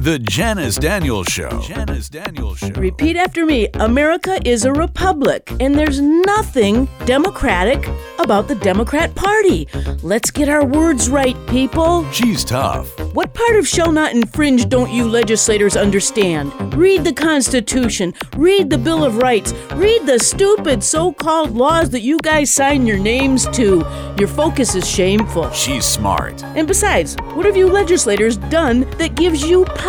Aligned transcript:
The 0.00 0.20
Janice 0.20 0.76
Daniels 0.76 1.26
Show. 1.26 1.60
Janice 1.60 2.08
Daniels 2.08 2.58
Show. 2.58 2.68
Repeat 2.68 3.16
after 3.16 3.44
me 3.44 3.66
America 3.74 4.38
is 4.44 4.64
a 4.64 4.72
republic, 4.72 5.50
and 5.58 5.74
there's 5.74 6.00
nothing 6.00 6.88
democratic 7.04 7.84
about 8.20 8.46
the 8.46 8.54
Democrat 8.54 9.12
Party. 9.16 9.66
Let's 10.02 10.30
get 10.30 10.48
our 10.48 10.64
words 10.64 11.10
right, 11.10 11.36
people. 11.48 12.08
She's 12.12 12.44
tough. 12.44 12.88
What 13.12 13.34
part 13.34 13.56
of 13.56 13.66
shall 13.66 13.90
not 13.90 14.12
infringe 14.12 14.68
don't 14.68 14.92
you 14.92 15.08
legislators 15.08 15.76
understand? 15.76 16.52
Read 16.74 17.02
the 17.02 17.12
Constitution, 17.12 18.14
read 18.36 18.70
the 18.70 18.78
Bill 18.78 19.04
of 19.04 19.16
Rights, 19.16 19.52
read 19.74 20.06
the 20.06 20.20
stupid 20.20 20.84
so 20.84 21.12
called 21.12 21.56
laws 21.56 21.90
that 21.90 22.02
you 22.02 22.20
guys 22.22 22.52
sign 22.52 22.86
your 22.86 22.98
names 22.98 23.48
to. 23.48 23.84
Your 24.16 24.28
focus 24.28 24.76
is 24.76 24.88
shameful. 24.88 25.50
She's 25.50 25.84
smart. 25.84 26.44
And 26.44 26.68
besides, 26.68 27.16
what 27.34 27.46
have 27.46 27.56
you 27.56 27.66
legislators 27.66 28.36
done 28.36 28.88
that 28.98 29.16
gives 29.16 29.42
you 29.42 29.64
power 29.64 29.87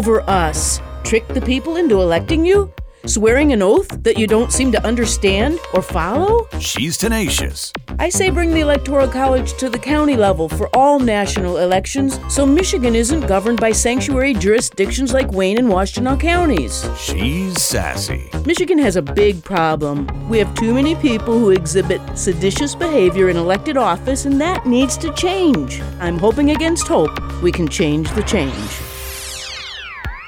over 0.00 0.22
us? 0.30 0.80
Trick 1.04 1.26
the 1.28 1.40
people 1.40 1.76
into 1.76 2.00
electing 2.00 2.46
you? 2.46 2.72
Swearing 3.06 3.52
an 3.52 3.60
oath 3.60 3.88
that 4.02 4.18
you 4.18 4.26
don't 4.26 4.52
seem 4.52 4.70
to 4.72 4.86
understand 4.86 5.58
or 5.74 5.82
follow? 5.82 6.46
She's 6.58 6.96
tenacious. 6.96 7.72
I 7.98 8.08
say 8.08 8.30
bring 8.30 8.54
the 8.54 8.60
Electoral 8.60 9.08
College 9.08 9.56
to 9.58 9.68
the 9.68 9.78
county 9.78 10.16
level 10.16 10.48
for 10.48 10.68
all 10.76 10.98
national 10.98 11.58
elections 11.58 12.20
so 12.28 12.46
Michigan 12.46 12.94
isn't 12.94 13.26
governed 13.26 13.60
by 13.60 13.72
sanctuary 13.72 14.34
jurisdictions 14.34 15.12
like 15.12 15.32
Wayne 15.32 15.58
and 15.58 15.68
Washtenaw 15.68 16.20
counties. 16.20 16.86
She's 16.98 17.60
sassy. 17.62 18.30
Michigan 18.46 18.78
has 18.78 18.96
a 18.96 19.02
big 19.02 19.42
problem. 19.42 20.06
We 20.28 20.38
have 20.38 20.54
too 20.54 20.72
many 20.74 20.94
people 20.94 21.38
who 21.38 21.50
exhibit 21.50 22.00
seditious 22.16 22.74
behavior 22.74 23.28
in 23.28 23.36
elected 23.36 23.76
office, 23.76 24.24
and 24.26 24.40
that 24.40 24.66
needs 24.66 24.96
to 24.98 25.12
change. 25.14 25.80
I'm 26.00 26.18
hoping 26.18 26.50
against 26.50 26.86
hope 26.86 27.18
we 27.42 27.50
can 27.50 27.66
change 27.66 28.10
the 28.14 28.22
change. 28.22 28.89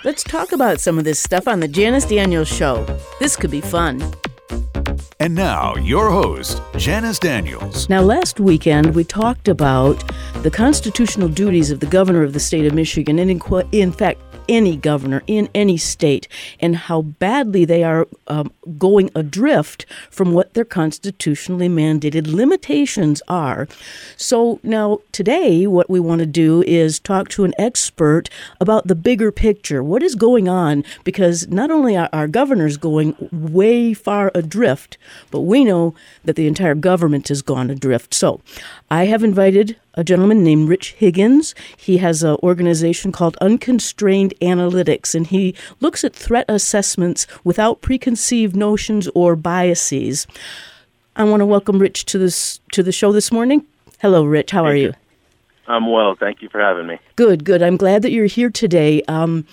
Let's 0.05 0.24
talk 0.24 0.51
about 0.51 0.80
some 0.80 0.98
of 0.98 1.05
this 1.05 1.20
stuff 1.20 1.47
on 1.47 1.61
the 1.61 1.69
Janice 1.69 2.05
Daniels 2.06 2.48
Show. 2.48 2.84
This 3.20 3.36
could 3.36 3.53
be 3.53 3.61
fun. 3.61 4.03
And 5.20 5.33
now, 5.33 5.77
your 5.77 6.11
host, 6.11 6.61
Janice 6.77 7.20
Daniels. 7.20 7.89
Now, 7.89 8.00
last 8.00 8.41
weekend 8.41 8.97
we 8.97 9.05
talked 9.05 9.47
about 9.47 10.03
the 10.42 10.50
constitutional 10.50 11.28
duties 11.28 11.70
of 11.70 11.78
the 11.78 11.86
governor 11.86 12.25
of 12.25 12.33
the 12.33 12.41
state 12.41 12.67
of 12.67 12.75
Michigan, 12.75 13.20
and 13.20 13.30
in, 13.30 13.41
in 13.70 13.92
fact, 13.92 14.20
any 14.53 14.77
governor 14.77 15.22
in 15.27 15.48
any 15.55 15.78
state, 15.78 16.28
and 16.61 16.77
how 16.77 17.00
badly 17.00 17.64
they 17.64 17.83
are 17.83 18.06
um, 18.28 18.53
going 18.78 19.11
adrift 19.14 19.86
from 20.11 20.33
what 20.33 20.53
their 20.53 20.64
constitutionally 20.64 21.70
mandated 21.70 22.27
limitations 22.27 23.23
are. 23.28 23.67
So, 24.17 24.61
now 24.62 25.00
today, 25.11 25.67
what 25.67 25.89
we 25.89 25.98
want 25.98 26.19
to 26.19 26.27
do 26.27 26.62
is 26.67 27.00
talk 27.00 27.30
to 27.30 27.45
an 27.45 27.55
expert 27.58 28.28
about 28.61 28.86
the 28.86 28.95
bigger 28.95 29.33
picture. 29.33 29.83
What 29.83 30.03
is 30.03 30.14
going 30.14 30.48
on? 30.48 30.84
Because 31.03 31.48
not 31.48 31.70
only 31.70 31.97
are 31.97 32.11
our 32.12 32.28
governors 32.28 32.77
going 32.77 33.17
way 33.33 33.95
far 33.95 34.30
adrift, 34.34 34.98
but 35.30 35.41
we 35.41 35.64
know 35.64 35.95
that 36.25 36.36
the 36.36 36.47
entire 36.47 36.75
government 36.75 37.28
has 37.28 37.41
gone 37.41 37.70
adrift. 37.70 38.12
So, 38.12 38.42
I 38.91 39.06
have 39.06 39.25
invited 39.25 39.77
a 39.95 40.05
gentleman 40.05 40.43
named 40.43 40.69
Rich 40.69 40.93
Higgins. 40.93 41.55
He 41.77 41.98
has 41.98 42.23
an 42.23 42.37
organization 42.43 43.12
called 43.12 43.37
Unconstrained 43.41 44.35
Analytics, 44.41 45.15
and 45.15 45.27
he 45.27 45.55
looks 45.81 46.05
at 46.05 46.15
threat 46.15 46.47
assessments 46.48 47.27
without 47.45 47.83
preconceived 47.83 48.57
notions 48.57 49.09
or 49.15 49.37
biases. 49.37 50.27
I 51.17 51.25
want 51.25 51.41
to 51.41 51.47
welcome 51.47 51.79
Rich 51.79 52.07
to 52.07 52.19
this 52.19 52.61
to 52.73 52.83
the 52.83 52.93
show 52.93 53.13
this 53.13 53.31
morning. 53.31 53.67
Hello, 54.01 54.25
Rich. 54.25 54.51
How 54.51 54.65
are 54.65 54.75
you? 54.75 54.95
I'm 55.69 55.91
well. 55.91 56.17
Thank 56.19 56.43
you 56.43 56.48
for 56.48 56.61
having 56.61 56.87
me. 56.87 56.98
Good, 57.17 57.45
good. 57.45 57.63
I'm 57.63 57.77
glad 57.77 58.03
that 58.03 58.11
you're 58.11 58.27
here 58.27 58.51
today. 58.51 59.03
Um, 59.09 59.47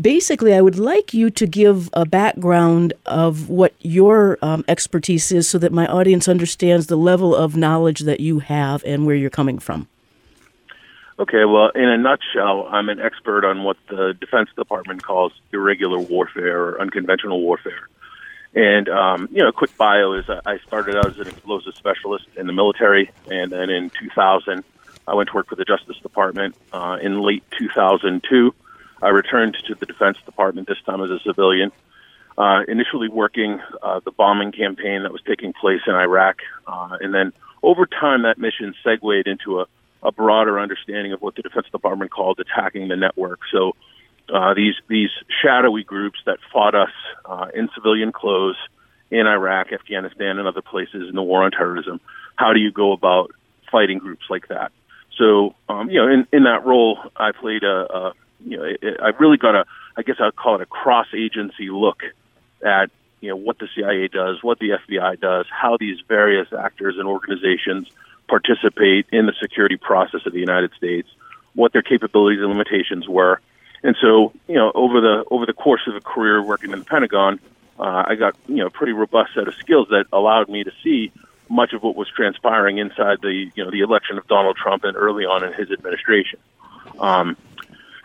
basically, 0.00 0.54
I 0.54 0.60
would 0.60 0.78
like 0.78 1.12
you 1.12 1.30
to 1.30 1.46
give 1.46 1.90
a 1.92 2.04
background 2.06 2.92
of 3.06 3.48
what 3.48 3.74
your 3.80 4.38
um, 4.42 4.64
expertise 4.68 5.30
is 5.32 5.48
so 5.48 5.58
that 5.58 5.72
my 5.72 5.86
audience 5.86 6.28
understands 6.28 6.86
the 6.86 6.96
level 6.96 7.34
of 7.34 7.56
knowledge 7.56 8.00
that 8.00 8.20
you 8.20 8.38
have 8.40 8.82
and 8.84 9.06
where 9.06 9.16
you're 9.16 9.30
coming 9.30 9.58
from. 9.58 9.88
Okay, 11.18 11.44
well, 11.44 11.68
in 11.74 11.84
a 11.84 11.98
nutshell, 11.98 12.66
I'm 12.70 12.88
an 12.88 12.98
expert 12.98 13.44
on 13.44 13.62
what 13.62 13.76
the 13.88 14.16
Defense 14.18 14.48
Department 14.56 15.02
calls 15.02 15.32
irregular 15.52 15.98
warfare 15.98 16.62
or 16.62 16.80
unconventional 16.80 17.42
warfare. 17.42 17.88
And, 18.54 18.88
um, 18.88 19.28
you 19.30 19.42
know, 19.42 19.48
a 19.48 19.52
quick 19.52 19.76
bio 19.76 20.14
is 20.14 20.24
I 20.28 20.58
started 20.66 20.96
out 20.96 21.06
as 21.06 21.18
an 21.18 21.28
explosive 21.28 21.74
specialist 21.74 22.24
in 22.36 22.46
the 22.46 22.54
military, 22.54 23.10
and 23.30 23.52
then 23.52 23.68
in 23.68 23.90
2000, 23.90 24.64
I 25.06 25.14
went 25.14 25.28
to 25.28 25.34
work 25.34 25.48
for 25.48 25.56
the 25.56 25.64
Justice 25.64 25.98
Department. 25.98 26.56
Uh, 26.72 26.96
in 27.02 27.20
late 27.20 27.44
2002, 27.58 28.54
I 29.02 29.08
returned 29.08 29.56
to 29.66 29.74
the 29.74 29.86
Defense 29.86 30.18
Department, 30.24 30.68
this 30.68 30.80
time 30.84 31.02
as 31.02 31.10
a 31.10 31.18
civilian, 31.20 31.72
uh, 32.36 32.62
initially 32.68 33.08
working 33.08 33.60
uh, 33.82 34.00
the 34.04 34.10
bombing 34.10 34.52
campaign 34.52 35.02
that 35.02 35.12
was 35.12 35.22
taking 35.26 35.52
place 35.52 35.80
in 35.86 35.94
Iraq. 35.94 36.36
Uh, 36.66 36.96
and 37.00 37.12
then 37.14 37.32
over 37.62 37.86
time, 37.86 38.22
that 38.22 38.38
mission 38.38 38.74
segued 38.84 39.26
into 39.26 39.60
a, 39.60 39.66
a 40.02 40.12
broader 40.12 40.58
understanding 40.58 41.12
of 41.12 41.20
what 41.20 41.34
the 41.34 41.42
Defense 41.42 41.66
Department 41.70 42.10
called 42.10 42.40
attacking 42.40 42.88
the 42.88 42.96
network. 42.96 43.40
So 43.52 43.74
uh, 44.32 44.54
these, 44.54 44.74
these 44.88 45.10
shadowy 45.42 45.84
groups 45.84 46.18
that 46.26 46.38
fought 46.52 46.74
us 46.74 46.92
uh, 47.24 47.48
in 47.54 47.68
civilian 47.74 48.12
clothes 48.12 48.56
in 49.10 49.26
Iraq, 49.26 49.72
Afghanistan, 49.72 50.38
and 50.38 50.46
other 50.46 50.62
places 50.62 51.08
in 51.08 51.14
the 51.16 51.22
war 51.22 51.42
on 51.42 51.50
terrorism, 51.50 52.00
how 52.36 52.52
do 52.52 52.60
you 52.60 52.70
go 52.70 52.92
about 52.92 53.32
fighting 53.70 53.98
groups 53.98 54.24
like 54.30 54.48
that? 54.48 54.72
So, 55.18 55.54
um, 55.68 55.90
you 55.90 56.00
know, 56.00 56.08
in, 56.08 56.26
in 56.32 56.44
that 56.44 56.64
role, 56.64 56.98
I 57.16 57.32
played 57.32 57.64
a, 57.64 57.92
a 57.92 58.12
you 58.44 58.56
know, 58.56 58.64
it, 58.64 58.78
it, 58.82 59.00
I 59.00 59.08
really 59.18 59.36
got 59.36 59.54
a, 59.54 59.64
I 59.96 60.02
guess 60.02 60.16
I'd 60.20 60.36
call 60.36 60.56
it 60.56 60.60
a 60.60 60.66
cross 60.66 61.08
agency 61.14 61.70
look 61.70 62.02
at, 62.64 62.90
you 63.20 63.28
know, 63.28 63.36
what 63.36 63.58
the 63.58 63.68
CIA 63.74 64.08
does, 64.08 64.42
what 64.42 64.58
the 64.58 64.70
FBI 64.70 65.20
does, 65.20 65.46
how 65.50 65.76
these 65.78 65.98
various 66.08 66.48
actors 66.52 66.96
and 66.98 67.06
organizations 67.06 67.88
participate 68.28 69.06
in 69.12 69.26
the 69.26 69.34
security 69.40 69.76
process 69.76 70.24
of 70.24 70.32
the 70.32 70.38
United 70.38 70.72
States, 70.76 71.08
what 71.54 71.72
their 71.72 71.82
capabilities 71.82 72.40
and 72.40 72.48
limitations 72.48 73.08
were. 73.08 73.40
And 73.82 73.96
so, 74.00 74.32
you 74.46 74.54
know, 74.54 74.72
over 74.74 75.00
the 75.00 75.24
over 75.30 75.46
the 75.46 75.52
course 75.52 75.82
of 75.86 75.96
a 75.96 76.00
career 76.00 76.42
working 76.42 76.72
in 76.72 76.78
the 76.78 76.84
Pentagon, 76.84 77.40
uh, 77.78 78.04
I 78.06 78.14
got 78.14 78.36
you 78.46 78.56
know 78.56 78.66
a 78.66 78.70
pretty 78.70 78.92
robust 78.92 79.34
set 79.34 79.48
of 79.48 79.54
skills 79.54 79.88
that 79.88 80.04
allowed 80.12 80.48
me 80.48 80.64
to 80.64 80.72
see 80.84 81.12
much 81.48 81.72
of 81.72 81.82
what 81.82 81.96
was 81.96 82.08
transpiring 82.08 82.78
inside 82.78 83.18
the 83.22 83.50
you 83.54 83.64
know 83.64 83.70
the 83.70 83.80
election 83.80 84.18
of 84.18 84.26
Donald 84.28 84.56
Trump 84.56 84.84
and 84.84 84.96
early 84.96 85.24
on 85.24 85.44
in 85.44 85.52
his 85.54 85.70
administration. 85.70 86.38
Um, 86.98 87.36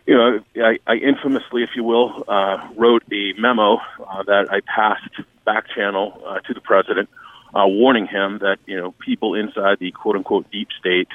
you 0.05 0.16
know, 0.16 0.39
I, 0.57 0.79
I 0.85 0.95
infamously, 0.95 1.63
if 1.63 1.71
you 1.75 1.83
will, 1.83 2.23
uh, 2.27 2.67
wrote 2.75 3.03
a 3.11 3.33
memo 3.39 3.77
uh, 3.77 4.23
that 4.23 4.47
I 4.51 4.61
passed 4.61 5.21
back 5.45 5.66
channel 5.69 6.21
uh, 6.25 6.39
to 6.41 6.53
the 6.53 6.61
president, 6.61 7.09
uh, 7.53 7.66
warning 7.66 8.05
him 8.07 8.39
that 8.39 8.59
you 8.65 8.77
know 8.77 8.91
people 8.91 9.35
inside 9.35 9.79
the 9.79 9.91
quote 9.91 10.15
unquote 10.15 10.49
deep 10.51 10.69
state, 10.79 11.07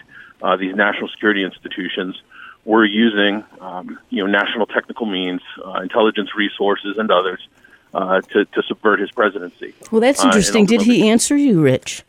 uh, 0.43 0.57
these 0.57 0.75
national 0.75 1.09
security 1.09 1.45
institutions, 1.45 2.21
were 2.65 2.85
using 2.85 3.45
um, 3.61 3.99
you 4.11 4.25
know 4.25 4.31
national 4.31 4.67
technical 4.67 5.07
means, 5.07 5.43
uh, 5.65 5.81
intelligence 5.83 6.31
resources, 6.37 6.97
and 6.99 7.11
others 7.11 7.41
uh, 7.95 8.21
to 8.23 8.45
to 8.45 8.63
subvert 8.67 9.01
his 9.01 9.11
presidency. 9.13 9.75
Well, 9.93 10.01
that's 10.01 10.25
interesting. 10.25 10.67
Did 10.67 10.83
he 10.83 11.09
answer 11.09 11.37
you, 11.37 11.63
Rich? 11.63 12.03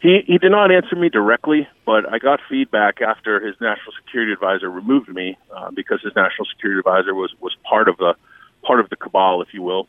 He 0.00 0.22
he 0.26 0.38
did 0.38 0.50
not 0.50 0.70
answer 0.70 0.94
me 0.94 1.08
directly, 1.08 1.68
but 1.84 2.10
I 2.12 2.18
got 2.18 2.40
feedback 2.48 3.00
after 3.00 3.40
his 3.40 3.56
national 3.60 3.92
security 4.04 4.32
advisor 4.32 4.70
removed 4.70 5.08
me 5.08 5.36
uh, 5.54 5.70
because 5.72 6.00
his 6.02 6.14
national 6.14 6.46
security 6.46 6.78
advisor 6.78 7.14
was 7.14 7.34
was 7.40 7.56
part 7.68 7.88
of 7.88 7.96
the 7.96 8.14
part 8.62 8.80
of 8.80 8.90
the 8.90 8.96
cabal, 8.96 9.42
if 9.42 9.52
you 9.52 9.62
will. 9.62 9.88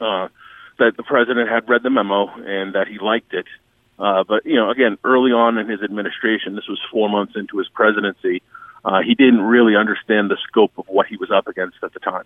Uh, 0.00 0.28
that 0.78 0.96
the 0.96 1.02
president 1.02 1.48
had 1.48 1.68
read 1.68 1.82
the 1.82 1.90
memo 1.90 2.28
and 2.28 2.74
that 2.74 2.88
he 2.88 2.98
liked 2.98 3.34
it, 3.34 3.46
uh, 3.98 4.24
but 4.24 4.44
you 4.46 4.56
know, 4.56 4.70
again, 4.70 4.96
early 5.04 5.32
on 5.32 5.58
in 5.58 5.68
his 5.68 5.82
administration, 5.82 6.56
this 6.56 6.66
was 6.66 6.80
four 6.90 7.08
months 7.08 7.34
into 7.36 7.58
his 7.58 7.68
presidency, 7.68 8.42
uh, 8.84 9.00
he 9.02 9.14
didn't 9.14 9.42
really 9.42 9.76
understand 9.76 10.30
the 10.30 10.36
scope 10.48 10.72
of 10.78 10.86
what 10.88 11.06
he 11.06 11.16
was 11.16 11.30
up 11.30 11.46
against 11.46 11.76
at 11.82 11.92
the 11.92 12.00
time. 12.00 12.24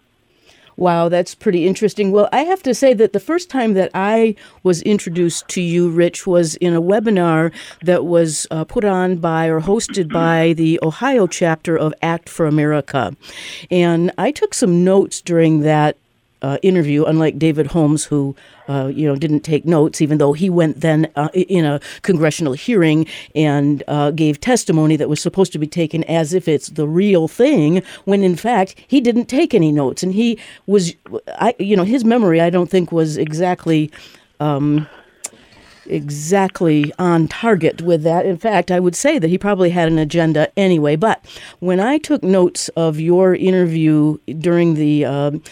Wow, 0.76 1.08
that's 1.08 1.34
pretty 1.34 1.66
interesting. 1.66 2.12
Well, 2.12 2.28
I 2.32 2.40
have 2.42 2.62
to 2.64 2.74
say 2.74 2.92
that 2.94 3.14
the 3.14 3.20
first 3.20 3.48
time 3.48 3.72
that 3.74 3.90
I 3.94 4.34
was 4.62 4.82
introduced 4.82 5.48
to 5.48 5.62
you, 5.62 5.88
Rich, 5.88 6.26
was 6.26 6.54
in 6.56 6.74
a 6.74 6.82
webinar 6.82 7.50
that 7.82 8.04
was 8.04 8.46
uh, 8.50 8.64
put 8.64 8.84
on 8.84 9.16
by 9.16 9.46
or 9.46 9.62
hosted 9.62 10.12
by 10.12 10.52
the 10.52 10.78
Ohio 10.82 11.26
chapter 11.26 11.78
of 11.78 11.94
Act 12.02 12.28
for 12.28 12.44
America. 12.44 13.16
And 13.70 14.12
I 14.18 14.30
took 14.30 14.52
some 14.52 14.84
notes 14.84 15.22
during 15.22 15.60
that 15.60 15.96
uh, 16.42 16.58
interview, 16.62 17.04
unlike 17.04 17.38
David 17.38 17.68
Holmes, 17.68 18.04
who 18.04 18.36
uh, 18.68 18.90
you 18.92 19.06
know 19.06 19.16
didn't 19.16 19.40
take 19.40 19.64
notes, 19.64 20.00
even 20.00 20.18
though 20.18 20.32
he 20.32 20.50
went 20.50 20.80
then 20.80 21.10
uh, 21.16 21.28
in 21.32 21.64
a 21.64 21.80
congressional 22.02 22.52
hearing 22.52 23.06
and 23.34 23.82
uh, 23.88 24.10
gave 24.10 24.40
testimony 24.40 24.96
that 24.96 25.08
was 25.08 25.20
supposed 25.20 25.52
to 25.52 25.58
be 25.58 25.66
taken 25.66 26.04
as 26.04 26.34
if 26.34 26.48
it's 26.48 26.68
the 26.68 26.86
real 26.86 27.28
thing, 27.28 27.82
when 28.04 28.22
in 28.22 28.36
fact 28.36 28.74
he 28.86 29.00
didn't 29.00 29.26
take 29.26 29.54
any 29.54 29.72
notes, 29.72 30.02
and 30.02 30.14
he 30.14 30.38
was, 30.66 30.94
I 31.28 31.54
you 31.58 31.76
know, 31.76 31.84
his 31.84 32.04
memory 32.04 32.40
I 32.40 32.50
don't 32.50 32.70
think 32.70 32.92
was 32.92 33.16
exactly. 33.16 33.90
Um, 34.38 34.86
exactly 35.88 36.92
on 36.98 37.28
target 37.28 37.82
with 37.82 38.02
that. 38.02 38.26
In 38.26 38.36
fact, 38.36 38.70
I 38.70 38.80
would 38.80 38.96
say 38.96 39.18
that 39.18 39.28
he 39.28 39.38
probably 39.38 39.70
had 39.70 39.88
an 39.88 39.98
agenda 39.98 40.50
anyway. 40.58 40.96
But 40.96 41.24
when 41.60 41.80
I 41.80 41.98
took 41.98 42.22
notes 42.22 42.68
of 42.70 42.98
your 43.00 43.34
interview 43.34 44.18
during 44.38 44.74
the 44.74 45.04
um, 45.04 45.42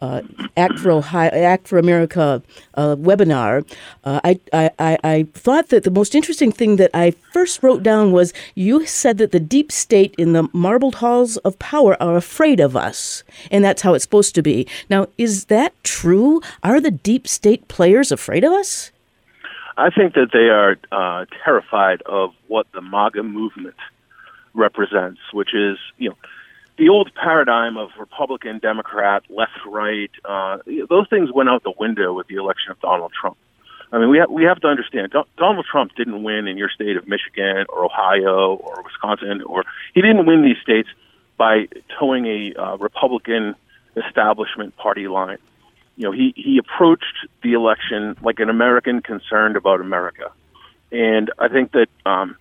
uh, 0.00 0.22
Act 0.56 0.78
for 0.78 0.90
Ohio, 0.90 1.30
Act 1.32 1.68
for 1.68 1.78
America 1.78 2.42
uh, 2.74 2.96
webinar, 2.96 3.64
uh, 4.04 4.20
I, 4.24 4.40
I, 4.52 4.98
I 5.04 5.26
thought 5.34 5.68
that 5.68 5.84
the 5.84 5.90
most 5.90 6.14
interesting 6.14 6.52
thing 6.52 6.76
that 6.76 6.90
I 6.94 7.12
first 7.32 7.62
wrote 7.62 7.82
down 7.82 8.12
was 8.12 8.32
you 8.54 8.86
said 8.86 9.18
that 9.18 9.32
the 9.32 9.40
deep 9.40 9.70
state 9.70 10.14
in 10.18 10.32
the 10.32 10.48
marbled 10.52 10.96
halls 10.96 11.36
of 11.38 11.58
power 11.58 12.00
are 12.02 12.16
afraid 12.16 12.60
of 12.60 12.76
us, 12.76 13.22
and 13.50 13.64
that's 13.64 13.82
how 13.82 13.94
it's 13.94 14.04
supposed 14.04 14.34
to 14.34 14.42
be. 14.42 14.66
Now, 14.88 15.08
is 15.18 15.46
that 15.46 15.72
true? 15.84 16.40
Are 16.62 16.80
the 16.80 16.90
deep 16.90 17.28
state 17.28 17.68
players 17.68 18.10
afraid 18.10 18.44
of 18.44 18.52
us? 18.52 18.90
I 19.76 19.90
think 19.90 20.14
that 20.14 20.30
they 20.32 20.50
are 20.50 20.76
uh, 20.92 21.24
terrified 21.44 22.02
of 22.02 22.34
what 22.48 22.66
the 22.72 22.82
MAGA 22.82 23.22
movement 23.22 23.76
represents, 24.52 25.20
which 25.32 25.54
is, 25.54 25.78
you 25.96 26.10
know, 26.10 26.16
the 26.80 26.88
old 26.88 27.14
paradigm 27.14 27.76
of 27.76 27.90
Republican, 27.98 28.58
Democrat, 28.58 29.22
left, 29.28 29.52
right, 29.66 30.10
uh, 30.24 30.56
those 30.88 31.06
things 31.10 31.30
went 31.30 31.50
out 31.50 31.62
the 31.62 31.74
window 31.78 32.14
with 32.14 32.26
the 32.26 32.36
election 32.36 32.72
of 32.72 32.80
Donald 32.80 33.12
Trump. 33.12 33.36
I 33.92 33.98
mean, 33.98 34.08
we 34.08 34.16
have, 34.16 34.30
we 34.30 34.44
have 34.44 34.58
to 34.60 34.68
understand 34.68 35.12
Donald 35.36 35.66
Trump 35.70 35.94
didn't 35.94 36.22
win 36.22 36.48
in 36.48 36.56
your 36.56 36.70
state 36.70 36.96
of 36.96 37.06
Michigan 37.06 37.66
or 37.68 37.84
Ohio 37.84 38.54
or 38.54 38.82
Wisconsin, 38.82 39.42
or 39.42 39.64
he 39.92 40.00
didn't 40.00 40.24
win 40.24 40.42
these 40.42 40.56
states 40.62 40.88
by 41.36 41.68
toeing 41.98 42.24
a 42.24 42.54
uh, 42.54 42.76
Republican 42.78 43.54
establishment 43.94 44.74
party 44.78 45.06
line. 45.06 45.38
You 45.96 46.04
know, 46.04 46.12
he, 46.12 46.32
he 46.34 46.56
approached 46.56 47.26
the 47.42 47.52
election 47.52 48.16
like 48.22 48.38
an 48.38 48.48
American 48.48 49.02
concerned 49.02 49.56
about 49.56 49.82
America. 49.82 50.32
And 50.90 51.30
I 51.38 51.48
think 51.48 51.72
that 51.72 51.88
um, 52.06 52.36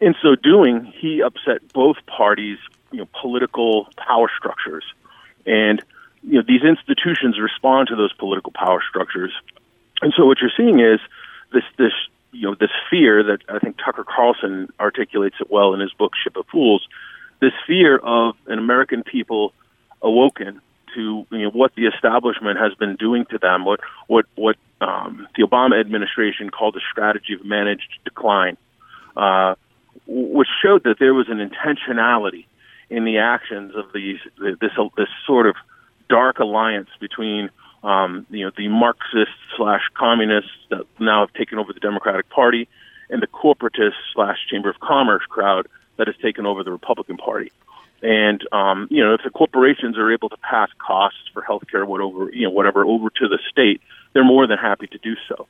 in 0.00 0.14
so 0.22 0.36
doing, 0.36 0.90
he 0.98 1.20
upset 1.20 1.70
both 1.74 1.96
parties' 2.06 2.58
you 2.94 3.00
know 3.00 3.08
political 3.20 3.88
power 3.96 4.30
structures, 4.38 4.84
and 5.44 5.82
you 6.22 6.34
know 6.38 6.44
these 6.46 6.62
institutions 6.62 7.38
respond 7.40 7.88
to 7.88 7.96
those 7.96 8.12
political 8.12 8.52
power 8.52 8.82
structures. 8.88 9.32
And 10.00 10.12
so 10.16 10.24
what 10.26 10.38
you're 10.40 10.52
seeing 10.56 10.80
is 10.80 11.00
this 11.52 11.64
this 11.76 11.92
you 12.30 12.42
know 12.42 12.54
this 12.54 12.70
fear 12.90 13.22
that 13.24 13.38
I 13.48 13.58
think 13.58 13.76
Tucker 13.84 14.04
Carlson 14.04 14.68
articulates 14.78 15.36
it 15.40 15.50
well 15.50 15.74
in 15.74 15.80
his 15.80 15.92
book 15.92 16.12
Ship 16.22 16.36
of 16.36 16.46
Fools. 16.46 16.86
This 17.40 17.52
fear 17.66 17.98
of 17.98 18.36
an 18.46 18.58
American 18.58 19.02
people 19.02 19.52
awoken 20.00 20.60
to 20.94 21.26
you 21.30 21.38
know 21.38 21.50
what 21.50 21.74
the 21.74 21.86
establishment 21.86 22.58
has 22.58 22.74
been 22.74 22.94
doing 22.94 23.26
to 23.30 23.38
them, 23.38 23.64
what 23.64 23.80
what 24.06 24.26
what 24.36 24.56
um, 24.80 25.26
the 25.36 25.42
Obama 25.42 25.80
administration 25.80 26.50
called 26.50 26.76
a 26.76 26.80
strategy 26.92 27.34
of 27.34 27.44
managed 27.44 27.98
decline, 28.04 28.56
uh, 29.16 29.56
which 30.06 30.48
showed 30.62 30.84
that 30.84 30.98
there 31.00 31.14
was 31.14 31.28
an 31.28 31.38
intentionality 31.38 32.46
in 32.90 33.04
the 33.04 33.18
actions 33.18 33.74
of 33.74 33.92
these 33.92 34.18
this 34.38 34.72
this 34.96 35.08
sort 35.26 35.46
of 35.46 35.56
dark 36.08 36.38
alliance 36.38 36.90
between 37.00 37.50
um, 37.82 38.26
you 38.30 38.44
know 38.44 38.52
the 38.56 38.68
Marxist 38.68 39.32
slash 39.56 39.82
communists 39.94 40.50
that 40.70 40.84
now 40.98 41.26
have 41.26 41.32
taken 41.34 41.58
over 41.58 41.72
the 41.72 41.80
Democratic 41.80 42.28
Party 42.30 42.68
and 43.10 43.22
the 43.22 43.26
corporatist 43.26 43.94
slash 44.14 44.38
Chamber 44.50 44.70
of 44.70 44.80
Commerce 44.80 45.24
crowd 45.28 45.66
that 45.96 46.06
has 46.06 46.16
taken 46.16 46.46
over 46.46 46.64
the 46.64 46.72
Republican 46.72 47.16
Party. 47.16 47.52
And 48.02 48.46
um, 48.52 48.88
you 48.90 49.02
know, 49.02 49.14
if 49.14 49.22
the 49.24 49.30
corporations 49.30 49.96
are 49.96 50.12
able 50.12 50.28
to 50.28 50.36
pass 50.38 50.68
costs 50.78 51.20
for 51.32 51.42
healthcare, 51.42 51.86
whatever 51.86 52.30
you 52.32 52.42
know, 52.42 52.50
whatever 52.50 52.84
over 52.84 53.08
to 53.10 53.28
the 53.28 53.38
state, 53.50 53.80
they're 54.12 54.24
more 54.24 54.46
than 54.46 54.58
happy 54.58 54.86
to 54.88 54.98
do 54.98 55.14
so. 55.28 55.46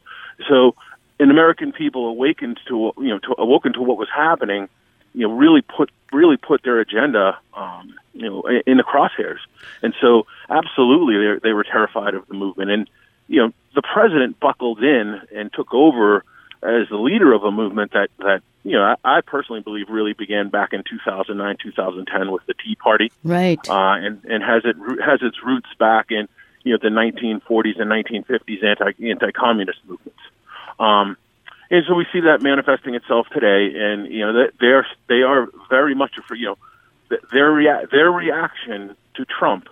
So, 0.48 0.74
an 1.18 1.30
American 1.30 1.72
people 1.72 2.08
awakened 2.08 2.60
to 2.68 2.92
you 2.98 3.08
know 3.08 3.18
to, 3.18 3.34
awoken 3.38 3.72
to 3.74 3.82
what 3.82 3.98
was 3.98 4.08
happening 4.14 4.68
you 5.14 5.26
know 5.26 5.34
really 5.34 5.62
put 5.62 5.90
really 6.12 6.36
put 6.36 6.62
their 6.62 6.80
agenda 6.80 7.38
um, 7.54 7.94
you 8.12 8.28
know 8.28 8.42
in 8.66 8.76
the 8.76 8.84
crosshairs, 8.84 9.38
and 9.82 9.94
so 10.00 10.26
absolutely 10.50 11.16
they 11.16 11.48
they 11.48 11.52
were 11.52 11.64
terrified 11.64 12.14
of 12.14 12.26
the 12.28 12.34
movement, 12.34 12.70
and 12.70 12.90
you 13.28 13.40
know 13.40 13.52
the 13.74 13.82
president 13.82 14.38
buckled 14.40 14.82
in 14.82 15.20
and 15.34 15.52
took 15.52 15.72
over 15.72 16.24
as 16.62 16.88
the 16.88 16.96
leader 16.96 17.32
of 17.32 17.44
a 17.44 17.50
movement 17.50 17.92
that 17.92 18.08
that 18.18 18.42
you 18.64 18.72
know 18.72 18.82
I, 19.04 19.18
I 19.18 19.20
personally 19.20 19.60
believe 19.60 19.88
really 19.88 20.14
began 20.14 20.48
back 20.48 20.72
in 20.72 20.82
2009 20.88 21.56
2010 21.62 22.32
with 22.32 22.44
the 22.46 22.54
Tea 22.54 22.74
Party, 22.74 23.12
right, 23.22 23.58
uh, 23.68 23.94
and 23.94 24.24
and 24.24 24.42
has 24.42 24.62
it 24.64 24.76
has 25.04 25.20
its 25.22 25.42
roots 25.44 25.68
back 25.78 26.10
in 26.10 26.28
you 26.62 26.72
know 26.72 26.78
the 26.82 26.88
1940s 26.88 27.80
and 27.80 27.90
1950s 27.90 28.64
anti 28.64 29.10
anti 29.10 29.30
communist 29.32 29.78
movements. 29.86 30.20
Um, 30.78 31.16
and 31.70 31.84
so 31.88 31.94
we 31.94 32.06
see 32.12 32.20
that 32.20 32.42
manifesting 32.42 32.94
itself 32.94 33.26
today, 33.32 33.72
and 33.76 34.06
you 34.06 34.20
know 34.20 34.48
they 34.60 34.66
are 34.66 34.86
they 35.08 35.22
are 35.22 35.48
very 35.70 35.94
much 35.94 36.12
for 36.26 36.34
you 36.34 36.46
know 36.46 36.58
their 37.32 37.52
rea- 37.52 37.86
their 37.90 38.10
reaction 38.10 38.96
to 39.14 39.24
Trump 39.24 39.68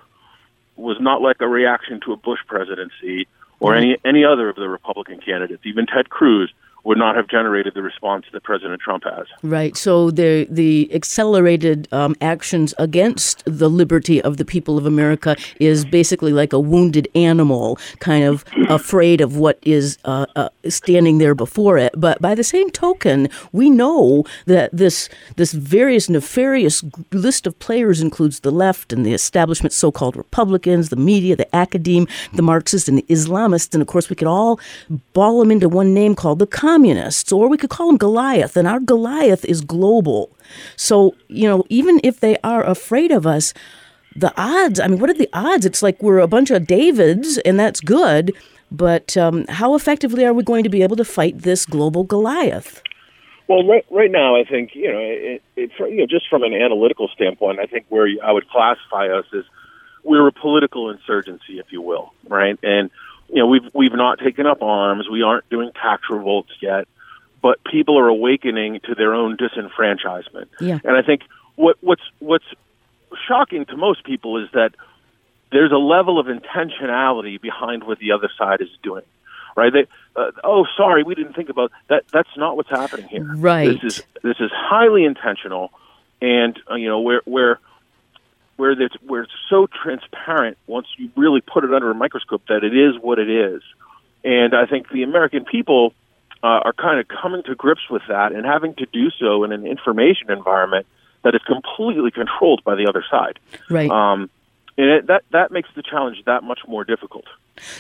was 0.77 0.97
not 1.01 1.21
like 1.21 1.37
a 1.41 1.49
reaction 1.49 2.01
to 2.05 2.13
a 2.13 2.17
Bush 2.17 2.41
presidency 2.47 3.29
or 3.61 3.73
mm-hmm. 3.73 3.79
any 3.79 3.97
any 4.05 4.25
other 4.25 4.49
of 4.49 4.57
the 4.57 4.69
Republican 4.69 5.21
candidates, 5.21 5.63
even 5.65 5.87
Ted 5.87 6.09
Cruz 6.09 6.53
would 6.85 6.99
not 6.99 7.15
have 7.15 7.29
generated 7.29 7.75
the 7.75 7.83
response 7.83 8.27
that 8.33 8.43
President 8.43 8.81
Trump 8.81 9.05
has. 9.05 9.27
Right. 9.43 9.77
So 9.77 10.11
the 10.11 10.47
the 10.51 10.93
accelerated 10.93 11.89
um, 11.93 12.17
actions 12.21 12.75
against 12.79 13.43
the 13.47 13.71
liberty 13.71 14.21
of 14.21 14.37
the 14.37 14.45
people 14.45 14.79
of 14.79 14.87
America 14.87 15.37
is 15.61 15.85
basically 15.85 16.33
like 16.33 16.53
a 16.53 16.61
wounded 16.61 17.09
animal, 17.15 17.79
kind 18.01 18.25
of 18.25 18.45
afraid 18.69 19.21
of 19.21 19.37
what 19.37 19.59
is 19.63 19.99
uh, 20.05 20.27
uh, 20.35 20.49
standing 20.69 21.19
there 21.19 21.35
before 21.35 21.79
it. 21.79 21.95
But 21.97 22.21
by 22.21 22.35
the 22.35 22.45
same 22.45 22.71
token, 22.71 23.29
we 23.53 23.71
know 23.71 24.25
that 24.47 24.71
this 24.73 25.09
this 25.37 25.53
various 25.53 26.09
nefarious 26.09 26.83
list 27.13 27.47
of 27.47 27.59
players 27.59 28.01
includes 28.01 28.41
the 28.41 28.51
left 28.51 28.93
and 28.93 29.07
the 29.07 29.15
establishment, 29.15 29.73
so-called 29.73 30.17
Republicans, 30.17 30.89
the 30.89 30.97
media, 30.97 31.37
the 31.37 31.55
academe, 31.55 32.09
the 32.35 32.43
Marxists, 32.43 32.89
and 32.89 32.99
the 32.99 33.07
Islamists, 33.09 33.73
and 33.75 33.83
of 33.83 33.87
course 33.87 34.11
we 34.11 34.17
could 34.17 34.29
all 34.29 34.59
ball 35.13 35.39
them 35.39 35.51
into 35.51 35.69
one 35.69 35.95
name 35.95 36.15
called 36.15 36.39
the 36.39 36.47
communists, 36.73 37.31
or 37.31 37.49
we 37.49 37.59
could 37.59 37.71
call 37.71 37.89
them 37.89 37.99
Goliath, 37.99 38.57
and 38.57 38.67
our 38.67 38.81
Goliath 38.81 39.45
is 39.45 39.61
global. 39.61 40.31
So, 40.77 41.15
you 41.29 41.47
know, 41.47 41.65
even 41.69 42.01
if 42.03 42.21
they 42.21 42.37
are 42.43 42.65
afraid 42.65 43.11
of 43.13 43.27
us, 43.27 43.53
the 44.17 44.33
odds, 44.41 44.81
I 44.81 44.89
mean, 44.89 44.99
what 44.99 45.11
are 45.11 45.15
the 45.15 45.29
odds? 45.35 45.67
It's 45.67 45.83
like 45.83 46.03
we're 46.03 46.19
a 46.19 46.27
bunch 46.27 46.51
of 46.51 46.67
Davids, 46.67 47.39
and 47.39 47.61
that's 47.61 47.81
good, 47.81 48.33
but 48.71 49.17
um, 49.19 49.47
how 49.49 49.75
effectively 49.75 50.25
are 50.25 50.33
we 50.33 50.43
going 50.43 50.65
to 50.65 50.71
be 50.71 50.83
able 50.83 50.97
to 50.97 51.05
fight 51.05 51.41
this 51.41 51.67
global 51.67 52.05
Goliath? 52.05 52.83
Well, 53.49 53.67
right, 53.67 53.85
right 53.91 54.11
now, 54.11 54.37
I 54.37 54.45
think 54.45 54.75
you 54.75 54.91
know, 54.91 54.99
it, 54.99 55.43
it, 55.57 55.71
you 55.79 55.99
know, 55.99 56.07
just 56.07 56.29
from 56.31 56.43
an 56.43 56.55
analytical 56.55 57.09
standpoint, 57.09 57.59
I 57.59 57.67
think 57.67 57.85
where 57.91 58.09
I 58.25 58.33
would 58.33 58.49
classify 58.49 59.09
us 59.09 59.27
is 59.35 59.45
we're 60.05 60.27
a 60.27 60.33
political 60.33 60.91
insurgency, 60.91 61.59
if 61.59 61.67
you 61.71 61.83
will, 61.83 62.15
right? 62.29 62.59
And 62.63 62.91
you 63.33 63.39
know, 63.39 63.47
we've 63.47 63.69
we've 63.73 63.95
not 63.95 64.19
taken 64.19 64.47
up 64.47 64.63
arms. 64.63 65.09
We 65.11 65.23
aren't 65.23 65.49
doing 65.49 65.73
tax 65.73 66.03
revolts 66.11 66.53
yet, 66.61 66.87
but 67.41 67.65
people 67.65 67.99
are 67.99 68.09
awakening 68.09 68.81
to 68.85 68.95
their 68.95 69.15
own 69.15 69.39
disenfranchisement. 69.39 70.49
Yeah. 70.61 70.79
And 70.85 70.97
I 70.97 71.03
think 71.03 71.23
what 71.57 71.77
what's 71.81 72.03
what's 72.19 72.45
shocking 73.27 73.65
to 73.67 73.77
most 73.77 74.05
people 74.05 74.43
is 74.43 74.51
that 74.53 74.75
there's 75.51 75.73
a 75.73 75.79
level 75.79 76.19
of 76.19 76.27
intentionality 76.27 77.41
behind 77.41 77.85
what 77.85 77.99
the 77.99 78.13
other 78.13 78.31
side 78.37 78.61
is 78.61 78.71
doing. 78.83 79.05
Right? 79.55 79.73
They, 79.73 79.87
uh, 80.17 80.31
oh, 80.45 80.67
sorry, 80.77 81.03
we 81.03 81.15
didn't 81.15 81.35
think 81.35 81.51
about 81.51 81.73
that. 81.89 82.05
That's 82.13 82.37
not 82.37 82.57
what's 82.57 82.71
happening 82.71 83.09
here. 83.09 83.25
Right. 83.25 83.81
This 83.81 83.99
is 83.99 84.05
this 84.23 84.37
is 84.41 84.51
highly 84.53 85.05
intentional, 85.05 85.73
and 86.21 86.59
uh, 86.71 86.75
you 86.75 86.89
know 86.89 87.01
where 87.01 87.23
where 87.25 87.61
where 88.63 88.81
it's 88.81 88.95
where 89.09 89.23
it's 89.23 89.33
so 89.51 89.67
transparent 89.67 90.57
once 90.69 90.87
you 90.97 91.11
really 91.17 91.41
put 91.41 91.65
it 91.65 91.75
under 91.75 91.91
a 91.91 91.95
microscope 91.97 92.43
that 92.47 92.63
it 92.63 92.77
is 92.77 92.95
what 93.03 93.19
it 93.19 93.29
is. 93.29 93.61
And 94.23 94.55
I 94.55 94.67
think 94.67 94.89
the 94.91 95.03
American 95.03 95.45
people 95.45 95.95
uh, 96.45 96.61
are 96.67 96.73
kind 96.73 97.01
of 97.01 97.09
coming 97.09 97.43
to 97.43 97.57
grips 97.57 97.91
with 97.91 98.03
that 98.07 98.31
and 98.31 98.47
having 98.47 98.75
to 98.75 98.87
do 98.93 99.11
so 99.19 99.43
in 99.43 99.51
an 99.51 99.67
information 99.67 100.31
environment 100.31 100.87
that 101.25 101.35
is 101.35 101.41
completely 101.43 102.13
controlled 102.13 102.63
by 102.63 102.77
the 102.77 102.87
other 102.87 103.05
side. 103.11 103.41
Right. 103.69 103.91
Um, 103.91 104.31
and 104.79 104.91
it, 104.91 105.07
that 105.09 105.25
that 105.33 105.51
makes 105.51 105.69
the 105.75 105.83
challenge 105.83 106.23
that 106.27 106.45
much 106.45 106.61
more 106.69 106.85
difficult. 106.85 107.25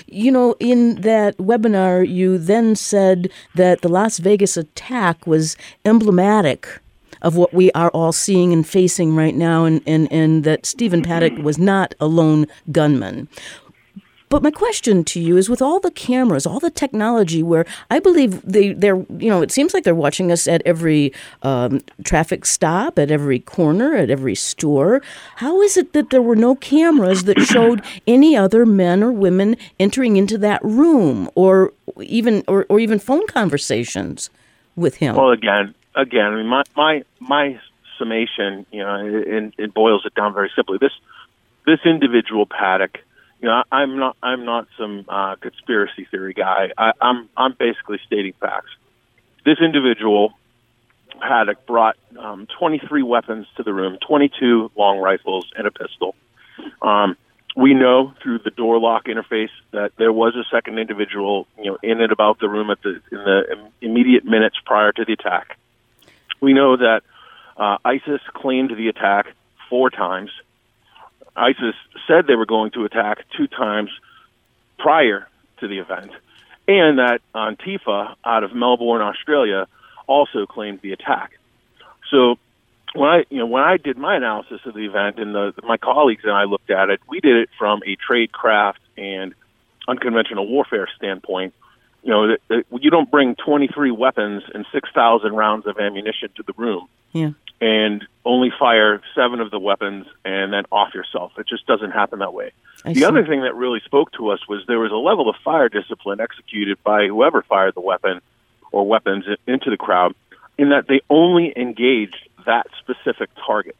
You 0.09 0.33
know, 0.33 0.57
in 0.59 1.01
that 1.03 1.37
webinar, 1.37 2.09
you 2.09 2.39
then 2.39 2.75
said 2.75 3.31
that 3.55 3.83
the 3.83 3.89
Las 3.89 4.19
Vegas 4.19 4.57
attack 4.57 5.29
was 5.29 5.57
emblematic 5.85 6.82
of 7.23 7.37
what 7.37 7.55
we 7.55 7.73
are 7.73 7.91
all 7.91 8.13
seeing 8.13 8.53
and 8.53 8.67
facing 8.67 9.17
right 9.17 9.35
now, 9.35 9.65
and, 9.65 9.81
and, 9.87 10.13
and 10.13 10.45
that 10.45 10.67
Stephen 10.67 11.03
Paddock 11.03 11.39
was 11.39 11.59
not 11.59 11.95
a 11.99 12.07
lone 12.07 12.47
gunman. 12.71 13.29
But 14.29 14.43
my 14.43 14.51
question 14.51 15.05
to 15.05 15.21
you 15.21 15.37
is 15.37 15.51
with 15.51 15.61
all 15.61 15.79
the 15.79 15.91
cameras, 15.91 16.47
all 16.47 16.59
the 16.59 16.71
technology 16.71 17.43
where 17.43 17.67
I 17.91 17.99
believe 17.99 18.41
they, 18.41 18.73
they're, 18.73 18.97
you 19.19 19.29
know, 19.29 19.43
it 19.43 19.51
seems 19.51 19.75
like 19.75 19.85
they're 19.85 19.95
watching 19.95 20.33
us 20.33 20.49
at 20.49 20.63
every 20.65 21.13
um, 21.43 21.83
traffic 22.03 22.47
stop, 22.47 22.99
at 22.99 23.11
every 23.11 23.41
corner, 23.41 23.95
at 23.95 24.09
every 24.09 24.35
store. 24.35 25.03
How 25.37 25.61
is 25.61 25.77
it 25.77 25.93
that 25.93 26.09
there 26.09 26.23
were 26.23 26.35
no 26.35 26.55
cameras 26.55 27.25
that 27.25 27.41
showed 27.41 27.83
any 28.07 28.35
other 28.35 28.65
men 28.65 29.03
or 29.03 29.13
women 29.13 29.55
entering 29.79 30.17
into 30.17 30.39
that 30.39 30.65
room 30.65 31.29
or 31.35 31.75
even, 32.01 32.43
or, 32.49 32.65
or 32.71 32.81
even 32.81 32.99
phone 32.99 33.27
conversations 33.27 34.31
with 34.77 34.95
him? 34.95 35.15
Well, 35.15 35.33
again, 35.33 35.75
again, 35.95 36.27
I 36.27 36.37
mean, 36.37 36.47
my, 36.47 36.63
my, 36.77 37.05
my 37.21 37.61
summation, 37.99 38.67
you 38.71 38.81
know, 38.81 39.07
it, 39.07 39.55
it 39.59 39.75
boils 39.75 40.05
it 40.07 40.15
down 40.15 40.35
very 40.35 40.51
simply. 40.55 40.79
This, 40.79 40.93
this 41.67 41.81
individual 41.85 42.47
Paddock, 42.47 42.99
you 43.41 43.49
know, 43.49 43.65
I'm 43.73 43.99
not 43.99 44.17
I'm 44.23 44.45
not 44.45 44.69
some 44.79 45.05
uh, 45.09 45.35
conspiracy 45.37 46.07
theory 46.11 46.33
guy. 46.33 46.71
I, 46.79 46.93
I'm 47.01 47.29
I'm 47.37 47.55
basically 47.59 47.99
stating 48.07 48.35
facts. 48.39 48.71
This 49.45 49.59
individual 49.61 50.35
Paddock 51.21 51.67
brought 51.67 51.97
um, 52.19 52.47
23 52.59 53.03
weapons 53.03 53.47
to 53.57 53.65
the 53.65 53.75
room, 53.75 53.99
22 54.07 54.71
long 54.77 54.99
rifles 54.99 55.51
and 55.57 55.67
a 55.67 55.73
pistol. 55.73 56.15
Um, 56.81 57.17
we 57.57 57.75
know 57.75 58.15
through 58.23 58.39
the 58.39 58.51
door 58.51 58.79
lock 58.79 59.07
interface 59.07 59.51
that 59.73 59.91
there 59.99 60.13
was 60.13 60.35
a 60.37 60.45
second 60.55 60.79
individual, 60.79 61.47
you 61.59 61.73
know, 61.73 61.79
in 61.83 62.01
and 62.01 62.13
about 62.13 62.39
the 62.39 62.49
room 62.49 62.71
at 62.71 62.81
the 62.83 63.01
in 63.11 63.19
the 63.19 63.71
immediate 63.81 64.25
minutes 64.25 64.57
prior 64.65 64.93
to 64.93 65.05
the 65.05 65.15
attack. 65.15 65.59
We 66.43 66.53
know 66.53 66.77
that 66.77 67.03
uh, 67.57 67.79
ISIS 67.85 68.21
claimed 68.35 68.77
the 68.77 68.89
attack 68.89 69.29
four 69.71 69.89
times. 69.89 70.31
ISIS 71.37 71.77
said 72.07 72.27
they 72.27 72.35
were 72.35 72.47
going 72.47 72.73
to 72.73 72.85
attack 72.85 73.25
two 73.35 73.47
times 73.47 73.91
prior 74.79 75.29
to 75.61 75.69
the 75.69 75.79
event, 75.79 76.11
and 76.67 76.99
that 76.99 77.21
Antifa 77.35 78.17
out 78.25 78.43
of 78.43 78.55
Melbourne, 78.55 79.01
Australia, 79.01 79.69
also 80.09 80.45
claimed 80.45 80.81
the 80.83 80.93
attack. 80.93 81.39
So 82.11 82.37
when 82.95 83.09
I, 83.09 83.25
you 83.31 83.39
know, 83.39 83.47
when 83.47 83.63
I 83.63 83.77
did 83.77 83.97
my 83.97 84.17
analysis 84.17 84.61
of 84.67 84.75
the 84.75 84.85
event, 84.85 85.21
and 85.21 85.35
the, 85.35 85.55
my 85.63 85.77
colleagues 85.77 86.25
and 86.25 86.33
I 86.33 86.45
looked 86.45 86.71
at 86.71 86.91
it, 86.91 87.01
we 87.09 87.21
did 87.21 87.37
it 87.37 87.51
from 87.57 87.83
a 87.87 87.97
tradecraft 87.97 88.83
and 88.99 89.33
unconventional 89.87 90.49
warfare 90.49 90.89
standpoint. 90.97 91.55
You 92.03 92.11
know, 92.11 92.29
that, 92.29 92.39
that 92.49 92.65
you 92.83 92.91
don't 92.91 93.11
bring 93.11 93.37
23 93.37 93.91
weapons 93.93 94.43
and 94.53 94.67
6,000 94.73 95.33
rounds 95.35 95.67
of 95.67 95.79
ammunition 95.79 96.31
to 96.37 96.43
the 96.43 96.53
room. 96.57 96.89
Yeah 97.13 97.31
and 97.63 98.05
only 98.25 98.51
fire 98.59 99.01
seven 99.15 99.41
of 99.41 99.53
the 99.53 99.59
weapons 99.59 100.07
and 100.25 100.53
then 100.53 100.65
off 100.73 100.93
yourself. 100.95 101.31
It 101.39 101.47
just 101.47 101.65
doesn't 101.65 101.93
happen 101.93 102.19
that 102.19 102.35
way. 102.35 102.51
I 102.85 102.93
the 102.93 103.01
see. 103.01 103.05
other 103.05 103.25
thing 103.25 103.43
that 103.43 103.55
really 103.55 103.79
spoke 103.85 104.11
to 104.15 104.31
us 104.31 104.41
was 104.49 104.65
there 104.67 104.81
was 104.81 104.91
a 104.91 104.97
level 104.97 105.31
of 105.31 105.37
fire 105.45 105.69
discipline 105.69 106.21
executed 106.21 106.83
by 106.83 107.07
whoever 107.07 107.41
fired 107.43 107.77
the 107.77 107.81
weapon 107.81 108.21
or 108.73 108.85
weapons 108.85 109.27
into 109.47 109.71
the 109.71 109.77
crowd 109.77 110.13
in 110.59 110.71
that 110.71 110.89
they 110.89 111.03
only 111.09 111.53
engaged 111.57 112.29
that 112.47 112.67
specific 112.81 113.31
target. 113.47 113.77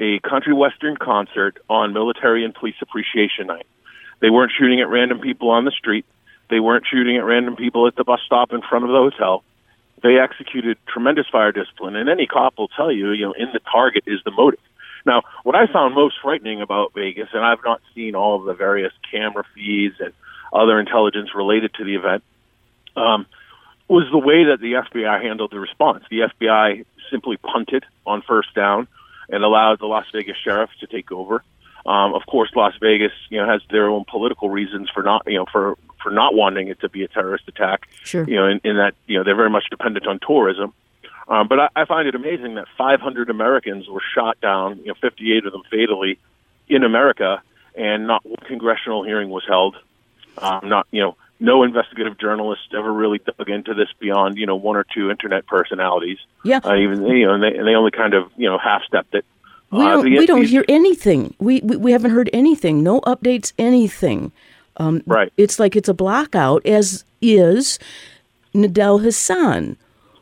A 0.00 0.18
country 0.18 0.52
western 0.52 0.96
concert 0.96 1.58
on 1.70 1.92
military 1.92 2.44
and 2.44 2.52
police 2.52 2.74
appreciation 2.82 3.46
night. 3.46 3.66
They 4.18 4.30
weren't 4.30 4.50
shooting 4.58 4.80
at 4.80 4.88
random 4.88 5.20
people 5.20 5.50
on 5.50 5.64
the 5.64 5.70
street. 5.70 6.04
They 6.50 6.60
weren't 6.60 6.84
shooting 6.90 7.16
at 7.16 7.24
random 7.24 7.56
people 7.56 7.86
at 7.86 7.96
the 7.96 8.04
bus 8.04 8.20
stop 8.26 8.52
in 8.52 8.60
front 8.62 8.84
of 8.84 8.90
the 8.90 8.96
hotel 8.96 9.42
they 10.02 10.18
executed 10.18 10.78
tremendous 10.86 11.26
fire 11.30 11.52
discipline, 11.52 11.96
and 11.96 12.08
any 12.08 12.26
cop 12.26 12.58
will 12.58 12.68
tell 12.68 12.90
you, 12.90 13.12
you 13.12 13.26
know, 13.26 13.32
in 13.32 13.48
the 13.52 13.60
target 13.70 14.04
is 14.06 14.20
the 14.24 14.30
motive. 14.30 14.60
Now, 15.06 15.22
what 15.42 15.54
I 15.56 15.66
found 15.72 15.94
most 15.94 16.16
frightening 16.22 16.60
about 16.60 16.92
Vegas, 16.94 17.28
and 17.32 17.44
I've 17.44 17.64
not 17.64 17.80
seen 17.94 18.14
all 18.14 18.38
of 18.38 18.44
the 18.44 18.54
various 18.54 18.92
camera 19.10 19.44
feeds 19.54 19.96
and 20.00 20.12
other 20.52 20.78
intelligence 20.78 21.34
related 21.34 21.74
to 21.74 21.84
the 21.84 21.96
event, 21.96 22.22
um, 22.96 23.26
was 23.88 24.06
the 24.10 24.18
way 24.18 24.44
that 24.44 24.60
the 24.60 24.74
FBI 24.74 25.22
handled 25.22 25.50
the 25.50 25.60
response. 25.60 26.04
The 26.10 26.30
FBI 26.40 26.84
simply 27.10 27.36
punted 27.36 27.84
on 28.06 28.22
first 28.22 28.54
down 28.54 28.86
and 29.28 29.42
allowed 29.44 29.80
the 29.80 29.86
Las 29.86 30.06
Vegas 30.12 30.36
sheriff 30.42 30.70
to 30.80 30.86
take 30.86 31.10
over. 31.10 31.42
Um, 31.84 32.14
of 32.14 32.22
course, 32.26 32.50
Las 32.54 32.74
Vegas, 32.80 33.12
you 33.28 33.38
know, 33.38 33.46
has 33.46 33.60
their 33.70 33.88
own 33.88 34.04
political 34.04 34.48
reasons 34.50 34.88
for 34.90 35.02
not, 35.02 35.22
you 35.26 35.38
know, 35.38 35.46
for 35.50 35.76
for 36.02 36.10
not 36.10 36.34
wanting 36.34 36.68
it 36.68 36.80
to 36.80 36.88
be 36.88 37.04
a 37.04 37.08
terrorist 37.08 37.44
attack. 37.48 37.88
Sure. 38.04 38.24
You 38.24 38.36
know, 38.36 38.46
in, 38.46 38.60
in 38.64 38.76
that 38.76 38.94
you 39.06 39.18
know 39.18 39.24
they're 39.24 39.36
very 39.36 39.50
much 39.50 39.64
dependent 39.70 40.06
on 40.06 40.18
tourism. 40.24 40.72
Um, 41.28 41.48
but 41.48 41.60
I, 41.60 41.68
I 41.76 41.84
find 41.84 42.08
it 42.08 42.14
amazing 42.14 42.56
that 42.56 42.66
500 42.76 43.30
Americans 43.30 43.88
were 43.88 44.02
shot 44.14 44.40
down, 44.40 44.78
you 44.78 44.86
know, 44.86 44.94
58 45.00 45.46
of 45.46 45.52
them 45.52 45.62
fatally, 45.70 46.18
in 46.68 46.82
America, 46.82 47.40
and 47.76 48.06
not 48.06 48.26
one 48.26 48.36
congressional 48.46 49.04
hearing 49.04 49.30
was 49.30 49.44
held. 49.46 49.76
Um, 50.38 50.68
not 50.68 50.86
you 50.90 51.00
know, 51.00 51.16
no 51.40 51.62
investigative 51.62 52.18
journalist 52.18 52.62
ever 52.76 52.92
really 52.92 53.18
dug 53.18 53.48
into 53.48 53.74
this 53.74 53.88
beyond 53.98 54.38
you 54.38 54.46
know 54.46 54.56
one 54.56 54.76
or 54.76 54.84
two 54.84 55.10
internet 55.10 55.46
personalities. 55.46 56.18
Yeah. 56.44 56.60
Uh, 56.64 56.76
even 56.76 57.04
you 57.06 57.26
know, 57.26 57.34
and 57.34 57.42
they, 57.42 57.56
and 57.56 57.66
they 57.66 57.74
only 57.74 57.90
kind 57.90 58.14
of 58.14 58.30
you 58.36 58.48
know 58.48 58.58
half 58.58 58.82
stepped 58.84 59.14
it. 59.14 59.24
We 59.72 59.82
Uh, 59.84 59.88
don't, 59.90 60.04
we 60.04 60.26
don't 60.26 60.40
these- 60.40 60.50
hear 60.50 60.64
anything. 60.68 61.34
We, 61.38 61.60
we, 61.62 61.76
we 61.76 61.92
haven't 61.92 62.10
heard 62.12 62.28
anything. 62.32 62.82
No 62.82 63.00
updates, 63.02 63.52
anything. 63.58 64.30
Um, 64.76 65.02
Right. 65.06 65.32
It's 65.36 65.58
like 65.58 65.74
it's 65.76 65.88
a 65.88 65.94
blackout, 65.94 66.64
as 66.66 67.04
is 67.20 67.78
Nidal 68.54 69.02
Hasan, 69.02 69.76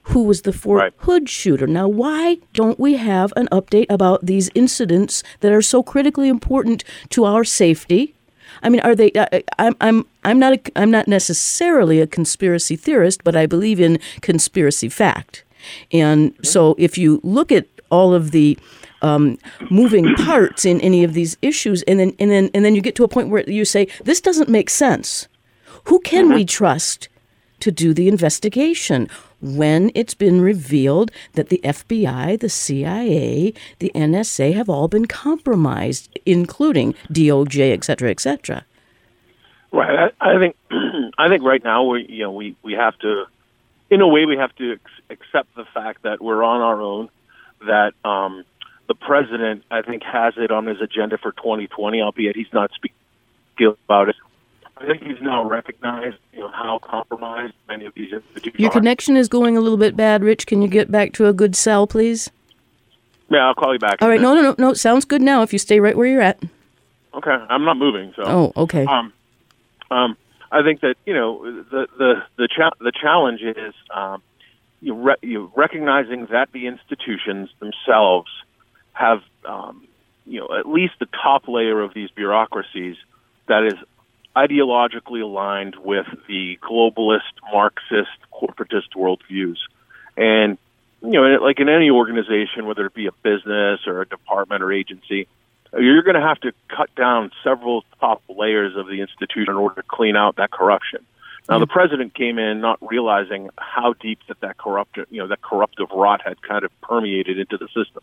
who 0.05 0.23
was 0.25 0.43
the 0.43 0.53
Fort 0.53 0.81
Right. 0.81 0.93
Hood 0.99 1.29
shooter. 1.29 1.67
Now, 1.67 1.89
why 1.89 2.39
don't 2.55 2.79
we 2.79 2.95
have 2.97 3.33
an 3.37 3.49
update 3.53 3.87
about 3.91 4.25
these 4.27 4.51
incidents 4.55 5.23
that 5.41 5.53
are 5.53 5.63
so 5.63 5.83
critically 5.83 6.29
important 6.29 6.85
to 7.11 7.25
our 7.25 7.45
safety? 7.45 8.15
I 8.63 8.69
mean, 8.69 8.81
are 8.81 8.95
they? 8.97 9.13
I, 9.15 9.43
I'm 9.59 9.75
I'm 9.81 10.07
I'm 10.25 10.39
not 10.41 10.53
a, 10.55 10.61
I'm 10.77 10.91
not 10.91 11.07
necessarily 11.07 12.01
a 12.01 12.07
conspiracy 12.07 12.75
theorist, 12.77 13.23
but 13.25 13.37
I 13.37 13.47
believe 13.47 13.81
in 13.81 13.99
conspiracy 14.21 14.89
fact. 14.89 15.45
And 15.93 16.35
so, 16.43 16.75
if 16.79 16.99
you 16.99 17.21
look 17.23 17.53
at 17.53 17.67
all 17.91 18.13
of 18.13 18.33
the 18.33 18.59
um, 19.03 19.39
moving 19.71 20.15
parts 20.17 20.65
in 20.65 20.81
any 20.81 21.05
of 21.05 21.15
these 21.15 21.37
issues, 21.43 21.83
and 21.85 21.99
then 22.01 22.15
and 22.19 22.31
then 22.31 22.51
and 22.55 22.65
then 22.65 22.75
you 22.75 22.81
get 22.81 22.95
to 22.97 23.05
a 23.05 23.09
point 23.09 23.29
where 23.29 23.49
you 23.49 23.65
say 23.65 23.89
this 24.05 24.21
doesn't 24.21 24.49
make 24.49 24.71
sense. 24.71 25.29
Who 25.85 26.01
can 26.01 26.33
we 26.33 26.45
trust 26.45 27.09
to 27.61 27.71
do 27.71 27.95
the 27.95 28.09
investigation 28.09 29.09
when 29.41 29.91
it's 29.95 30.15
been 30.15 30.41
revealed 30.41 31.11
that 31.35 31.49
the 31.49 31.61
FBI, 31.63 32.39
the 32.41 32.49
CIA, 32.49 33.55
the 33.79 33.91
NSA 33.95 34.55
have 34.55 34.69
all 34.69 34.89
been 34.89 35.07
compromised, 35.07 36.19
including 36.27 36.95
DOJ, 37.11 37.73
et 37.73 37.85
cetera, 37.85 38.11
et 38.11 38.21
cetera? 38.21 38.65
Right. 39.73 40.11
I, 40.21 40.33
I 40.33 40.39
think 40.39 40.57
I 41.19 41.29
think 41.29 41.45
right 41.45 41.63
now 41.63 41.85
we 41.85 42.07
you 42.09 42.25
know 42.25 42.33
we 42.33 42.57
we 42.63 42.73
have 42.75 42.99
to, 43.01 43.27
in 43.89 44.01
a 44.01 44.09
way, 44.09 44.27
we 44.27 44.37
have 44.37 44.55
to 44.57 44.73
ex- 44.73 44.83
accept 45.11 45.55
the 45.55 45.65
fact 45.65 46.03
that 46.03 46.21
we're 46.21 46.43
on 46.43 46.61
our 46.61 46.81
own. 46.81 47.09
That 47.67 47.93
um, 48.05 48.45
the 48.91 48.95
president, 48.97 49.63
I 49.71 49.83
think, 49.83 50.03
has 50.03 50.35
it 50.37 50.51
on 50.51 50.67
his 50.67 50.81
agenda 50.81 51.17
for 51.17 51.31
2020, 51.31 52.03
albeit 52.03 52.35
he's 52.35 52.53
not 52.53 52.73
speaking 52.75 52.97
about 53.85 54.09
it. 54.09 54.17
I 54.77 54.85
think 54.85 55.05
he's 55.05 55.23
now 55.23 55.49
recognized 55.49 56.17
you 56.33 56.41
know 56.41 56.49
how 56.49 56.81
compromised 56.83 57.55
many 57.69 57.87
of 57.87 57.95
these 57.95 58.13
institutions 58.13 58.59
Your 58.59 58.71
are. 58.71 58.73
connection 58.73 59.17
is 59.17 59.29
going 59.29 59.57
a 59.57 59.61
little 59.61 59.79
bit 59.79 59.95
bad, 59.95 60.25
Rich. 60.25 60.47
Can 60.47 60.61
you 60.61 60.67
get 60.67 60.91
back 60.91 61.13
to 61.13 61.29
a 61.29 61.33
good 61.33 61.55
cell, 61.55 61.87
please? 61.87 62.31
Yeah, 63.29 63.47
I'll 63.47 63.55
call 63.55 63.73
you 63.75 63.79
back. 63.79 64.03
All 64.03 64.09
right. 64.09 64.21
No, 64.21 64.35
no, 64.35 64.43
no, 64.43 64.55
no. 64.59 64.75
Sounds 64.75 65.05
good 65.05 65.23
now. 65.23 65.43
If 65.43 65.53
you 65.53 65.61
stay 65.61 65.79
right 65.79 65.97
where 65.97 66.09
you're 66.09 66.21
at. 66.21 66.43
Okay, 67.15 67.31
I'm 67.31 67.65
not 67.65 67.77
moving. 67.77 68.13
So. 68.17 68.23
Oh, 68.27 68.53
okay. 68.57 68.87
Um, 68.87 69.13
um, 69.93 70.17
I 70.51 70.65
think 70.65 70.81
that 70.81 70.97
you 71.07 71.15
know 71.15 71.45
the 71.45 71.87
the 71.97 72.15
the, 72.37 72.49
cha- 72.49 72.77
the 72.81 72.91
challenge 73.01 73.43
is 73.43 73.75
um, 73.95 74.21
you, 74.81 74.95
re- 74.95 75.23
you 75.23 75.53
recognizing 75.55 76.27
that 76.33 76.49
the 76.53 76.67
institutions 76.67 77.51
themselves 77.61 78.29
have 79.01 79.23
um, 79.45 79.87
you 80.27 80.41
know 80.41 80.59
at 80.59 80.69
least 80.69 80.95
the 81.01 81.07
top 81.07 81.49
layer 81.49 81.81
of 81.81 81.95
these 81.95 82.11
bureaucracies 82.11 82.97
that 83.47 83.65
is 83.65 83.75
ideologically 84.37 85.23
aligned 85.23 85.75
with 85.77 86.07
the 86.29 86.59
globalist, 86.63 87.35
Marxist, 87.53 88.11
corporatist 88.33 88.95
worldviews, 88.95 89.59
and 90.17 90.59
you 91.03 91.13
know, 91.13 91.23
like 91.43 91.59
in 91.61 91.69
any 91.69 91.91
organization, 91.91 92.67
whether 92.67 92.85
it 92.87 92.95
be 92.95 93.07
a 93.07 93.13
business 93.23 93.81
or 93.87 94.03
a 94.03 94.07
department 94.07 94.63
or 94.63 94.71
agency, 94.71 95.27
you're 95.73 96.03
going 96.03 96.15
to 96.15 96.21
have 96.21 96.41
to 96.41 96.53
cut 96.69 96.95
down 96.95 97.31
several 97.43 97.85
top 98.01 98.23
layers 98.29 98.77
of 98.77 98.87
the 98.87 99.01
institution 99.01 99.49
in 99.49 99.57
order 99.57 99.81
to 99.81 99.89
clean 99.89 100.17
out 100.17 100.37
that 100.37 100.51
corruption. 100.51 101.05
Now, 101.49 101.59
the 101.59 101.67
president 101.67 102.15
came 102.15 102.39
in 102.39 102.61
not 102.61 102.79
realizing 102.81 103.51
how 103.59 103.95
deep 103.95 104.21
that 104.29 104.39
that 104.41 104.57
corrupt, 104.57 104.99
you 105.11 105.21
know, 105.21 105.27
that 105.29 105.43
corruptive 105.43 105.89
rot 105.91 106.21
had 106.25 106.41
kind 106.43 106.65
of 106.65 106.81
permeated 106.81 107.39
into 107.39 107.57
the 107.57 107.67
system. 107.69 108.03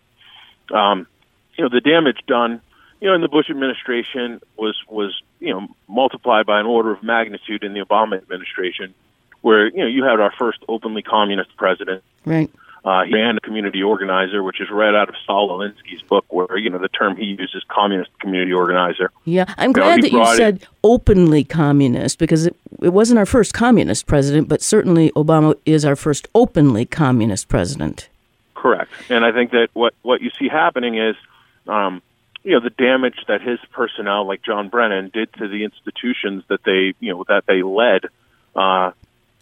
Um, 0.72 1.08
you 1.56 1.64
know, 1.64 1.70
the 1.70 1.82
damage 1.82 2.20
done, 2.28 2.62
you 3.02 3.08
know, 3.08 3.16
in 3.16 3.22
the 3.22 3.28
Bush 3.28 3.50
administration 3.50 4.42
was 4.58 4.76
was 4.88 5.22
you 5.40 5.54
know 5.54 5.68
multiplied 5.88 6.46
by 6.46 6.60
an 6.60 6.66
order 6.66 6.92
of 6.92 7.04
magnitude 7.04 7.64
in 7.64 7.74
the 7.74 7.82
Obama 7.82 8.18
administration, 8.18 8.94
where 9.42 9.68
you 9.68 9.80
know 9.80 9.88
you 9.88 10.04
had 10.04 10.20
our 10.20 10.34
first 10.38 10.60
openly 10.68 11.02
communist 11.02 11.56
president 11.58 12.04
right. 12.26 12.50
Uh, 12.88 13.04
he 13.04 13.14
ran 13.14 13.36
a 13.36 13.42
community 13.42 13.84
organizer, 13.84 14.42
which 14.42 14.62
is 14.62 14.70
right 14.72 14.96
out 14.96 15.10
of 15.10 15.16
Saul 15.26 15.50
Alinsky's 15.50 16.02
book, 16.04 16.24
where 16.30 16.58
you 16.58 16.70
know 16.70 16.78
the 16.78 16.88
term 16.88 17.18
he 17.18 17.26
uses 17.26 17.56
is 17.56 17.64
communist 17.68 18.18
community 18.20 18.54
organizer. 18.54 19.12
Yeah, 19.26 19.44
I'm 19.58 19.74
glad 19.74 20.06
you 20.06 20.12
know, 20.12 20.24
that 20.24 20.32
you 20.32 20.38
said 20.38 20.56
it, 20.62 20.68
openly 20.86 21.44
communist 21.44 22.18
because 22.18 22.46
it, 22.46 22.56
it 22.82 22.94
wasn't 22.94 23.20
our 23.20 23.26
first 23.26 23.54
communist 23.54 24.06
president, 24.06 24.48
but 24.48 24.62
certainly 24.62 25.12
Obama 25.18 25.56
is 25.66 25.84
our 25.84 25.98
first 25.98 26.30
openly 26.34 26.86
communist 26.86 27.50
president. 27.50 28.08
Correct, 28.58 28.92
and 29.10 29.24
I 29.24 29.32
think 29.32 29.52
that 29.52 29.68
what 29.74 29.94
what 30.02 30.20
you 30.20 30.32
see 30.32 30.48
happening 30.48 30.98
is, 30.98 31.16
um, 31.68 32.02
you 32.44 32.54
know, 32.54 32.60
the 32.60 32.72
damage 32.72 33.20
that 33.28 33.40
his 33.40 33.60
personnel, 33.72 34.26
like 34.26 34.42
John 34.42 34.70
Brennan, 34.70 35.12
did 35.14 35.32
to 35.34 35.48
the 35.48 35.64
institutions 35.64 36.44
that 36.48 36.64
they 36.64 36.96
you 37.00 37.14
know 37.14 37.24
that 37.28 37.46
they 37.46 37.62
led. 37.62 38.06
Uh, 38.56 38.94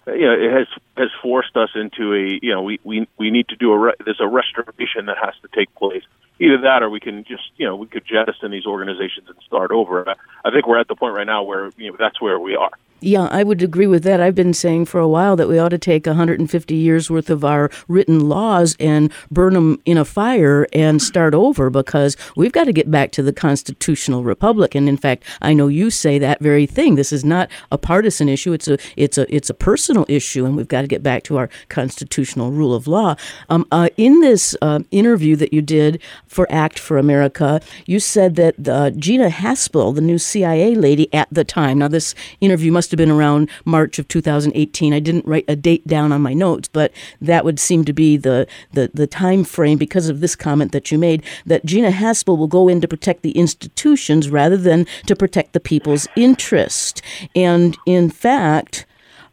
you 0.07 0.25
know, 0.25 0.33
it 0.33 0.51
has 0.51 0.67
has 0.97 1.09
forced 1.21 1.55
us 1.57 1.69
into 1.75 2.13
a 2.13 2.39
you 2.41 2.53
know 2.53 2.61
we 2.61 2.79
we 2.83 3.07
we 3.17 3.31
need 3.31 3.47
to 3.49 3.55
do 3.55 3.71
a 3.71 3.77
re- 3.77 3.93
there's 4.03 4.21
a 4.21 4.27
restoration 4.27 5.05
that 5.07 5.17
has 5.21 5.33
to 5.41 5.47
take 5.53 5.73
place. 5.75 6.03
Either 6.39 6.59
that, 6.61 6.83
or 6.83 6.89
we 6.89 6.99
can 6.99 7.23
just 7.23 7.43
you 7.57 7.65
know 7.65 7.75
we 7.75 7.87
could 7.87 8.03
jettison 8.05 8.51
these 8.51 8.65
organizations 8.65 9.27
and 9.27 9.37
start 9.45 9.71
over. 9.71 10.05
I 10.43 10.51
think 10.51 10.67
we're 10.67 10.79
at 10.79 10.87
the 10.87 10.95
point 10.95 11.15
right 11.15 11.27
now 11.27 11.43
where 11.43 11.71
you 11.77 11.91
know 11.91 11.97
that's 11.99 12.21
where 12.21 12.39
we 12.39 12.55
are. 12.55 12.71
Yeah, 13.01 13.27
I 13.29 13.43
would 13.43 13.61
agree 13.61 13.87
with 13.87 14.03
that. 14.03 14.21
I've 14.21 14.35
been 14.35 14.53
saying 14.53 14.85
for 14.85 14.99
a 14.99 15.07
while 15.07 15.35
that 15.35 15.49
we 15.49 15.59
ought 15.59 15.69
to 15.69 15.77
take 15.77 16.05
150 16.05 16.75
years 16.75 17.11
worth 17.11 17.29
of 17.29 17.43
our 17.43 17.69
written 17.87 18.29
laws 18.29 18.75
and 18.79 19.11
burn 19.29 19.53
them 19.53 19.81
in 19.85 19.97
a 19.97 20.05
fire 20.05 20.65
and 20.71 21.01
start 21.01 21.35
over 21.35 21.69
because 21.69 22.15
we've 22.37 22.53
got 22.53 22.63
to 22.63 22.73
get 22.73 22.89
back 22.89 23.11
to 23.11 23.21
the 23.21 23.33
constitutional 23.33 24.23
republic. 24.23 24.75
And 24.75 24.87
in 24.87 24.95
fact, 24.95 25.23
I 25.41 25.53
know 25.53 25.67
you 25.67 25.91
say 25.91 26.17
that 26.19 26.39
very 26.39 26.65
thing. 26.65 26.95
This 26.95 27.11
is 27.11 27.25
not 27.25 27.49
a 27.71 27.77
partisan 27.77 28.29
issue. 28.29 28.53
It's 28.53 28.67
a 28.67 28.77
it's 28.95 29.17
a 29.17 29.35
it's 29.35 29.49
a 29.49 29.53
personal 29.53 30.05
issue, 30.07 30.45
and 30.45 30.55
we've 30.55 30.67
got 30.67 30.84
to 30.85 30.93
get 30.95 31.03
back 31.03 31.23
to 31.23 31.37
our 31.37 31.49
constitutional 31.67 32.51
rule 32.51 32.73
of 32.73 32.87
law. 32.87 33.15
Um, 33.49 33.67
uh, 33.71 33.89
in 33.97 34.21
this 34.21 34.55
uh, 34.61 34.79
interview 34.91 35.35
that 35.35 35.51
you 35.51 35.61
did 35.61 36.01
for 36.27 36.47
Act 36.49 36.79
for 36.79 36.97
America, 36.97 37.59
you 37.85 37.99
said 37.99 38.35
that 38.35 38.67
uh, 38.67 38.91
Gina 38.91 39.29
Haspel, 39.29 39.93
the 39.93 40.01
new 40.01 40.17
CIA 40.17 40.75
lady 40.75 41.13
at 41.13 41.27
the 41.29 41.43
time. 41.43 41.79
Now, 41.79 41.89
this 41.89 42.15
interview 42.39 42.71
must 42.71 42.85
must 42.85 42.91
have 42.91 42.97
been 42.99 43.09
around 43.09 43.49
March 43.65 43.97
of 43.97 44.07
2018. 44.07 44.93
I 44.93 44.99
didn't 44.99 45.25
write 45.25 45.45
a 45.47 45.55
date 45.55 45.87
down 45.87 46.11
on 46.11 46.21
my 46.21 46.35
notes, 46.35 46.67
but 46.67 46.91
that 47.19 47.43
would 47.43 47.59
seem 47.59 47.83
to 47.85 47.93
be 47.93 48.15
the, 48.15 48.45
the, 48.73 48.91
the 48.93 49.07
time 49.07 49.43
frame 49.43 49.79
because 49.79 50.07
of 50.07 50.19
this 50.19 50.35
comment 50.35 50.71
that 50.71 50.91
you 50.91 50.99
made 50.99 51.23
that 51.47 51.65
Gina 51.65 51.89
Haspel 51.89 52.37
will 52.37 52.45
go 52.45 52.67
in 52.67 52.79
to 52.81 52.87
protect 52.87 53.23
the 53.23 53.31
institutions 53.31 54.29
rather 54.29 54.55
than 54.55 54.85
to 55.07 55.15
protect 55.15 55.53
the 55.53 55.59
people's 55.59 56.07
interest. 56.15 57.01
And 57.35 57.75
in 57.87 58.11
fact, 58.11 58.85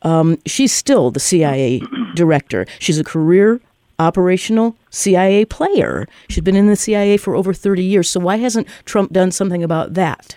um, 0.02 0.38
she's 0.46 0.72
still 0.72 1.10
the 1.10 1.20
CIA 1.20 1.80
director. 2.14 2.66
She's 2.78 2.98
a 2.98 3.04
career 3.04 3.60
operational 3.98 4.76
CIA 4.90 5.44
player. 5.44 6.06
She's 6.28 6.42
been 6.42 6.56
in 6.56 6.66
the 6.66 6.76
CIA 6.76 7.16
for 7.16 7.36
over 7.36 7.52
30 7.52 7.84
years. 7.84 8.10
So 8.10 8.20
why 8.20 8.36
hasn't 8.36 8.66
Trump 8.84 9.12
done 9.12 9.30
something 9.30 9.62
about 9.62 9.94
that? 9.94 10.36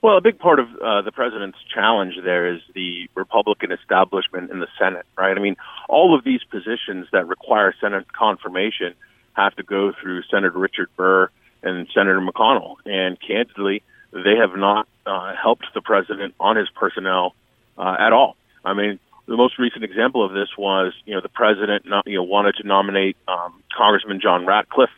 Well, 0.00 0.16
a 0.16 0.20
big 0.20 0.38
part 0.38 0.60
of 0.60 0.68
uh, 0.76 1.02
the 1.02 1.10
president's 1.10 1.58
challenge 1.74 2.14
there 2.22 2.54
is 2.54 2.60
the 2.74 3.08
Republican 3.16 3.72
establishment 3.72 4.50
in 4.50 4.60
the 4.60 4.68
Senate, 4.78 5.06
right? 5.16 5.36
I 5.36 5.40
mean, 5.40 5.56
all 5.88 6.16
of 6.16 6.22
these 6.22 6.44
positions 6.44 7.08
that 7.10 7.26
require 7.26 7.74
Senate 7.80 8.12
confirmation 8.12 8.94
have 9.32 9.56
to 9.56 9.64
go 9.64 9.92
through 10.00 10.22
Senator 10.30 10.56
Richard 10.56 10.88
Burr 10.96 11.30
and 11.64 11.88
Senator 11.92 12.20
McConnell. 12.20 12.76
And 12.84 13.18
candidly, 13.20 13.82
they 14.12 14.36
have 14.36 14.56
not 14.56 14.86
uh, 15.04 15.34
helped 15.34 15.66
the 15.74 15.80
president 15.80 16.34
on 16.38 16.56
his 16.56 16.68
personnel 16.70 17.34
uh, 17.76 17.96
at 17.98 18.12
all. 18.12 18.36
I 18.68 18.74
mean, 18.74 18.98
the 19.26 19.36
most 19.36 19.58
recent 19.58 19.84
example 19.84 20.24
of 20.24 20.32
this 20.32 20.48
was, 20.56 20.92
you 21.04 21.14
know, 21.14 21.20
the 21.20 21.28
president, 21.28 21.86
not, 21.86 22.06
you 22.06 22.16
know, 22.16 22.22
wanted 22.22 22.56
to 22.56 22.66
nominate 22.66 23.16
um, 23.26 23.62
Congressman 23.76 24.20
John 24.20 24.46
Ratcliffe 24.46 24.90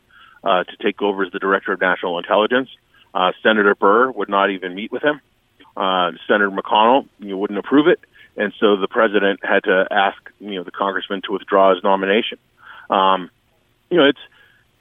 uh, 0.44 0.64
to 0.64 0.76
take 0.82 1.02
over 1.02 1.24
as 1.24 1.32
the 1.32 1.38
director 1.38 1.72
of 1.72 1.80
national 1.80 2.18
intelligence. 2.18 2.68
Uh, 3.14 3.32
Senator 3.42 3.74
Burr 3.74 4.10
would 4.10 4.28
not 4.28 4.50
even 4.50 4.74
meet 4.74 4.92
with 4.92 5.02
him. 5.02 5.20
Uh, 5.76 6.12
Senator 6.26 6.50
McConnell 6.50 7.06
you 7.18 7.36
wouldn't 7.36 7.58
approve 7.58 7.86
it, 7.86 8.00
and 8.36 8.52
so 8.58 8.76
the 8.76 8.88
president 8.88 9.40
had 9.42 9.64
to 9.64 9.86
ask 9.90 10.18
you 10.40 10.56
know 10.56 10.64
the 10.64 10.70
congressman 10.70 11.22
to 11.22 11.32
withdraw 11.32 11.74
his 11.74 11.82
nomination. 11.82 12.38
Um, 12.88 13.30
you 13.88 13.96
know, 13.96 14.06
it's 14.06 14.18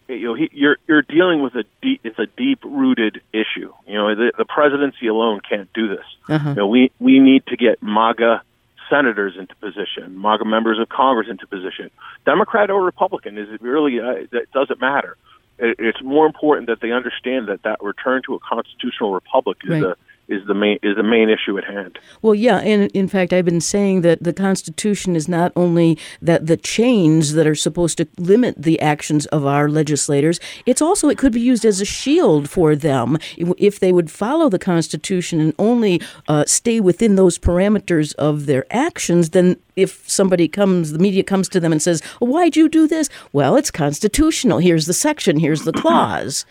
you 0.07 0.27
know 0.27 0.33
he, 0.33 0.49
you're 0.51 0.77
you're 0.87 1.03
dealing 1.03 1.41
with 1.41 1.55
a 1.55 1.63
deep 1.81 2.01
it's 2.03 2.17
a 2.17 2.25
deep 2.25 2.59
rooted 2.63 3.21
issue. 3.31 3.71
You 3.87 3.93
know, 3.93 4.15
the, 4.15 4.31
the 4.37 4.45
presidency 4.45 5.07
alone 5.07 5.41
can't 5.47 5.71
do 5.73 5.87
this. 5.89 6.05
Uh-huh. 6.27 6.49
You 6.49 6.55
know, 6.55 6.67
we 6.67 6.91
we 6.99 7.19
need 7.19 7.45
to 7.47 7.55
get 7.55 7.81
MAGA 7.83 8.41
senators 8.89 9.35
into 9.37 9.55
position, 9.55 10.19
MAGA 10.19 10.45
members 10.45 10.79
of 10.79 10.89
Congress 10.89 11.27
into 11.29 11.45
position. 11.47 11.89
Democrat 12.25 12.69
or 12.69 12.83
Republican 12.83 13.37
is 13.37 13.49
it 13.49 13.61
really 13.61 13.99
uh, 13.99 14.25
it 14.31 14.51
doesn't 14.51 14.81
matter 14.81 15.17
it's 15.59 16.01
more 16.01 16.25
important 16.25 16.67
that 16.67 16.79
they 16.81 16.91
understand 16.91 17.47
that 17.47 17.63
that 17.63 17.81
return 17.83 18.21
to 18.25 18.35
a 18.35 18.39
constitutional 18.39 19.13
republic 19.13 19.57
is 19.63 19.69
right. 19.69 19.83
a 19.83 19.97
is 20.29 20.45
the 20.47 20.53
main 20.53 20.79
is 20.83 20.95
the 20.95 21.03
main 21.03 21.29
issue 21.29 21.57
at 21.57 21.63
hand. 21.63 21.99
Well, 22.21 22.35
yeah, 22.35 22.59
and 22.59 22.91
in 22.91 23.07
fact, 23.07 23.33
I've 23.33 23.45
been 23.45 23.61
saying 23.61 24.01
that 24.01 24.23
the 24.23 24.33
Constitution 24.33 25.15
is 25.15 25.27
not 25.27 25.51
only 25.55 25.97
that 26.21 26.45
the 26.45 26.57
chains 26.57 27.33
that 27.33 27.47
are 27.47 27.55
supposed 27.55 27.97
to 27.97 28.07
limit 28.17 28.55
the 28.57 28.79
actions 28.79 29.25
of 29.27 29.45
our 29.45 29.67
legislators. 29.69 30.39
It's 30.65 30.81
also 30.81 31.09
it 31.09 31.17
could 31.17 31.33
be 31.33 31.41
used 31.41 31.65
as 31.65 31.81
a 31.81 31.85
shield 31.85 32.49
for 32.49 32.75
them 32.75 33.17
if 33.37 33.79
they 33.79 33.91
would 33.91 34.11
follow 34.11 34.49
the 34.49 34.59
Constitution 34.59 35.39
and 35.39 35.53
only 35.57 36.01
uh, 36.27 36.45
stay 36.45 36.79
within 36.79 37.15
those 37.15 37.39
parameters 37.39 38.13
of 38.15 38.45
their 38.45 38.65
actions. 38.71 39.31
Then, 39.31 39.57
if 39.75 40.07
somebody 40.07 40.47
comes, 40.47 40.91
the 40.91 40.99
media 40.99 41.23
comes 41.23 41.49
to 41.49 41.59
them 41.59 41.71
and 41.71 41.81
says, 41.81 42.01
well, 42.19 42.31
"Why'd 42.31 42.55
you 42.55 42.69
do 42.69 42.87
this?" 42.87 43.09
Well, 43.33 43.55
it's 43.55 43.71
constitutional. 43.71 44.59
Here's 44.59 44.85
the 44.85 44.93
section. 44.93 45.39
Here's 45.39 45.63
the 45.63 45.73
clause. 45.73 46.45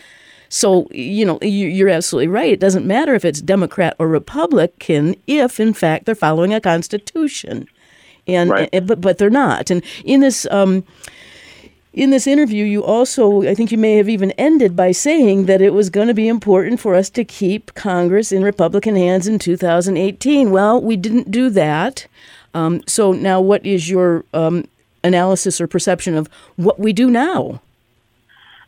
So, 0.48 0.88
you 0.90 1.24
know, 1.24 1.38
you're 1.42 1.88
absolutely 1.88 2.28
right. 2.28 2.52
It 2.52 2.60
doesn't 2.60 2.86
matter 2.86 3.14
if 3.14 3.24
it's 3.24 3.40
Democrat 3.40 3.94
or 3.98 4.08
Republican 4.08 5.14
if, 5.26 5.60
in 5.60 5.74
fact, 5.74 6.06
they're 6.06 6.14
following 6.14 6.54
a 6.54 6.60
constitution. 6.60 7.68
And, 8.26 8.50
right. 8.50 8.68
and 8.72 8.86
but 8.86 9.00
but 9.00 9.18
they're 9.18 9.30
not. 9.30 9.70
And 9.70 9.82
in 10.04 10.20
this 10.20 10.46
um, 10.50 10.84
in 11.98 12.10
this 12.10 12.26
interview, 12.26 12.64
you 12.64 12.84
also, 12.84 13.42
I 13.42 13.54
think 13.54 13.72
you 13.72 13.78
may 13.78 13.96
have 13.96 14.08
even 14.08 14.30
ended 14.32 14.76
by 14.76 14.92
saying 14.92 15.46
that 15.46 15.60
it 15.60 15.72
was 15.72 15.90
going 15.90 16.08
to 16.08 16.14
be 16.14 16.28
important 16.28 16.78
for 16.78 16.94
us 16.94 17.10
to 17.10 17.24
keep 17.24 17.74
Congress 17.74 18.30
in 18.30 18.44
Republican 18.44 18.94
hands 18.94 19.26
in 19.26 19.38
2018. 19.38 20.50
Well, 20.50 20.80
we 20.80 20.96
didn't 20.96 21.30
do 21.30 21.50
that. 21.50 22.06
Um, 22.54 22.82
so 22.86 23.12
now, 23.12 23.40
what 23.40 23.64
is 23.66 23.90
your 23.90 24.24
um, 24.32 24.68
analysis 25.02 25.60
or 25.60 25.66
perception 25.66 26.14
of 26.14 26.28
what 26.56 26.78
we 26.78 26.92
do 26.92 27.10
now? 27.10 27.60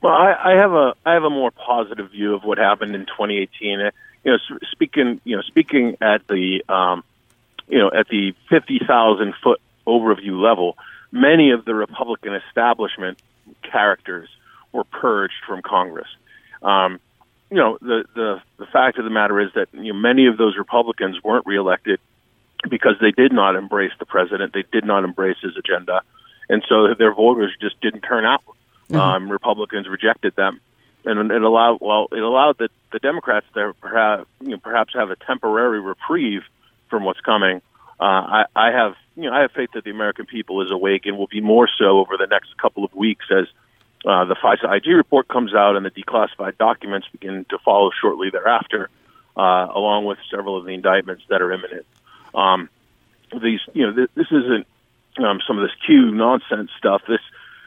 Well, 0.03 0.15
I, 0.15 0.53
I 0.53 0.57
have 0.57 0.73
a 0.73 0.95
I 1.05 1.15
have 1.15 1.25
a 1.25 1.31
more 1.31 1.51
positive 1.51 2.11
view 2.11 2.35
of 2.35 2.43
what 2.43 2.59
happened 2.59 2.95
in 2.95 3.03
2018. 3.03 3.81
Uh, 3.81 3.91
you 4.25 4.33
know, 4.33 4.39
speaking 4.73 5.21
you 5.25 5.37
know 5.37 5.43
speaking 5.43 5.97
at 6.01 6.27
the 6.27 6.63
um, 6.69 7.05
you 7.69 7.79
know 7.79 7.91
at 7.93 8.09
the 8.09 8.35
50,000 8.49 9.35
foot 9.43 9.61
overview 9.87 10.41
level, 10.41 10.77
many 11.13 11.51
of 11.51 11.65
the 11.65 11.75
Republican 11.75 12.35
establishment 12.35 13.21
characters 13.63 14.29
were 14.73 14.85
purged 14.85 15.35
from 15.47 15.61
Congress. 15.63 16.09
Um, 16.63 17.01
you 17.51 17.57
know, 17.57 17.77
the, 17.83 18.05
the 18.15 18.43
the 18.59 18.67
fact 18.67 18.99
of 18.99 19.05
the 19.05 19.11
matter 19.11 19.39
is 19.39 19.51
that 19.55 19.69
you 19.73 19.93
know, 19.93 19.99
many 19.99 20.29
of 20.29 20.39
those 20.39 20.57
Republicans 20.57 21.23
weren't 21.23 21.47
reelected 21.47 22.01
because 22.71 22.95
they 23.01 23.11
did 23.11 23.33
not 23.33 23.55
embrace 23.55 23.93
the 23.99 24.07
president, 24.07 24.55
they 24.55 24.65
did 24.73 24.85
not 24.85 25.05
embrace 25.05 25.37
his 25.43 25.57
agenda, 25.59 26.03
and 26.49 26.65
so 26.69 26.95
their 26.95 27.13
voters 27.13 27.53
just 27.61 27.79
didn't 27.83 28.03
turn 28.03 28.25
out 28.25 28.43
Mm-hmm. 28.91 29.01
Um, 29.01 29.31
Republicans 29.31 29.89
rejected 29.89 30.35
them, 30.35 30.61
and 31.05 31.31
it 31.31 31.43
allowed 31.43 31.79
well 31.81 32.09
it 32.11 32.19
allowed 32.19 32.59
the, 32.59 32.69
the 32.93 32.99
Democrats 32.99 33.47
to 33.55 33.73
perhaps 33.81 34.27
you 34.41 34.51
know, 34.51 34.59
perhaps 34.59 34.95
have 34.95 35.11
a 35.11 35.17
temporary 35.17 35.81
reprieve 35.81 36.43
from 36.89 37.05
what's 37.05 37.21
coming. 37.21 37.63
Uh, 38.01 38.03
I, 38.05 38.45
I 38.57 38.73
have 38.73 38.95
you 39.15 39.25
know 39.25 39.33
I 39.33 39.43
have 39.43 39.53
faith 39.53 39.71
that 39.75 39.85
the 39.85 39.91
American 39.91 40.27
people 40.27 40.63
is 40.63 40.71
awake 40.71 41.07
and 41.07 41.17
will 41.17 41.29
be 41.29 41.41
more 41.41 41.69
so 41.79 41.99
over 41.99 42.17
the 42.17 42.27
next 42.27 42.57
couple 42.59 42.85
of 42.85 42.93
weeks 42.95 43.27
as 43.31 43.47
uh, 44.05 44.25
the 44.25 44.35
FISA 44.35 44.77
IG 44.77 44.87
report 44.89 45.29
comes 45.29 45.55
out 45.55 45.77
and 45.77 45.85
the 45.85 45.91
declassified 45.91 46.57
documents 46.59 47.07
begin 47.13 47.45
to 47.51 47.59
follow 47.59 47.91
shortly 48.01 48.31
thereafter, 48.31 48.89
uh, 49.37 49.69
along 49.75 50.07
with 50.07 50.19
several 50.31 50.57
of 50.57 50.65
the 50.65 50.73
indictments 50.73 51.23
that 51.29 51.43
are 51.43 51.53
imminent. 51.53 51.87
Um, 52.35 52.71
these, 53.43 53.61
you 53.75 53.87
know, 53.87 53.93
th- 53.95 54.11
this 54.15 54.27
isn't 54.31 54.67
um, 55.19 55.41
some 55.47 55.59
of 55.59 55.63
this 55.63 55.77
Q 55.87 56.13
nonsense 56.13 56.71
stuff. 56.79 57.03
This 57.07 57.21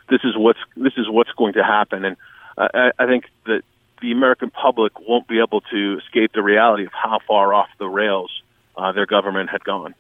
this 0.10 0.22
is 0.24 0.36
what's 0.38 0.60
this 0.76 0.94
is 0.98 1.10
what's 1.10 1.32
going 1.32 1.54
to 1.54 1.64
happen, 1.64 2.06
and 2.06 2.18
uh, 2.58 2.68
I, 2.74 2.92
I 3.00 3.06
think 3.06 3.26
that 3.46 3.64
the 4.02 4.12
American 4.12 4.50
public 4.50 5.00
won't 5.00 5.28
be 5.28 5.40
able 5.40 5.62
to 5.62 6.00
escape 6.04 6.34
the 6.34 6.44
reality 6.44 6.86
of 6.86 6.92
how 6.92 7.20
far 7.26 7.54
off 7.54 7.70
the 7.80 7.88
rails 7.88 8.32
uh, 8.76 8.92
their 8.92 9.06
government 9.06 9.50
had 9.50 9.64
gone. 9.64 9.96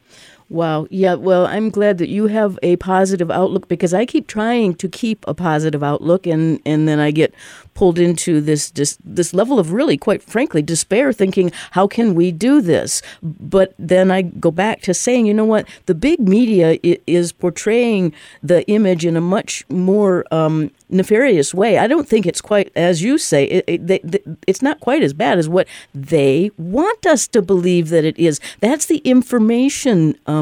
Wow. 0.49 0.87
Yeah. 0.89 1.15
Well, 1.15 1.47
I'm 1.47 1.69
glad 1.69 1.97
that 1.97 2.09
you 2.09 2.27
have 2.27 2.59
a 2.61 2.75
positive 2.77 3.31
outlook 3.31 3.67
because 3.67 3.93
I 3.93 4.05
keep 4.05 4.27
trying 4.27 4.75
to 4.75 4.87
keep 4.87 5.25
a 5.27 5.33
positive 5.33 5.83
outlook, 5.83 6.27
and 6.27 6.59
and 6.65 6.87
then 6.87 6.99
I 6.99 7.11
get 7.11 7.33
pulled 7.73 7.97
into 7.97 8.41
this 8.41 8.71
this 8.71 8.97
this 9.03 9.33
level 9.33 9.59
of 9.59 9.71
really, 9.71 9.97
quite 9.97 10.21
frankly, 10.21 10.61
despair, 10.61 11.13
thinking, 11.13 11.51
how 11.71 11.87
can 11.87 12.13
we 12.15 12.31
do 12.31 12.61
this? 12.61 13.01
But 13.21 13.73
then 13.79 14.11
I 14.11 14.21
go 14.21 14.51
back 14.51 14.81
to 14.81 14.93
saying, 14.93 15.25
you 15.25 15.33
know 15.33 15.45
what? 15.45 15.67
The 15.85 15.95
big 15.95 16.19
media 16.19 16.77
is 17.07 17.31
portraying 17.31 18.13
the 18.41 18.65
image 18.67 19.05
in 19.05 19.17
a 19.17 19.21
much 19.21 19.63
more 19.69 20.25
um, 20.31 20.71
nefarious 20.89 21.53
way. 21.53 21.77
I 21.77 21.87
don't 21.87 22.07
think 22.07 22.25
it's 22.25 22.41
quite 22.41 22.71
as 22.75 23.01
you 23.01 23.17
say. 23.17 23.45
It, 23.45 23.63
it, 23.67 23.87
they, 23.87 24.19
it's 24.47 24.61
not 24.61 24.79
quite 24.79 25.03
as 25.03 25.13
bad 25.13 25.37
as 25.37 25.49
what 25.49 25.67
they 25.93 26.51
want 26.57 27.05
us 27.05 27.27
to 27.29 27.41
believe 27.41 27.89
that 27.89 28.05
it 28.05 28.17
is. 28.17 28.39
That's 28.59 28.85
the 28.85 28.97
information 28.99 30.17
um, 30.27 30.32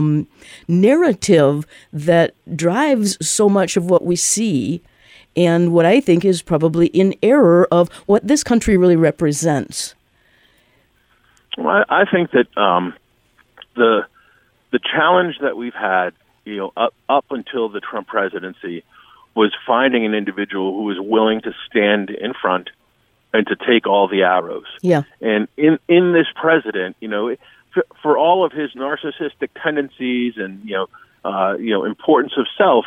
narrative 0.68 1.66
that 1.92 2.34
drives 2.56 3.18
so 3.26 3.50
much 3.50 3.78
of 3.78 3.90
what 3.90 4.06
we 4.06 4.16
see 4.16 4.82
and 5.36 5.72
what 5.72 5.86
I 5.86 6.00
think 6.02 6.26
is 6.26 6.42
probably 6.42 6.88
in 6.88 7.16
error 7.24 7.68
of 7.72 7.90
what 8.06 8.28
this 8.28 8.44
country 8.44 8.78
really 8.78 8.96
represents. 8.96 9.96
Well, 11.58 11.86
I, 11.90 12.06
think 12.06 12.32
that 12.32 12.58
um, 12.58 12.94
the 13.76 14.06
the 14.72 14.80
challenge 14.80 15.36
that 15.42 15.58
we've 15.58 15.74
had, 15.74 16.12
you 16.46 16.58
know, 16.58 16.74
up 16.78 16.94
up 17.10 17.26
until 17.30 17.70
the 17.70 17.82
Trump 17.82 18.08
presidency, 18.08 18.84
was 19.36 19.54
finding 19.66 20.06
an 20.06 20.14
individual 20.14 20.74
who 20.74 20.84
was 20.84 20.98
willing 21.00 21.42
to 21.42 21.54
stand 21.70 22.10
in 22.10 22.34
front 22.34 22.70
and 23.34 23.48
to 23.48 23.56
take 23.56 23.88
all 23.88 24.08
the 24.08 24.24
arrows. 24.24 24.66
Yeah. 24.82 25.04
And 25.22 25.48
in 25.58 25.78
in 25.88 26.14
this 26.14 26.28
president, 26.36 26.96
you 27.00 27.08
know, 27.08 27.36
for, 28.02 28.18
all 28.18 28.46
of 28.46 28.52
his 28.52 28.72
narcissistic 28.74 29.50
tendencies 29.62 30.34
and 30.38 30.64
you 30.68 30.76
know, 30.76 30.88
uh, 31.24 31.56
you 31.58 31.72
know, 31.72 31.86
importance 31.86 32.34
of 32.38 32.46
self, 32.58 32.86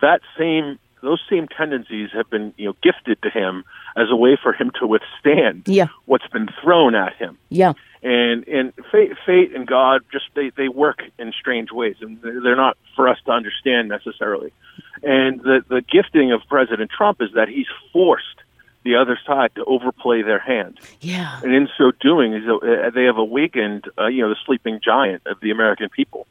that 0.00 0.20
same 0.38 0.78
those 1.02 1.22
same 1.30 1.46
tendencies 1.46 2.10
have 2.12 2.28
been 2.30 2.52
you 2.56 2.66
know 2.66 2.76
gifted 2.82 3.20
to 3.22 3.30
him 3.30 3.64
as 3.96 4.08
a 4.10 4.16
way 4.16 4.36
for 4.40 4.52
him 4.52 4.70
to 4.80 4.86
withstand 4.86 5.62
yeah. 5.66 5.86
what's 6.04 6.26
been 6.28 6.48
thrown 6.62 6.94
at 6.94 7.14
him. 7.16 7.38
Yeah. 7.48 7.74
And 8.02 8.46
and 8.48 8.72
fate, 8.92 9.12
fate 9.24 9.54
and 9.54 9.66
God 9.66 10.02
just 10.12 10.26
they 10.34 10.50
they 10.56 10.68
work 10.68 11.02
in 11.18 11.32
strange 11.38 11.70
ways, 11.72 11.96
and 12.00 12.20
they're 12.22 12.56
not 12.56 12.76
for 12.94 13.08
us 13.08 13.18
to 13.26 13.32
understand 13.32 13.88
necessarily. 13.88 14.52
And 15.02 15.40
the 15.40 15.64
the 15.68 15.82
gifting 15.82 16.32
of 16.32 16.42
President 16.48 16.90
Trump 16.90 17.20
is 17.20 17.30
that 17.34 17.48
he's 17.48 17.66
forced 17.92 18.40
the 18.86 18.96
other 18.96 19.18
side 19.26 19.50
to 19.56 19.64
overplay 19.64 20.22
their 20.22 20.38
hand. 20.38 20.78
Yeah. 21.00 21.40
And 21.42 21.52
in 21.52 21.68
so 21.76 21.92
doing, 22.00 22.34
uh, 22.34 22.90
they 22.94 23.04
have 23.04 23.18
awakened, 23.18 23.84
uh, 23.98 24.06
you 24.06 24.22
know, 24.22 24.30
the 24.30 24.40
sleeping 24.46 24.80
giant 24.82 25.22
of 25.26 25.40
the 25.40 25.50
American 25.50 25.88
people. 25.90 26.26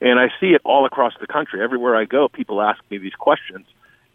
And 0.00 0.18
I 0.18 0.28
see 0.40 0.48
it 0.48 0.60
all 0.64 0.86
across 0.86 1.14
the 1.20 1.26
country. 1.26 1.62
Everywhere 1.62 1.96
I 1.96 2.04
go, 2.04 2.28
people 2.28 2.62
ask 2.62 2.80
me 2.90 2.98
these 2.98 3.14
questions 3.14 3.66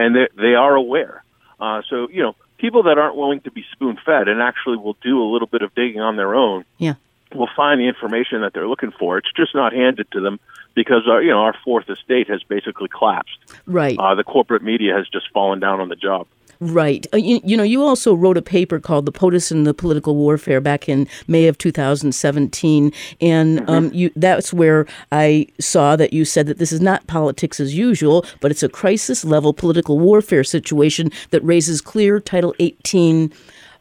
and 0.02 0.16
they 0.16 0.28
they 0.36 0.56
are 0.56 0.76
aware. 0.76 1.24
Uh, 1.60 1.82
so 1.90 2.10
you 2.10 2.24
know, 2.24 2.36
people 2.58 2.84
that 2.84 2.98
aren't 2.98 3.16
willing 3.16 3.42
to 3.42 3.52
be 3.52 3.64
spoon 3.72 3.98
fed 4.06 4.28
and 4.28 4.42
actually 4.42 4.78
will 4.78 4.98
do 5.02 5.22
a 5.22 5.28
little 5.32 5.48
bit 5.48 5.62
of 5.62 5.74
digging 5.76 6.02
on 6.02 6.16
their 6.16 6.36
own. 6.36 6.66
Yeah. 6.78 6.96
Will 7.34 7.50
find 7.56 7.80
the 7.80 7.88
information 7.88 8.42
that 8.42 8.54
they're 8.54 8.68
looking 8.68 8.92
for. 8.92 9.18
It's 9.18 9.32
just 9.34 9.56
not 9.56 9.72
handed 9.72 10.12
to 10.12 10.20
them 10.20 10.40
because 10.74 11.08
our, 11.08 11.22
you 11.22 11.32
know 11.32 11.40
our 11.40 11.56
fourth 11.64 11.90
estate 11.90 12.30
has 12.30 12.44
basically 12.44 12.90
collapsed. 12.90 13.38
Right. 13.66 13.98
Uh, 13.98 14.16
the 14.16 14.24
corporate 14.24 14.64
media 14.64 14.96
has 14.96 15.08
just 15.08 15.32
fallen 15.32 15.60
down 15.60 15.80
on 15.80 15.90
the 15.90 15.96
job. 15.96 16.28
Right. 16.64 17.08
Uh, 17.12 17.18
you, 17.18 17.42
you, 17.44 17.58
know, 17.58 17.64
you 17.64 17.82
also 17.82 18.14
wrote 18.14 18.38
a 18.38 18.42
paper 18.42 18.80
called 18.80 19.08
"The 19.08 19.12
POTUS 19.12 19.50
and 19.50 19.66
the 19.66 19.74
Political 19.74 20.16
Warfare" 20.16 20.62
back 20.62 20.88
in 20.88 21.08
May 21.28 21.48
of 21.48 21.58
2017, 21.58 22.94
and 23.20 23.60
mm-hmm. 23.60 23.70
um, 23.70 23.92
you, 23.92 24.12
that's 24.16 24.54
where 24.54 24.86
I 25.12 25.48
saw 25.60 25.96
that 25.96 26.14
you 26.14 26.24
said 26.24 26.46
that 26.46 26.60
this 26.60 26.72
is 26.72 26.80
not 26.80 27.08
politics 27.08 27.60
as 27.60 27.76
usual, 27.76 28.24
but 28.42 28.52
it's 28.52 28.62
a 28.62 28.70
crisis-level 28.70 29.54
political 29.54 29.98
warfare 29.98 30.44
situation 30.44 31.12
that 31.32 31.44
raises 31.44 31.82
clear 31.82 32.20
Title 32.20 32.54
18 32.60 33.34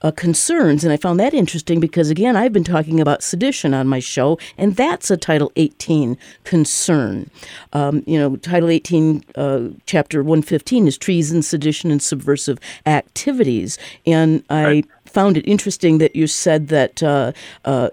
uh, 0.02 0.10
concerns. 0.10 0.84
And 0.84 0.92
I 0.92 0.96
found 0.96 1.20
that 1.20 1.34
interesting 1.34 1.80
because, 1.80 2.10
again, 2.10 2.36
I've 2.36 2.52
been 2.52 2.64
talking 2.64 3.00
about 3.00 3.22
sedition 3.22 3.74
on 3.74 3.86
my 3.86 3.98
show, 3.98 4.38
and 4.56 4.76
that's 4.76 5.10
a 5.10 5.16
Title 5.16 5.52
18 5.56 6.16
concern. 6.44 7.30
Um, 7.72 8.02
you 8.06 8.18
know, 8.18 8.36
Title 8.36 8.70
18, 8.70 9.24
uh, 9.34 9.60
Chapter 9.86 10.22
115 10.22 10.86
is 10.86 10.98
treason, 10.98 11.42
sedition, 11.42 11.90
and 11.90 12.02
subversive 12.02 12.58
activities. 12.86 13.78
And 14.06 14.44
I 14.48 14.64
right. 14.64 14.86
found 15.04 15.36
it 15.36 15.46
interesting 15.46 15.98
that 15.98 16.16
you 16.16 16.26
said 16.26 16.68
that 16.68 17.02
uh, 17.02 17.32
uh 17.64 17.90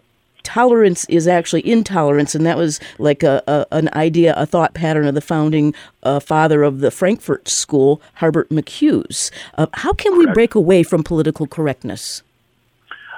tolerance 0.48 1.04
is 1.10 1.28
actually 1.28 1.70
intolerance, 1.70 2.34
and 2.34 2.46
that 2.46 2.56
was 2.56 2.80
like 3.00 3.22
a, 3.22 3.44
a 3.48 3.66
an 3.72 3.90
idea, 3.94 4.34
a 4.38 4.46
thought 4.46 4.74
pattern 4.74 5.06
of 5.06 5.14
the 5.14 5.20
founding 5.20 5.76
uh, 6.04 6.22
father 6.22 6.64
of 6.64 6.80
the 6.80 6.90
Frankfurt 6.90 7.50
School, 7.50 8.02
Herbert 8.14 8.50
Marcuse. 8.50 9.30
Uh, 9.58 9.68
how 9.74 9.92
can 9.92 10.18
we 10.18 10.26
break 10.28 10.56
away 10.56 10.84
from 10.84 11.04
political 11.04 11.48
correctness? 11.48 12.24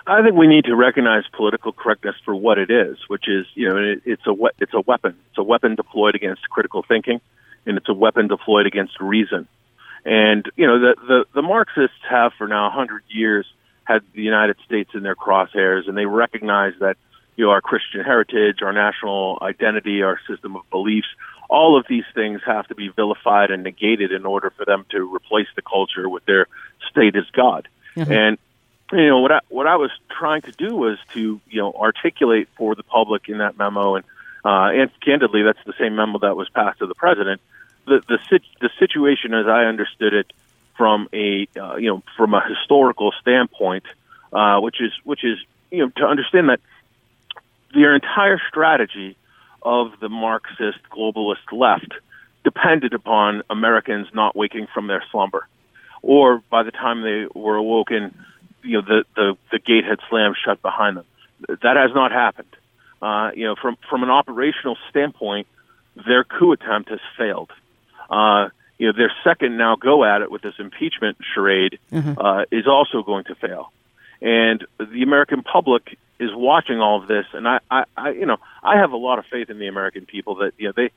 I 0.07 0.23
think 0.23 0.35
we 0.35 0.47
need 0.47 0.65
to 0.65 0.75
recognize 0.75 1.23
political 1.31 1.71
correctness 1.71 2.15
for 2.25 2.33
what 2.33 2.57
it 2.57 2.71
is, 2.71 2.97
which 3.07 3.27
is, 3.27 3.45
you 3.53 3.69
know, 3.69 3.77
it, 3.77 4.01
it's 4.05 4.25
a 4.25 4.33
it's 4.57 4.73
a 4.73 4.81
weapon. 4.81 5.15
It's 5.29 5.37
a 5.37 5.43
weapon 5.43 5.75
deployed 5.75 6.15
against 6.15 6.49
critical 6.49 6.81
thinking, 6.81 7.21
and 7.67 7.77
it's 7.77 7.89
a 7.89 7.93
weapon 7.93 8.27
deployed 8.27 8.65
against 8.65 8.99
reason. 8.99 9.47
And 10.03 10.49
you 10.55 10.65
know, 10.65 10.79
the 10.79 10.95
the, 11.07 11.25
the 11.35 11.41
Marxists 11.43 12.01
have 12.09 12.31
for 12.39 12.47
now 12.47 12.69
a 12.69 12.71
hundred 12.71 13.03
years 13.07 13.45
had 13.83 14.01
the 14.15 14.23
United 14.23 14.57
States 14.65 14.89
in 14.95 15.03
their 15.03 15.15
crosshairs, 15.15 15.87
and 15.87 15.95
they 15.95 16.07
recognize 16.07 16.73
that 16.79 16.97
you 17.35 17.45
know, 17.45 17.51
our 17.51 17.61
Christian 17.61 18.03
heritage, 18.03 18.61
our 18.61 18.73
national 18.73 19.39
identity, 19.41 20.01
our 20.01 20.19
system 20.27 20.55
of 20.55 20.69
beliefs. 20.69 21.07
All 21.49 21.79
of 21.79 21.85
these 21.89 22.03
things 22.13 22.41
have 22.45 22.67
to 22.67 22.75
be 22.75 22.89
vilified 22.89 23.49
and 23.49 23.63
negated 23.63 24.11
in 24.11 24.25
order 24.25 24.51
for 24.51 24.65
them 24.65 24.85
to 24.91 25.13
replace 25.13 25.47
the 25.55 25.63
culture 25.63 26.07
with 26.07 26.25
their 26.25 26.45
state 26.91 27.15
as 27.15 27.25
God. 27.31 27.67
Mm-hmm. 27.95 28.11
And 28.11 28.37
you 28.91 29.07
know 29.07 29.19
what 29.19 29.31
I 29.31 29.39
what 29.49 29.67
I 29.67 29.75
was 29.75 29.91
trying 30.09 30.41
to 30.43 30.51
do 30.51 30.75
was 30.75 30.97
to 31.13 31.39
you 31.49 31.61
know 31.61 31.71
articulate 31.73 32.49
for 32.55 32.75
the 32.75 32.83
public 32.83 33.29
in 33.29 33.39
that 33.39 33.57
memo, 33.57 33.95
and 33.95 34.05
uh, 34.43 34.69
and 34.71 34.91
candidly, 35.01 35.43
that's 35.43 35.63
the 35.65 35.73
same 35.79 35.95
memo 35.95 36.19
that 36.19 36.35
was 36.35 36.49
passed 36.49 36.79
to 36.79 36.87
the 36.87 36.95
president. 36.95 37.41
The 37.85 38.01
the 38.07 38.39
the 38.61 38.69
situation, 38.79 39.33
as 39.33 39.47
I 39.47 39.65
understood 39.65 40.13
it, 40.13 40.31
from 40.75 41.09
a 41.13 41.47
uh, 41.59 41.75
you 41.75 41.89
know 41.89 42.03
from 42.17 42.33
a 42.33 42.41
historical 42.47 43.11
standpoint, 43.21 43.83
uh, 44.33 44.59
which 44.59 44.81
is 44.81 44.91
which 45.03 45.23
is 45.23 45.37
you 45.71 45.85
know 45.85 45.89
to 45.97 46.05
understand 46.05 46.49
that 46.49 46.59
their 47.73 47.95
entire 47.95 48.39
strategy 48.47 49.17
of 49.61 49.91
the 49.99 50.09
Marxist 50.09 50.79
globalist 50.91 51.51
left 51.51 51.93
depended 52.43 52.93
upon 52.93 53.43
Americans 53.49 54.07
not 54.13 54.35
waking 54.35 54.67
from 54.73 54.87
their 54.87 55.03
slumber, 55.11 55.47
or 56.01 56.41
by 56.49 56.63
the 56.63 56.71
time 56.71 57.01
they 57.01 57.27
were 57.33 57.55
awoken, 57.55 58.15
you 58.63 58.77
know 58.77 58.81
the 58.81 59.03
the, 59.15 59.37
the 59.51 59.59
gate 59.59 59.85
had 59.85 59.99
slammed 60.09 60.35
shut 60.43 60.61
behind 60.61 60.97
them. 60.97 61.05
That 61.47 61.77
has 61.77 61.91
not 61.93 62.11
happened. 62.11 62.55
Uh, 63.01 63.31
you 63.35 63.45
know, 63.45 63.55
from 63.61 63.77
from 63.89 64.03
an 64.03 64.09
operational 64.09 64.77
standpoint, 64.89 65.47
their 65.95 66.23
coup 66.23 66.51
attempt 66.51 66.89
has 66.89 66.99
failed. 67.17 67.51
Uh, 68.09 68.49
you 68.77 68.87
know, 68.87 68.93
their 68.97 69.11
second 69.23 69.57
now 69.57 69.75
go 69.75 70.03
at 70.03 70.21
it 70.21 70.31
with 70.31 70.41
this 70.41 70.55
impeachment 70.57 71.17
charade 71.33 71.79
mm-hmm. 71.91 72.17
uh, 72.17 72.43
is 72.51 72.65
also 72.65 73.03
going 73.03 73.25
to 73.25 73.35
fail. 73.35 73.71
And 74.21 74.65
the 74.79 75.03
American 75.03 75.43
public 75.43 75.97
is 76.19 76.29
watching 76.33 76.79
all 76.79 77.01
of 77.01 77.07
this, 77.07 77.25
and 77.33 77.47
I, 77.47 77.59
I, 77.71 77.83
I, 77.95 78.09
you 78.11 78.25
know, 78.25 78.37
I 78.61 78.77
have 78.77 78.91
a 78.91 78.97
lot 78.97 79.19
of 79.19 79.25
faith 79.31 79.49
in 79.49 79.57
the 79.57 79.67
American 79.67 80.05
people 80.05 80.35
that 80.35 80.53
you 80.57 80.67
know 80.67 80.73
they, 80.75 80.91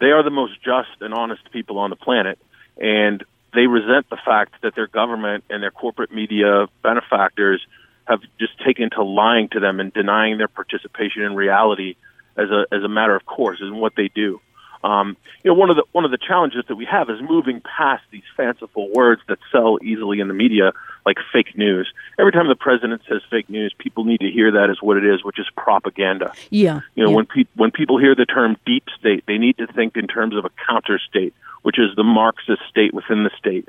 they 0.00 0.06
are 0.06 0.22
the 0.22 0.30
most 0.30 0.62
just 0.62 1.00
and 1.00 1.14
honest 1.14 1.50
people 1.50 1.78
on 1.78 1.90
the 1.90 1.96
planet, 1.96 2.38
and 2.76 3.24
they 3.54 3.66
resent 3.66 4.08
the 4.10 4.18
fact 4.22 4.54
that 4.62 4.74
their 4.74 4.86
government 4.86 5.44
and 5.48 5.62
their 5.62 5.70
corporate 5.70 6.12
media 6.12 6.66
benefactors 6.82 7.66
have 8.06 8.20
just 8.38 8.52
taken 8.64 8.90
to 8.90 9.02
lying 9.02 9.48
to 9.48 9.60
them 9.60 9.80
and 9.80 9.92
denying 9.92 10.38
their 10.38 10.48
participation 10.48 11.22
in 11.22 11.34
reality 11.34 11.96
as 12.36 12.50
a 12.50 12.66
as 12.70 12.82
a 12.82 12.88
matter 12.88 13.16
of 13.16 13.24
course 13.24 13.58
in 13.60 13.76
what 13.76 13.94
they 13.96 14.08
do. 14.08 14.40
Um, 14.86 15.16
you 15.42 15.50
know, 15.50 15.58
one 15.58 15.68
of 15.68 15.74
the 15.74 15.84
one 15.90 16.04
of 16.04 16.12
the 16.12 16.18
challenges 16.18 16.64
that 16.68 16.76
we 16.76 16.84
have 16.84 17.10
is 17.10 17.20
moving 17.20 17.60
past 17.60 18.04
these 18.12 18.22
fanciful 18.36 18.88
words 18.92 19.20
that 19.26 19.38
sell 19.50 19.78
easily 19.82 20.20
in 20.20 20.28
the 20.28 20.34
media, 20.34 20.72
like 21.04 21.16
fake 21.32 21.58
news. 21.58 21.92
Every 22.20 22.30
time 22.30 22.46
the 22.46 22.54
president 22.54 23.02
says 23.08 23.20
fake 23.28 23.50
news, 23.50 23.74
people 23.76 24.04
need 24.04 24.20
to 24.20 24.30
hear 24.30 24.52
that 24.52 24.70
as 24.70 24.80
what 24.80 24.96
it 24.96 25.04
is, 25.04 25.24
which 25.24 25.40
is 25.40 25.46
propaganda. 25.56 26.32
Yeah. 26.50 26.82
You 26.94 27.02
know, 27.02 27.10
yeah. 27.10 27.16
when 27.16 27.26
people 27.26 27.52
when 27.56 27.70
people 27.72 27.98
hear 27.98 28.14
the 28.14 28.26
term 28.26 28.56
deep 28.64 28.84
state, 28.96 29.24
they 29.26 29.38
need 29.38 29.58
to 29.58 29.66
think 29.66 29.96
in 29.96 30.06
terms 30.06 30.36
of 30.36 30.44
a 30.44 30.50
counter 30.68 31.00
state, 31.00 31.34
which 31.62 31.80
is 31.80 31.96
the 31.96 32.04
Marxist 32.04 32.62
state 32.70 32.94
within 32.94 33.24
the 33.24 33.30
state. 33.36 33.68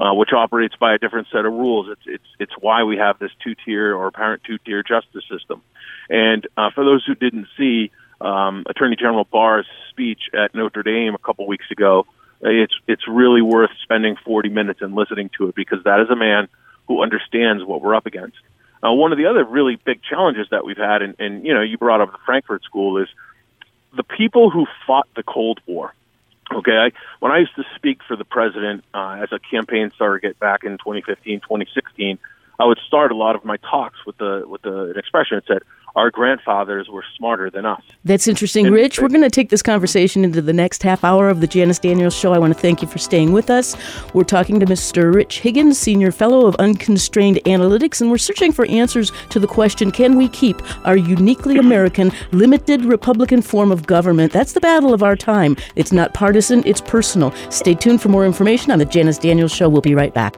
Uh, 0.00 0.14
which 0.14 0.32
operates 0.32 0.76
by 0.76 0.94
a 0.94 0.98
different 0.98 1.26
set 1.32 1.44
of 1.44 1.52
rules. 1.52 1.88
It's 1.90 2.06
it's 2.06 2.30
it's 2.38 2.52
why 2.60 2.84
we 2.84 2.98
have 2.98 3.18
this 3.18 3.32
two 3.42 3.56
tier 3.64 3.96
or 3.96 4.06
apparent 4.06 4.44
two 4.44 4.58
tier 4.58 4.84
justice 4.84 5.24
system. 5.28 5.60
And 6.08 6.46
uh, 6.56 6.70
for 6.72 6.84
those 6.84 7.04
who 7.04 7.16
didn't 7.16 7.48
see, 7.56 7.90
um, 8.20 8.64
Attorney 8.68 8.96
General 8.96 9.24
Barr's 9.24 9.66
speech 9.90 10.22
at 10.34 10.54
Notre 10.54 10.82
Dame 10.82 11.14
a 11.14 11.18
couple 11.18 11.46
weeks 11.46 11.70
ago. 11.70 12.06
It's 12.40 12.74
it's 12.86 13.08
really 13.08 13.42
worth 13.42 13.70
spending 13.82 14.16
40 14.24 14.48
minutes 14.48 14.80
and 14.80 14.94
listening 14.94 15.30
to 15.38 15.48
it 15.48 15.54
because 15.54 15.82
that 15.84 16.00
is 16.00 16.10
a 16.10 16.16
man 16.16 16.48
who 16.86 17.02
understands 17.02 17.64
what 17.64 17.82
we're 17.82 17.94
up 17.94 18.06
against. 18.06 18.36
Uh, 18.82 18.92
one 18.92 19.10
of 19.10 19.18
the 19.18 19.26
other 19.26 19.44
really 19.44 19.76
big 19.76 20.00
challenges 20.02 20.46
that 20.50 20.64
we've 20.64 20.76
had, 20.76 21.02
and, 21.02 21.16
and 21.18 21.44
you 21.44 21.52
know, 21.52 21.62
you 21.62 21.76
brought 21.76 22.00
up 22.00 22.12
the 22.12 22.18
Frankfurt 22.24 22.62
School, 22.62 22.98
is 22.98 23.08
the 23.96 24.04
people 24.04 24.50
who 24.50 24.66
fought 24.86 25.08
the 25.16 25.24
Cold 25.24 25.60
War. 25.66 25.92
Okay, 26.52 26.72
I, 26.72 26.90
when 27.18 27.32
I 27.32 27.38
used 27.38 27.56
to 27.56 27.64
speak 27.74 27.98
for 28.06 28.16
the 28.16 28.24
president 28.24 28.84
uh, 28.94 29.18
as 29.22 29.32
a 29.32 29.38
campaign 29.38 29.90
surrogate 29.98 30.38
back 30.38 30.64
in 30.64 30.78
2015, 30.78 31.40
2016, 31.40 32.18
I 32.58 32.64
would 32.64 32.78
start 32.86 33.12
a 33.12 33.16
lot 33.16 33.36
of 33.36 33.44
my 33.44 33.56
talks 33.58 33.98
with 34.06 34.16
the 34.16 34.44
with 34.46 34.62
the, 34.62 34.90
an 34.90 34.98
expression 34.98 35.36
that 35.36 35.46
said, 35.46 35.62
"Our 35.98 36.10
grandfathers 36.10 36.88
were 36.88 37.04
smarter 37.16 37.50
than 37.50 37.66
us." 37.66 37.82
That's 38.04 38.28
interesting, 38.28 38.66
and, 38.66 38.74
Rich. 38.74 39.00
We're 39.00 39.08
going 39.08 39.22
to 39.22 39.30
take 39.30 39.50
this 39.50 39.62
conversation 39.62 40.24
into 40.24 40.40
the 40.40 40.52
next 40.52 40.82
half 40.82 41.02
hour 41.02 41.28
of 41.28 41.40
the 41.40 41.46
Janice 41.46 41.78
Daniels 41.78 42.14
Show. 42.14 42.32
I 42.32 42.38
want 42.38 42.54
to 42.54 42.58
thank 42.58 42.80
you 42.82 42.88
for 42.88 42.98
staying 42.98 43.32
with 43.32 43.50
us. 43.50 43.76
We're 44.14 44.22
talking 44.22 44.60
to 44.60 44.66
Mr. 44.66 45.12
Rich 45.12 45.40
Higgins, 45.40 45.76
Senior 45.76 46.12
Fellow 46.12 46.46
of 46.46 46.54
Unconstrained 46.56 47.40
Analytics, 47.44 48.00
and 48.00 48.10
we're 48.10 48.18
searching 48.18 48.52
for 48.52 48.64
answers 48.66 49.10
to 49.30 49.40
the 49.40 49.48
question: 49.48 49.90
Can 49.90 50.16
we 50.16 50.28
keep 50.28 50.56
our 50.86 50.96
uniquely 50.96 51.58
American, 51.58 52.12
limited 52.32 52.84
Republican 52.84 53.42
form 53.42 53.72
of 53.72 53.86
government? 53.86 54.32
That's 54.32 54.52
the 54.52 54.60
battle 54.60 54.94
of 54.94 55.02
our 55.02 55.16
time. 55.16 55.56
It's 55.74 55.92
not 55.92 56.14
partisan; 56.14 56.62
it's 56.64 56.80
personal. 56.80 57.34
Stay 57.50 57.74
tuned 57.74 58.00
for 58.00 58.08
more 58.08 58.24
information 58.24 58.70
on 58.70 58.78
the 58.78 58.84
Janice 58.84 59.18
Daniels 59.18 59.52
Show. 59.52 59.68
We'll 59.68 59.80
be 59.80 59.94
right 59.94 60.14
back. 60.14 60.36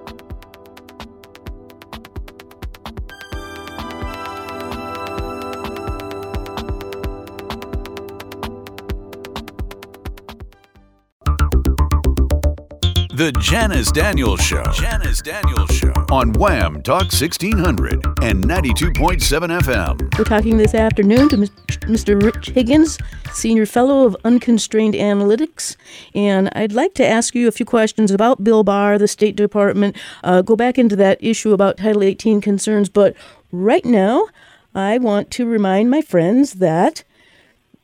The 13.20 13.32
Janice 13.32 13.92
Daniels 13.92 14.40
Show. 14.40 14.64
Janice 14.72 15.20
Daniels 15.20 15.76
Show. 15.76 15.92
On 16.10 16.32
WAAM 16.32 16.82
Talk 16.82 17.12
1600 17.12 18.02
and 18.22 18.42
92.7 18.42 19.60
FM. 19.60 20.18
We're 20.18 20.24
talking 20.24 20.56
this 20.56 20.74
afternoon 20.74 21.28
to 21.28 21.36
Mr. 21.36 22.22
Rich 22.22 22.48
Higgins, 22.48 22.96
Senior 23.30 23.66
Fellow 23.66 24.06
of 24.06 24.16
Unconstrained 24.24 24.94
Analytics. 24.94 25.76
And 26.14 26.48
I'd 26.54 26.72
like 26.72 26.94
to 26.94 27.06
ask 27.06 27.34
you 27.34 27.46
a 27.46 27.52
few 27.52 27.66
questions 27.66 28.10
about 28.10 28.42
Bill 28.42 28.64
Barr, 28.64 28.96
the 28.96 29.06
State 29.06 29.36
Department, 29.36 29.98
uh, 30.24 30.40
go 30.40 30.56
back 30.56 30.78
into 30.78 30.96
that 30.96 31.22
issue 31.22 31.52
about 31.52 31.76
Title 31.76 32.02
18 32.02 32.40
concerns. 32.40 32.88
But 32.88 33.14
right 33.52 33.84
now, 33.84 34.28
I 34.74 34.96
want 34.96 35.30
to 35.32 35.44
remind 35.44 35.90
my 35.90 36.00
friends 36.00 36.54
that 36.54 37.04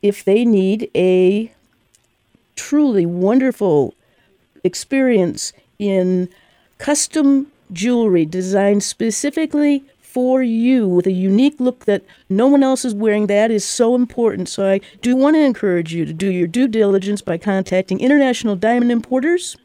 if 0.01 0.25
they 0.25 0.45
need 0.45 0.89
a 0.95 1.51
truly 2.55 3.05
wonderful 3.05 3.93
experience 4.67 5.53
in 5.79 6.29
custom 6.77 7.47
jewelry 7.71 8.25
designed 8.25 8.83
specifically 8.83 9.83
for 9.99 10.41
you 10.41 10.87
with 10.87 11.05
a 11.05 11.11
unique 11.11 11.59
look 11.59 11.85
that 11.85 12.03
no 12.29 12.47
one 12.47 12.63
else 12.63 12.85
is 12.85 12.93
wearing. 12.93 13.27
That 13.27 13.51
is 13.51 13.65
so 13.65 13.93
important. 13.93 14.49
So 14.49 14.67
I 14.67 14.81
do 15.01 15.15
want 15.15 15.35
to 15.35 15.41
encourage 15.41 15.93
you 15.93 16.05
to 16.05 16.13
do 16.13 16.31
your 16.31 16.47
due 16.47 16.67
diligence 16.67 17.21
by 17.21 17.37
contacting 17.37 17.99
International 17.99 18.55
Diamond 18.55 18.91
Importers 18.91 19.57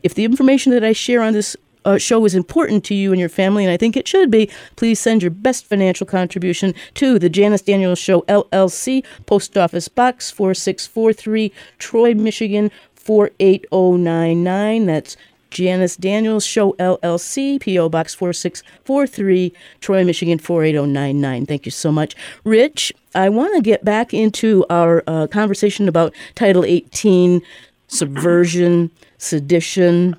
If 0.04 0.13
the 0.13 0.26
information 0.26 0.72
that 0.74 0.84
I 0.84 0.94
share 0.94 1.22
on 1.22 1.34
this 1.34 1.58
uh, 1.86 1.98
show 1.98 2.26
is 2.26 2.36
important 2.36 2.84
to 2.86 2.96
you 2.96 3.12
and 3.12 3.19
your 3.19 3.30
family, 3.30 3.63
and 3.63 3.72
I 3.72 3.78
think 3.78 3.96
it 3.98 4.08
should 4.08 4.32
be, 4.32 4.50
please 4.76 5.00
send 5.00 5.22
your 5.22 5.32
best 5.32 5.65
financial 5.65 6.06
contribution 6.08 6.74
to 6.96 7.19
the 7.19 7.30
Janice 7.30 7.62
Daniels 7.62 8.00
Show 8.00 8.22
LLC, 8.22 9.04
Post 9.26 9.58
Office 9.58 9.88
Box 9.88 10.32
4643, 10.32 11.52
Troy, 11.78 12.13
Michigan 12.13 12.72
48099. 12.96 14.86
That's 14.86 15.17
Janice 15.54 15.96
Daniels 15.96 16.46
Show 16.46 16.74
LLC, 16.74 17.60
P.O. 17.60 17.88
Box 17.89 18.15
4643, 18.15 19.54
Troy, 19.82 20.04
Michigan 20.04 20.39
48099. 20.39 21.46
Thank 21.46 21.65
you 21.65 21.72
so 21.72 21.91
much. 21.91 22.15
Rich, 22.43 22.91
I 23.13 23.30
want 23.30 23.56
to 23.56 23.62
get 23.62 23.86
back 23.86 24.13
into 24.13 24.65
our 24.69 25.04
uh, 25.06 25.28
conversation 25.28 25.88
about 25.88 26.13
Title 26.34 26.65
18, 26.65 27.41
subversion, 27.88 28.89
sedition, 29.19 30.15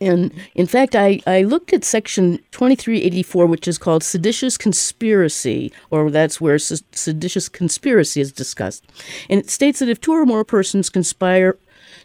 and 0.00 0.32
in 0.54 0.66
fact, 0.66 0.94
I, 0.94 1.20
I 1.26 1.42
looked 1.42 1.72
at 1.72 1.84
section 1.84 2.38
2384, 2.52 3.46
which 3.46 3.66
is 3.66 3.78
called 3.78 4.02
seditious 4.02 4.56
conspiracy, 4.56 5.72
or 5.90 6.10
that's 6.10 6.40
where 6.40 6.58
seditious 6.58 7.48
conspiracy 7.48 8.20
is 8.20 8.32
discussed. 8.32 8.84
And 9.28 9.40
it 9.40 9.50
states 9.50 9.80
that 9.80 9.88
if 9.88 10.00
two 10.00 10.12
or 10.12 10.26
more 10.26 10.44
persons 10.44 10.88
conspire 10.90 11.58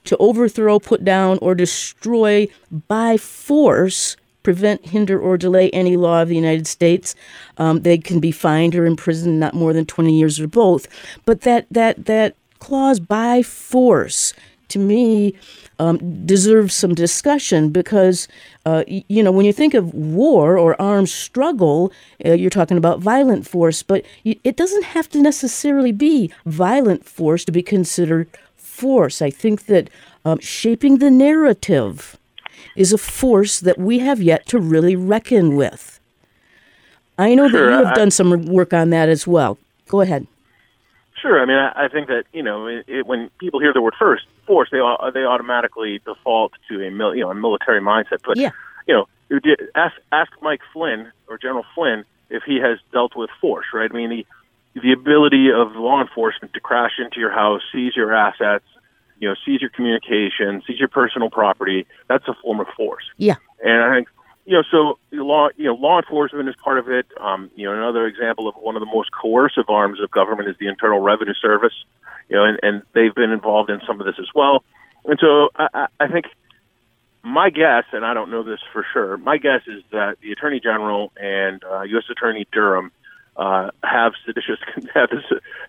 to 0.06 0.18
overthrow, 0.18 0.80
put 0.80 1.06
down, 1.06 1.38
or 1.42 1.56
destroy 1.56 2.48
by 2.88 3.18
force, 3.18 4.18
prevent, 4.42 4.88
hinder, 4.88 5.20
or 5.20 5.38
delay 5.38 5.70
any 5.70 5.96
law 5.96 6.22
of 6.22 6.30
the 6.30 6.36
United 6.36 6.68
States, 6.68 7.16
um, 7.58 7.82
they 7.82 7.98
can 7.98 8.20
be 8.20 8.32
fined 8.32 8.76
or 8.76 8.86
imprisoned 8.86 9.40
not 9.40 9.54
more 9.54 9.72
than 9.72 9.86
20 9.86 10.18
years 10.18 10.40
or 10.40 10.48
both. 10.48 10.88
But 11.26 11.42
that, 11.42 11.68
that, 11.72 12.06
that 12.06 12.36
clause 12.60 13.00
by 13.00 13.42
force, 13.42 14.34
to 14.74 14.80
me, 14.80 15.34
um, 15.80 16.26
deserves 16.26 16.74
some 16.74 16.94
discussion 16.94 17.70
because, 17.70 18.28
uh, 18.66 18.84
you 18.88 19.24
know, 19.24 19.32
when 19.32 19.46
you 19.46 19.54
think 19.54 19.74
of 19.74 19.94
war 19.94 20.58
or 20.58 20.80
armed 20.82 21.10
struggle, 21.10 21.92
uh, 22.26 22.34
you're 22.34 22.50
talking 22.50 22.78
about 22.78 23.00
violent 23.00 23.48
force, 23.48 23.82
but 23.82 24.06
it 24.24 24.56
doesn't 24.56 24.84
have 24.84 25.10
to 25.10 25.22
necessarily 25.22 25.92
be 25.92 26.32
violent 26.46 27.06
force 27.06 27.46
to 27.46 27.52
be 27.52 27.64
considered 27.64 28.30
force. 28.56 29.22
I 29.22 29.30
think 29.30 29.66
that 29.68 29.90
um, 30.26 30.40
shaping 30.40 30.98
the 30.98 31.12
narrative 31.12 32.18
is 32.76 32.94
a 32.94 32.98
force 32.98 33.60
that 33.60 33.78
we 33.78 34.00
have 34.00 34.22
yet 34.22 34.46
to 34.48 34.60
really 34.60 34.96
reckon 34.96 35.56
with. 35.56 36.00
I 37.18 37.36
know 37.36 37.48
sure, 37.48 37.66
that 37.66 37.72
you 37.72 37.86
have 37.86 37.94
I, 37.94 37.96
done 37.96 38.12
some 38.12 38.46
work 38.46 38.74
on 38.74 38.90
that 38.90 39.10
as 39.10 39.28
well. 39.28 39.58
Go 39.88 40.02
ahead. 40.02 40.26
Sure. 41.22 41.40
I 41.40 41.46
mean, 41.46 41.58
I, 41.58 41.86
I 41.86 41.88
think 41.88 42.08
that 42.08 42.24
you 42.34 42.42
know, 42.42 42.68
it, 42.68 42.86
it, 42.88 43.06
when 43.06 43.30
people 43.40 43.60
hear 43.60 43.74
the 43.74 43.82
word 43.82 43.94
first 44.00 44.26
force, 44.46 44.70
they 44.72 44.80
they 45.14 45.26
automatically 45.26 46.00
default 46.06 46.54
to 46.70 46.86
a 46.86 46.92
mil, 46.92 47.16
you 47.16 47.22
know 47.22 47.32
a 47.32 47.36
military 47.36 47.82
mindset. 47.82 48.20
But 48.26 48.38
yeah. 48.38 48.52
you 48.88 48.94
know, 48.94 49.08
ask 49.76 49.96
ask 50.12 50.32
Mike 50.42 50.62
Flynn 50.72 51.12
or 51.28 51.38
General 51.38 51.66
Flynn 51.76 52.06
if 52.30 52.44
he 52.44 52.60
has 52.60 52.80
dealt 52.92 53.16
with 53.16 53.30
force. 53.42 53.68
Right. 53.74 53.90
I 53.92 53.94
mean, 53.94 54.10
the 54.10 54.26
the 54.82 54.92
ability 54.92 55.52
of 55.52 55.76
law 55.76 56.02
enforcement 56.02 56.54
to 56.54 56.60
crash 56.60 56.94
into 57.00 57.20
your 57.20 57.32
house, 57.32 57.62
seize 57.72 57.96
your 57.96 58.14
assets, 58.14 58.66
you 59.20 59.30
know, 59.30 59.36
seize 59.46 59.62
your 59.62 59.70
communication, 59.70 60.62
seize 60.66 60.80
your 60.80 60.88
personal 60.88 61.30
property. 61.30 61.86
That's 62.10 62.28
a 62.28 62.34
form 62.42 62.60
of 62.60 62.68
force. 62.76 63.04
Yeah. 63.18 63.36
And 63.64 63.84
I 63.84 63.96
think 63.96 64.08
you 64.46 64.54
know, 64.54 64.64
so 64.70 65.00
law, 65.12 65.50
you 65.56 65.66
know, 65.66 65.76
law 65.76 66.00
enforcement 66.00 66.50
is 66.50 66.56
part 66.64 66.78
of 66.78 66.90
it. 66.90 67.06
Um, 67.20 67.50
you 67.56 67.66
know, 67.66 67.74
another 67.74 68.06
example 68.06 68.48
of 68.48 68.56
one 68.56 68.76
of 68.76 68.82
the 68.82 68.92
most 68.94 69.10
coercive 69.12 69.70
arms 69.70 70.00
of 70.02 70.12
government 70.12 70.50
is 70.50 70.56
the 70.60 70.68
Internal 70.68 71.00
Revenue 71.00 71.34
Service. 71.34 71.74
You 72.30 72.38
know, 72.38 72.46
and, 72.46 72.60
and 72.62 72.82
they've 72.94 73.14
been 73.14 73.32
involved 73.32 73.70
in 73.70 73.80
some 73.88 74.00
of 74.00 74.06
this 74.06 74.16
as 74.20 74.28
well. 74.36 74.64
And 75.06 75.20
so 75.20 75.50
I, 75.56 75.88
I 76.00 76.08
think 76.08 76.26
my 77.24 77.50
guess, 77.50 77.86
and 77.94 78.06
I 78.06 78.14
don't 78.14 78.32
know 78.32 78.44
this 78.44 78.60
for 78.72 78.86
sure, 78.92 79.18
my 79.18 79.38
guess 79.38 79.62
is 79.68 79.84
that 79.92 80.18
the 80.22 80.32
Attorney 80.32 80.60
General 80.60 81.12
and 81.16 81.64
uh, 81.64 81.82
U.S. 81.82 82.04
Attorney 82.10 82.48
Durham 82.52 82.92
uh, 83.36 83.72
have 83.84 84.14
seditious 84.26 84.60
have 84.94 85.10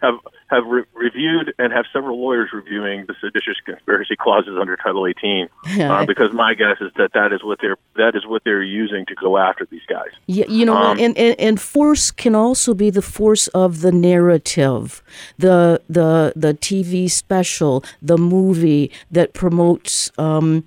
have 0.02 0.14
have 0.48 0.66
re- 0.66 0.84
reviewed 0.94 1.54
and 1.58 1.72
have 1.72 1.86
several 1.92 2.20
lawyers 2.20 2.50
reviewing 2.52 3.06
the 3.06 3.14
seditious 3.20 3.56
conspiracy 3.64 4.16
clauses 4.16 4.56
under 4.60 4.76
Title 4.76 5.06
18. 5.06 5.48
Uh, 5.84 6.06
because 6.06 6.32
my 6.32 6.54
guess 6.54 6.76
is 6.80 6.90
that 6.96 7.12
that 7.12 7.32
is 7.32 7.42
what 7.42 7.58
they're 7.60 7.76
that 7.96 8.14
is 8.14 8.24
what 8.26 8.42
they're 8.44 8.62
using 8.62 9.04
to 9.04 9.14
go 9.16 9.36
after 9.36 9.66
these 9.70 9.84
guys. 9.88 10.08
Yeah, 10.26 10.46
you 10.48 10.64
know, 10.64 10.76
um, 10.76 10.98
and, 10.98 11.16
and 11.18 11.38
and 11.38 11.60
force 11.60 12.10
can 12.10 12.34
also 12.34 12.74
be 12.74 12.90
the 12.90 13.02
force 13.02 13.48
of 13.48 13.80
the 13.80 13.92
narrative, 13.92 15.02
the 15.36 15.82
the 15.88 16.32
the 16.36 16.54
TV 16.54 17.10
special, 17.10 17.84
the 18.00 18.16
movie 18.16 18.90
that 19.10 19.34
promotes. 19.34 20.10
Um, 20.16 20.66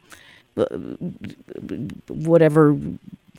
whatever 2.09 2.77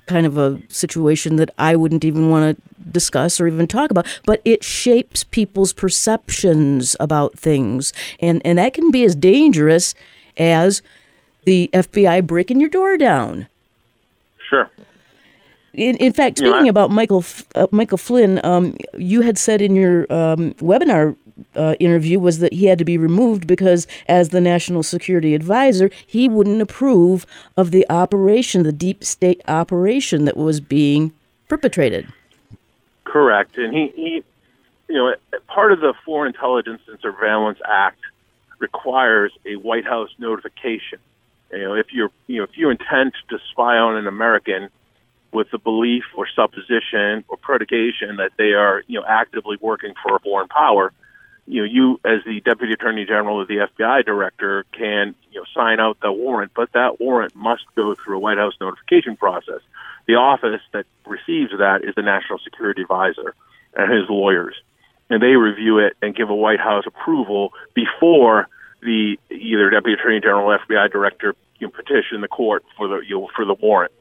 kind 0.09 0.27
of 0.27 0.37
a 0.37 0.61
situation 0.69 1.37
that 1.37 1.51
I 1.59 1.77
wouldn't 1.77 2.05
even 2.05 2.31
want 2.31 2.57
to 2.57 2.91
discuss 2.91 3.41
or 3.41 3.47
even 3.47 3.67
talk 3.67 3.91
about, 3.91 4.07
but 4.25 4.41
it 4.45 4.65
shapes 4.65 5.23
people's 5.23 5.73
perceptions 5.73 6.97
about 6.99 7.39
things. 7.39 7.93
And, 8.19 8.43
and 8.45 8.59
that 8.59 8.75
can 8.75 8.91
be 8.91 9.05
as 9.05 9.15
dangerous 9.15 9.95
as 10.37 10.83
the 11.45 11.71
FBI 11.73 12.27
breaking 12.27 12.61
your 12.61 12.71
door 12.71 12.97
down. 12.97 13.47
Sure. 14.49 14.71
In, 15.75 15.97
in 15.97 16.13
fact, 16.13 16.39
speaking 16.39 16.65
I, 16.65 16.69
about 16.69 16.91
Michael 16.91 17.25
uh, 17.55 17.69
Michael 17.71 17.99
Flynn, 17.99 18.41
um, 18.45 18.77
you 18.97 19.21
had 19.21 19.39
said 19.39 19.63
in 19.63 19.77
your 19.77 20.13
um, 20.13 20.55
webinar 20.55 21.15
uh, 21.55 21.75
interview 21.79 22.19
was 22.19 22.39
that 22.39 22.53
he 22.53 22.67
had 22.67 22.79
to 22.79 22.85
be 22.85 22.99
removed 22.99 23.47
because, 23.47 23.87
as 24.09 24.31
the 24.31 24.41
national 24.41 24.83
security 24.83 25.35
advisor, 25.35 25.91
he 26.07 26.29
wouldn't 26.29 26.63
approve 26.63 27.27
of 27.57 27.71
the 27.71 27.87
operation, 27.91 28.63
the 28.63 28.73
deep 28.73 29.05
state 29.05 29.43
operation 29.49 30.25
that 30.25 30.37
was 30.37 30.61
being 30.61 31.13
perpetrated. 31.49 32.13
Correct, 33.05 33.57
and 33.57 33.73
he, 33.73 33.93
he 33.95 34.25
you 34.89 34.97
know, 34.97 35.15
part 35.47 35.73
of 35.73 35.81
the 35.81 35.95
Foreign 36.05 36.33
Intelligence 36.35 36.83
and 36.89 36.99
Surveillance 37.01 37.59
Act 37.67 38.01
requires 38.59 39.33
a 39.47 39.57
White 39.57 39.85
House 39.85 40.11
notification. 40.19 40.99
You 41.53 41.59
know, 41.61 41.75
if 41.75 41.93
you're, 41.93 42.11
you 42.27 42.39
know, 42.39 42.45
if 42.45 42.57
you 42.57 42.71
intend 42.71 43.13
to 43.31 43.39
spy 43.51 43.77
on 43.77 43.97
an 43.97 44.07
American 44.07 44.69
with 45.33 45.51
the 45.51 45.59
belief 45.59 46.05
or 46.17 46.27
supposition 46.35 47.25
or 47.29 47.37
predication 47.37 48.17
that 48.17 48.33
they 48.39 48.53
are, 48.53 48.83
you 48.87 48.99
know, 48.99 49.07
actively 49.07 49.57
working 49.61 49.95
for 50.03 50.17
a 50.17 50.21
foreign 50.21 50.49
power, 50.49 50.93
you 51.49 51.63
know, 51.63 51.65
you 51.65 52.01
as 52.05 52.23
the 52.27 52.41
deputy 52.41 52.75
attorney 52.75 53.07
general 53.07 53.37
or 53.37 53.47
the 53.47 53.67
FBI 53.79 54.05
director 54.05 54.67
can, 54.73 55.15
you 55.33 55.41
know, 55.41 55.47
sign 55.55 55.81
out 55.81 55.99
the 56.01 56.13
warrant, 56.13 56.53
but 56.55 56.71
that 56.73 57.01
warrant 57.01 57.35
must 57.35 57.63
go 57.75 57.95
through 57.95 58.17
a 58.17 58.19
White 58.19 58.37
House 58.37 58.53
notification 58.61 59.17
process. 59.17 59.61
The 60.07 60.15
office 60.15 60.61
that 60.73 60.85
receives 61.07 61.51
that 61.59 61.85
is 61.85 61.95
the 61.95 62.03
National 62.03 62.39
Security 62.39 62.83
Advisor 62.83 63.35
and 63.75 63.91
his 63.91 64.09
lawyers, 64.11 64.55
and 65.09 65.23
they 65.23 65.37
review 65.37 65.79
it 65.79 65.97
and 66.03 66.15
give 66.15 66.29
a 66.29 66.35
White 66.35 66.61
House 66.61 66.85
approval 66.87 67.53
before 67.75 68.49
the 68.83 69.19
either 69.31 69.71
deputy 69.71 69.95
attorney 69.95 70.21
general 70.21 70.51
or 70.51 70.59
FBI 70.59 70.93
director 70.93 71.35
you 71.59 71.67
know, 71.67 71.71
petition 71.71 72.21
the 72.21 72.29
court 72.29 72.65
for 72.77 72.89
the 72.89 73.01
you 73.01 73.21
know, 73.21 73.29
for 73.35 73.47
the 73.47 73.55
warrant. 73.55 73.93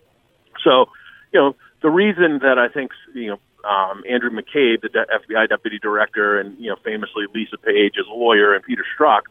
So, 0.64 0.88
you 1.32 1.40
know, 1.40 1.56
the 1.82 1.90
reason 1.90 2.40
that 2.40 2.58
I 2.58 2.68
think 2.68 2.92
you 3.14 3.28
know 3.28 3.40
um, 3.64 4.04
Andrew 4.10 4.30
McCabe, 4.30 4.82
the 4.82 4.90
FBI 4.90 5.50
deputy 5.50 5.80
director, 5.80 6.40
and 6.40 6.58
you 6.60 6.70
know 6.70 6.78
famously 6.84 7.26
Lisa 7.34 7.58
a 7.66 8.14
lawyer, 8.14 8.54
and 8.54 8.64
Peter 8.64 8.84
Strzok 8.98 9.22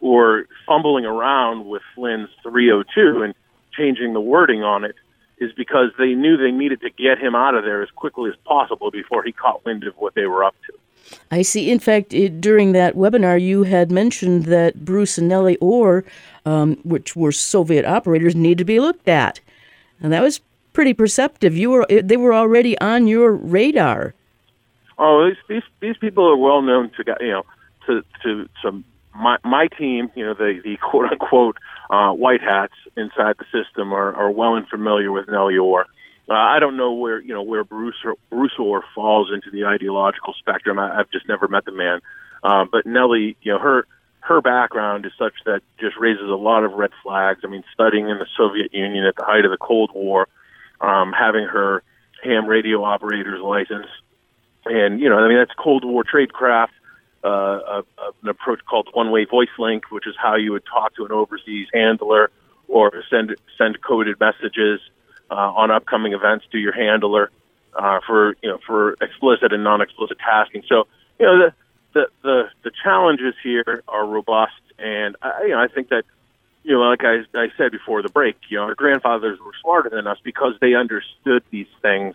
were 0.00 0.46
fumbling 0.66 1.04
around 1.04 1.66
with 1.66 1.82
Flynn's 1.94 2.30
302 2.42 3.22
and 3.22 3.34
changing 3.76 4.14
the 4.14 4.20
wording 4.20 4.62
on 4.62 4.84
it 4.84 4.94
is 5.38 5.52
because 5.52 5.90
they 5.98 6.14
knew 6.14 6.36
they 6.36 6.50
needed 6.50 6.80
to 6.82 6.90
get 6.90 7.18
him 7.18 7.34
out 7.34 7.54
of 7.54 7.64
there 7.64 7.82
as 7.82 7.90
quickly 7.90 8.30
as 8.30 8.36
possible 8.44 8.90
before 8.90 9.22
he 9.22 9.32
caught 9.32 9.64
wind 9.64 9.84
of 9.84 9.94
what 9.96 10.14
they 10.14 10.26
were 10.26 10.44
up 10.44 10.54
to. 10.66 11.18
I 11.30 11.42
see. 11.42 11.70
In 11.70 11.78
fact, 11.78 12.12
it, 12.12 12.40
during 12.40 12.72
that 12.72 12.94
webinar, 12.94 13.40
you 13.40 13.64
had 13.64 13.90
mentioned 13.90 14.44
that 14.44 14.84
Bruce 14.84 15.18
and 15.18 15.28
Nellie 15.28 15.58
Ohr, 15.60 16.04
um, 16.44 16.76
which 16.84 17.16
were 17.16 17.32
Soviet 17.32 17.84
operators, 17.84 18.34
need 18.34 18.58
to 18.58 18.64
be 18.64 18.80
looked 18.80 19.08
at. 19.08 19.40
And 20.00 20.12
that 20.12 20.22
was 20.22 20.40
pretty 20.80 20.94
perceptive. 20.94 21.54
You 21.58 21.68
were 21.72 21.86
they 21.90 22.16
were 22.16 22.32
already 22.32 22.78
on 22.78 23.06
your 23.06 23.32
radar. 23.32 24.14
Oh, 24.96 25.28
these 25.28 25.36
these, 25.46 25.62
these 25.80 25.96
people 25.98 26.26
are 26.26 26.38
well 26.38 26.62
known 26.62 26.90
to 26.96 27.04
you 27.20 27.32
know 27.32 27.42
to 27.86 28.02
to 28.22 28.48
some 28.62 28.82
my 29.14 29.36
my 29.44 29.68
team. 29.76 30.10
You 30.14 30.24
know 30.24 30.32
the 30.32 30.58
the 30.64 30.78
quote 30.78 31.12
unquote 31.12 31.58
uh, 31.90 32.12
white 32.12 32.40
hats 32.40 32.72
inside 32.96 33.36
the 33.38 33.44
system 33.52 33.92
are, 33.92 34.14
are 34.14 34.30
well 34.30 34.54
and 34.54 34.66
familiar 34.68 35.12
with 35.12 35.28
Nellie 35.28 35.58
Ohr. 35.58 35.84
Uh, 36.30 36.32
I 36.32 36.58
don't 36.60 36.78
know 36.78 36.92
where 36.94 37.20
you 37.20 37.34
know 37.34 37.42
where 37.42 37.62
Bruce 37.62 37.96
or, 38.02 38.14
Bruce 38.30 38.56
Ohr 38.58 38.82
falls 38.94 39.30
into 39.30 39.50
the 39.50 39.66
ideological 39.66 40.32
spectrum. 40.32 40.78
I, 40.78 40.98
I've 40.98 41.10
just 41.10 41.28
never 41.28 41.46
met 41.46 41.66
the 41.66 41.72
man, 41.72 42.00
uh, 42.42 42.64
but 42.72 42.86
Nellie, 42.86 43.36
you 43.42 43.52
know 43.52 43.58
her 43.58 43.86
her 44.20 44.40
background 44.40 45.04
is 45.04 45.12
such 45.18 45.34
that 45.44 45.60
just 45.78 45.98
raises 45.98 46.30
a 46.30 46.40
lot 46.40 46.64
of 46.64 46.72
red 46.72 46.92
flags. 47.02 47.40
I 47.44 47.48
mean, 47.48 47.64
studying 47.74 48.08
in 48.08 48.16
the 48.16 48.26
Soviet 48.34 48.72
Union 48.72 49.04
at 49.04 49.16
the 49.16 49.24
height 49.24 49.44
of 49.44 49.50
the 49.50 49.58
Cold 49.58 49.90
War, 49.94 50.26
um, 50.80 51.12
having 51.12 51.44
her 51.44 51.82
ham 52.22 52.46
radio 52.46 52.82
operator's 52.84 53.42
license. 53.42 53.86
And, 54.64 55.00
you 55.00 55.08
know, 55.08 55.18
I 55.18 55.28
mean, 55.28 55.38
that's 55.38 55.52
Cold 55.58 55.84
War 55.84 56.04
tradecraft, 56.04 56.68
uh, 57.24 57.28
a, 57.28 57.84
a, 57.98 58.12
an 58.22 58.28
approach 58.28 58.60
called 58.68 58.88
one-way 58.92 59.24
voice 59.24 59.48
link, 59.58 59.90
which 59.90 60.06
is 60.06 60.14
how 60.18 60.36
you 60.36 60.52
would 60.52 60.64
talk 60.66 60.94
to 60.96 61.04
an 61.04 61.12
overseas 61.12 61.68
handler 61.72 62.30
or 62.68 63.02
send 63.10 63.36
send 63.58 63.82
coded 63.82 64.18
messages 64.20 64.80
uh, 65.30 65.34
on 65.34 65.70
upcoming 65.70 66.12
events 66.12 66.46
to 66.52 66.58
your 66.58 66.72
handler 66.72 67.30
uh, 67.74 68.00
for 68.06 68.36
you 68.42 68.48
know 68.48 68.58
for 68.66 68.96
explicit 69.00 69.52
and 69.52 69.64
non-explicit 69.64 70.18
tasking. 70.18 70.62
So 70.68 70.86
you 71.18 71.26
know 71.26 71.38
the 71.38 71.54
the 71.92 72.06
the, 72.22 72.42
the 72.64 72.70
challenges 72.82 73.34
here 73.42 73.82
are 73.88 74.06
robust, 74.06 74.62
and 74.78 75.16
I, 75.20 75.42
you 75.42 75.50
know 75.50 75.60
I 75.60 75.68
think 75.68 75.88
that 75.88 76.04
you 76.62 76.72
know, 76.72 76.80
like 76.80 77.04
I, 77.04 77.24
I 77.34 77.48
said 77.56 77.72
before 77.72 78.02
the 78.02 78.08
break, 78.08 78.36
you 78.48 78.58
know, 78.58 78.64
our 78.64 78.74
grandfathers 78.74 79.38
were 79.40 79.52
smarter 79.62 79.90
than 79.90 80.06
us 80.06 80.18
because 80.22 80.54
they 80.60 80.74
understood 80.74 81.42
these 81.50 81.66
things 81.80 82.14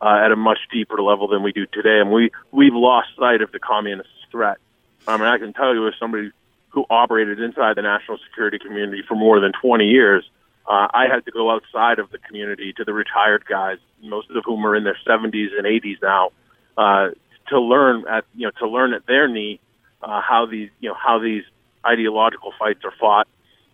uh, 0.00 0.20
at 0.24 0.30
a 0.30 0.36
much 0.36 0.58
deeper 0.72 1.00
level 1.02 1.28
than 1.28 1.42
we 1.42 1.52
do 1.52 1.66
today, 1.66 1.98
and 2.00 2.12
we 2.12 2.30
we've 2.52 2.74
lost 2.74 3.08
sight 3.18 3.42
of 3.42 3.50
the 3.52 3.58
communist 3.58 4.10
threat. 4.30 4.58
I 5.06 5.16
mean, 5.16 5.26
I 5.26 5.38
can 5.38 5.52
tell 5.52 5.74
you 5.74 5.88
as 5.88 5.94
somebody 5.98 6.30
who 6.68 6.84
operated 6.90 7.40
inside 7.40 7.76
the 7.76 7.82
national 7.82 8.18
security 8.28 8.58
community 8.58 9.02
for 9.08 9.14
more 9.14 9.40
than 9.40 9.52
20 9.60 9.86
years, 9.86 10.28
uh, 10.66 10.86
I 10.92 11.06
had 11.10 11.24
to 11.24 11.30
go 11.30 11.50
outside 11.50 11.98
of 11.98 12.10
the 12.10 12.18
community 12.18 12.74
to 12.74 12.84
the 12.84 12.92
retired 12.92 13.46
guys, 13.46 13.78
most 14.02 14.30
of 14.30 14.44
whom 14.44 14.66
are 14.66 14.76
in 14.76 14.84
their 14.84 14.98
70s 15.06 15.48
and 15.56 15.64
80s 15.64 15.96
now, 16.02 16.30
uh, 16.76 17.08
to 17.48 17.58
learn 17.58 18.04
at 18.08 18.24
you 18.34 18.46
know 18.46 18.52
to 18.58 18.68
learn 18.68 18.92
at 18.92 19.06
their 19.06 19.26
knee 19.26 19.60
uh, 20.02 20.20
how 20.20 20.46
these 20.46 20.68
you 20.80 20.90
know 20.90 20.94
how 20.94 21.18
these 21.18 21.42
ideological 21.86 22.52
fights 22.58 22.84
are 22.84 22.92
fought 23.00 23.26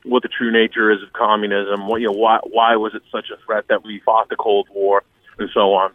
what 0.04 0.22
the 0.22 0.28
true 0.28 0.52
nature 0.52 0.90
is 0.90 1.02
of 1.02 1.12
communism. 1.12 1.88
What 1.88 2.00
you 2.00 2.08
know, 2.08 2.12
why 2.12 2.40
why 2.44 2.76
was 2.76 2.94
it 2.94 3.02
such 3.10 3.30
a 3.30 3.36
threat 3.44 3.66
that 3.68 3.84
we 3.84 4.00
fought 4.00 4.28
the 4.28 4.36
Cold 4.36 4.68
War, 4.72 5.02
and 5.38 5.50
so 5.52 5.74
on. 5.74 5.92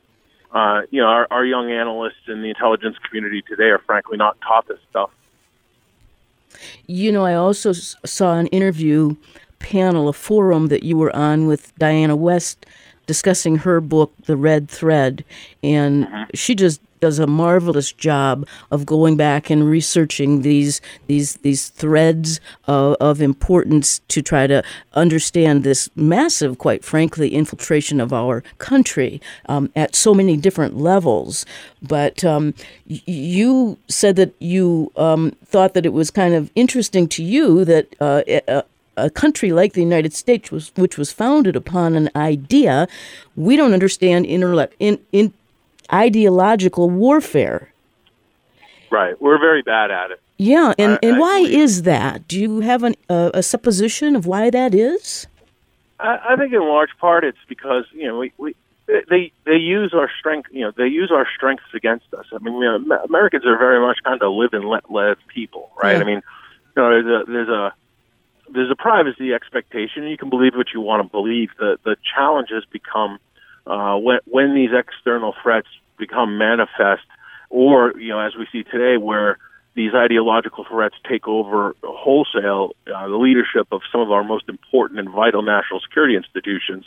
Uh, 0.51 0.81
you 0.89 0.99
know, 0.99 1.07
our, 1.07 1.27
our 1.29 1.45
young 1.45 1.71
analysts 1.71 2.27
in 2.27 2.41
the 2.41 2.49
intelligence 2.49 2.97
community 3.07 3.43
today 3.47 3.69
are 3.69 3.79
frankly 3.79 4.17
not 4.17 4.35
taught 4.41 4.67
this 4.67 4.79
stuff. 4.89 5.11
You 6.87 7.11
know, 7.11 7.23
I 7.23 7.35
also 7.35 7.71
saw 7.71 8.39
an 8.39 8.47
interview 8.47 9.15
panel, 9.59 10.09
a 10.09 10.13
forum 10.13 10.67
that 10.67 10.81
you 10.81 10.97
were 10.97 11.15
on 11.15 11.45
with 11.45 11.75
Diana 11.77 12.15
West 12.15 12.65
discussing 13.05 13.57
her 13.57 13.81
book, 13.81 14.13
The 14.25 14.35
Red 14.35 14.69
Thread, 14.69 15.23
and 15.63 16.05
mm-hmm. 16.05 16.23
she 16.33 16.55
just 16.55 16.81
does 16.99 17.19
a 17.19 17.27
marvelous 17.27 17.91
job 17.91 18.47
of 18.71 18.85
going 18.85 19.17
back 19.17 19.49
and 19.49 19.69
researching 19.69 20.41
these 20.41 20.81
these 21.07 21.35
these 21.37 21.69
threads 21.69 22.39
of, 22.65 23.19
importance 23.19 23.99
to 24.07 24.21
try 24.21 24.47
to 24.47 24.63
understand 24.93 25.63
this 25.63 25.89
massive, 25.95 26.57
quite 26.57 26.85
frankly, 26.85 27.33
infiltration 27.33 27.99
of 27.99 28.13
our 28.13 28.41
country 28.57 29.19
um, 29.47 29.69
at 29.75 29.95
so 29.95 30.13
many 30.13 30.37
different 30.37 30.77
levels. 30.77 31.45
But 31.81 32.23
um, 32.23 32.53
you 32.87 33.77
said 33.87 34.15
that 34.15 34.33
you 34.39 34.91
um, 34.95 35.31
thought 35.45 35.73
that 35.73 35.85
it 35.85 35.93
was 35.93 36.11
kind 36.11 36.33
of 36.33 36.51
interesting 36.55 37.07
to 37.09 37.23
you 37.23 37.65
that. 37.65 37.95
Uh, 37.99 38.23
a, 38.27 38.63
a 38.99 39.09
country 39.09 39.51
like 39.51 39.73
the 39.73 39.81
United 39.81 40.13
States, 40.13 40.51
was, 40.51 40.71
which 40.75 40.97
was 40.97 41.11
founded 41.11 41.55
upon 41.55 41.95
an 41.95 42.09
idea, 42.15 42.87
we 43.35 43.55
don't 43.55 43.73
understand 43.73 44.25
interle- 44.25 44.69
in, 44.79 44.99
in, 45.11 45.33
ideological 45.91 46.89
warfare. 46.89 47.71
Right. 48.91 49.19
We're 49.21 49.39
very 49.39 49.61
bad 49.61 49.91
at 49.91 50.11
it. 50.11 50.21
Yeah, 50.37 50.73
and, 50.77 50.93
I, 50.93 50.99
and 51.03 51.15
I 51.17 51.19
why 51.19 51.39
is 51.39 51.83
that? 51.83 52.27
Do 52.27 52.39
you 52.39 52.61
have 52.61 52.83
an, 52.83 52.95
uh, 53.09 53.31
a 53.33 53.43
supposition 53.43 54.15
of 54.15 54.25
why 54.25 54.49
that 54.49 54.73
is? 54.73 55.27
I, 55.99 56.19
I 56.29 56.35
think 56.37 56.53
in 56.53 56.61
large 56.61 56.91
part 56.97 57.25
it's 57.25 57.37
because 57.47 57.83
you 57.91 58.07
know 58.07 58.19
we, 58.19 58.31
we 58.37 58.55
they 58.87 59.33
they 59.45 59.57
use 59.57 59.93
our 59.93 60.09
strength 60.17 60.49
you 60.51 60.61
know 60.61 60.71
they 60.75 60.87
use 60.87 61.11
our 61.11 61.27
strengths 61.35 61.65
against 61.73 62.13
us. 62.13 62.25
I 62.31 62.39
mean 62.39 62.55
you 62.55 62.61
know, 62.61 62.99
Americans 63.03 63.45
are 63.45 63.57
very 63.57 63.81
much 63.81 63.97
kind 64.03 64.21
of 64.21 64.31
live 64.31 64.53
and 64.53 64.65
let 64.65 64.89
live 64.89 65.17
people, 65.27 65.71
right? 65.81 65.97
Yeah. 65.97 66.01
I 66.01 66.05
mean 66.05 66.21
you 66.75 66.81
know 66.81 66.89
there's 66.89 67.05
a 67.05 67.31
there's 67.31 67.49
a 67.49 67.73
there's 68.51 68.71
a 68.71 68.75
privacy 68.75 69.33
expectation. 69.33 70.03
You 70.07 70.17
can 70.17 70.29
believe 70.29 70.55
what 70.55 70.67
you 70.73 70.81
want 70.81 71.03
to 71.05 71.09
believe. 71.09 71.49
The 71.59 71.77
the 71.83 71.97
challenges 72.15 72.63
become 72.71 73.19
uh, 73.67 73.97
when 73.97 74.19
when 74.25 74.55
these 74.55 74.71
external 74.73 75.35
threats 75.43 75.67
become 75.99 76.37
manifest 76.37 77.03
or 77.49 77.93
you 77.99 78.09
know, 78.09 78.19
as 78.19 78.35
we 78.35 78.47
see 78.51 78.63
today, 78.63 78.97
where 78.97 79.37
these 79.75 79.93
ideological 79.93 80.65
threats 80.69 80.95
take 81.07 81.27
over 81.27 81.75
wholesale 81.83 82.75
uh, 82.93 83.07
the 83.07 83.17
leadership 83.17 83.67
of 83.71 83.81
some 83.91 84.01
of 84.01 84.11
our 84.11 84.23
most 84.23 84.47
important 84.49 84.99
and 84.99 85.09
vital 85.09 85.41
national 85.41 85.79
security 85.79 86.15
institutions. 86.15 86.85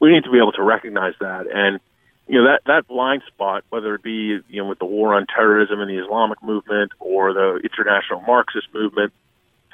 We 0.00 0.12
need 0.12 0.24
to 0.24 0.30
be 0.30 0.38
able 0.38 0.52
to 0.52 0.62
recognize 0.62 1.14
that 1.20 1.46
and 1.52 1.80
you 2.28 2.38
know 2.38 2.50
that 2.50 2.62
that 2.66 2.88
blind 2.88 3.22
spot, 3.26 3.64
whether 3.70 3.94
it 3.94 4.02
be 4.02 4.40
you 4.48 4.62
know 4.62 4.66
with 4.66 4.78
the 4.78 4.84
war 4.84 5.14
on 5.14 5.26
terrorism 5.26 5.80
and 5.80 5.90
the 5.90 6.02
Islamic 6.02 6.42
movement 6.42 6.92
or 6.98 7.32
the 7.32 7.60
international 7.62 8.20
Marxist 8.20 8.68
movement, 8.72 9.12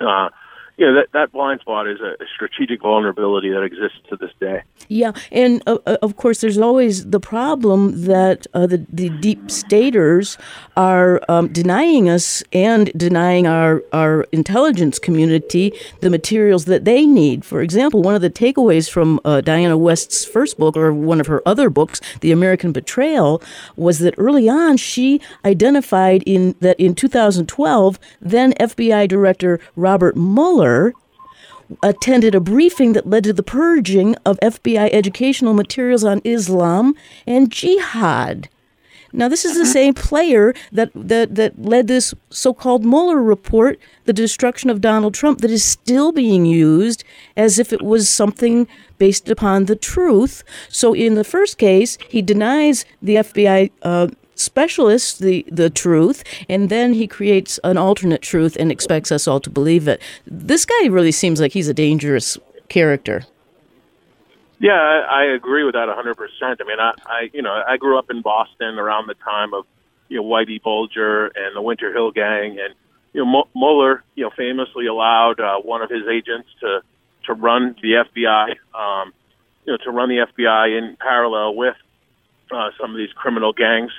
uh, 0.01 0.31
you 0.79 0.87
know 0.87 0.95
that 0.95 1.09
that 1.13 1.33
blind 1.33 1.61
spot 1.61 1.89
is 1.89 2.01
a, 2.01 2.15
strategic 2.35 2.83
vulnerability 2.83 3.51
that 3.51 3.63
exists 3.63 3.99
to 4.09 4.17
this 4.17 4.31
day. 4.39 4.63
Yeah, 4.87 5.11
and 5.33 5.61
uh, 5.67 5.79
uh, 5.87 5.97
of 6.03 6.17
course, 6.17 6.41
there's 6.41 6.57
always 6.57 7.11
the 7.11 7.19
problem 7.19 8.05
that 8.05 8.47
uh, 8.55 8.67
the 8.69 8.87
the 8.93 9.09
deep 9.09 9.51
staters 9.51 10.39
are 10.77 11.21
um, 11.29 11.49
denying 11.49 12.09
us 12.09 12.45
and 12.53 12.93
denying 12.97 13.47
our 13.49 13.83
our 13.93 14.23
intelligence 14.31 15.01
community 15.01 15.73
the 16.01 16.11
materials 16.11 16.67
that 16.67 16.85
they 16.85 17.05
need. 17.05 17.45
For 17.45 17.61
example, 17.61 18.01
one 18.01 18.15
of 18.15 18.23
the 18.23 18.31
takeaways 18.31 18.89
from 18.89 19.21
uh, 19.25 19.41
Diana 19.41 19.77
West's 19.77 20.25
first 20.25 20.59
book 20.59 20.77
or 20.77 20.93
one 20.93 21.21
of 21.21 21.27
her 21.27 21.43
other 21.45 21.71
books, 21.71 22.01
The 22.21 22.31
American 22.31 22.71
Betrayal, 22.71 23.43
was 23.75 23.99
that 23.99 24.15
early 24.17 24.49
on 24.49 24.77
she 24.77 25.21
identified 25.45 26.23
in 26.25 26.55
that 26.61 26.79
in 26.79 26.95
2012, 26.95 27.99
then 28.21 28.53
FBI 28.55 29.09
Director 29.09 29.59
Robert 29.75 30.17
Mueller 30.17 30.68
attended 31.83 32.35
a 32.35 32.41
briefing 32.41 32.93
that 32.95 33.09
led 33.09 33.25
to 33.25 33.33
the 33.33 33.43
purging 33.43 34.15
of 34.25 34.39
FBI 34.41 34.89
educational 34.93 35.55
materials 35.55 36.05
on 36.05 36.21
Islam 36.25 36.95
and 37.27 37.51
jihad. 37.51 38.49
Now, 39.13 39.29
this 39.29 39.45
is 39.45 39.57
the 39.57 39.65
same 39.65 39.95
player 39.95 40.53
that, 40.71 40.91
that, 40.95 41.35
that 41.35 41.59
led 41.59 41.87
this 41.87 42.13
so 42.29 42.53
called 42.53 42.85
Mueller 42.85 43.23
report, 43.23 43.79
the 44.05 44.13
destruction 44.13 44.69
of 44.69 44.83
Donald 44.83 45.15
Trump, 45.15 45.41
that 45.41 45.51
is 45.51 45.65
still 45.65 46.13
being 46.13 46.45
used 46.45 47.05
as 47.37 47.59
if 47.59 47.73
it 47.73 47.81
was 47.81 48.11
something 48.11 48.69
based 48.99 49.31
upon 49.31 49.65
the 49.65 49.77
truth. 49.77 50.45
So, 50.69 50.93
in 50.93 51.15
the 51.15 51.25
first 51.25 51.57
case, 51.57 51.97
he 52.09 52.21
denies 52.21 52.85
the 53.01 53.17
FBI 53.17 53.71
uh, 53.83 54.09
specialists 54.41 55.19
the, 55.19 55.45
the 55.51 55.71
truth, 55.71 56.25
and 56.49 56.69
then 56.69 56.95
he 56.95 57.07
creates 57.07 57.59
an 57.65 57.77
alternate 57.77 58.23
truth 58.23 58.57
and 58.59 58.71
expects 58.71 59.13
us 59.13 59.27
all 59.29 59.41
to 59.41 59.51
believe 59.51 59.89
it. 59.89 60.01
This 60.27 60.65
guy 60.65 60.87
really 60.87 61.13
seems 61.13 61.41
like 61.41 61.53
he's 61.53 61.69
a 61.69 61.75
dangerous 61.75 62.39
character. 62.69 63.25
Yeah, 64.61 64.73
I, 64.73 65.23
I 65.23 65.25
agree 65.35 65.65
with 65.65 65.75
that 65.75 65.89
100%. 65.89 66.17
I 66.43 66.65
mean, 66.65 66.81
I, 66.81 66.93
I, 67.07 67.31
you 67.33 67.43
know, 67.43 67.63
I 67.67 67.77
grew 67.77 67.99
up 67.99 68.11
in 68.11 68.23
Boston 68.23 68.79
around 68.79 69.07
the 69.07 69.15
time 69.15 69.55
of, 69.55 69.67
you 70.09 70.17
know, 70.17 70.25
Whitey 70.25 70.61
Bulger 70.61 71.27
and 71.27 71.55
the 71.55 71.63
Winter 71.63 71.93
Hill 71.93 72.11
Gang, 72.11 72.59
and 72.59 72.75
you 73.13 73.25
know, 73.25 73.45
Mueller, 73.55 74.05
you 74.15 74.25
know, 74.25 74.31
famously 74.37 74.87
allowed 74.87 75.41
uh, 75.41 75.59
one 75.61 75.83
of 75.83 75.91
his 75.91 76.03
agents 76.09 76.49
to 76.61 76.81
to 77.25 77.35
run 77.35 77.77
the 77.83 78.05
FBI, 78.05 78.51
um, 78.75 79.13
you 79.65 79.73
know, 79.73 79.77
to 79.85 79.91
run 79.91 80.09
the 80.09 80.27
FBI 80.27 80.79
in 80.79 80.97
parallel 80.97 81.55
with 81.55 81.77
uh, 82.51 82.71
some 82.81 82.91
of 82.91 82.97
these 82.97 83.13
criminal 83.13 83.53
gangs. 83.53 83.93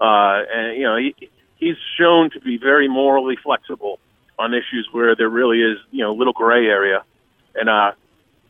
Uh, 0.00 0.42
and 0.52 0.76
you 0.76 0.84
know, 0.84 0.96
he, 0.96 1.14
he's 1.56 1.76
shown 1.98 2.30
to 2.30 2.40
be 2.40 2.56
very 2.56 2.88
morally 2.88 3.36
flexible 3.36 3.98
on 4.38 4.54
issues 4.54 4.88
where 4.92 5.14
there 5.14 5.28
really 5.28 5.62
is, 5.62 5.78
you 5.90 6.02
know, 6.02 6.12
little 6.12 6.32
gray 6.32 6.66
area, 6.66 7.04
and 7.54 7.68
uh, 7.68 7.92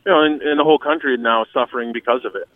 you 0.05 0.11
know, 0.11 0.23
and, 0.23 0.41
and 0.41 0.59
the 0.59 0.63
whole 0.63 0.79
country 0.79 1.17
now 1.17 1.43
is 1.43 1.49
suffering 1.53 1.91
because 1.91 2.25
of 2.25 2.35
it. 2.35 2.47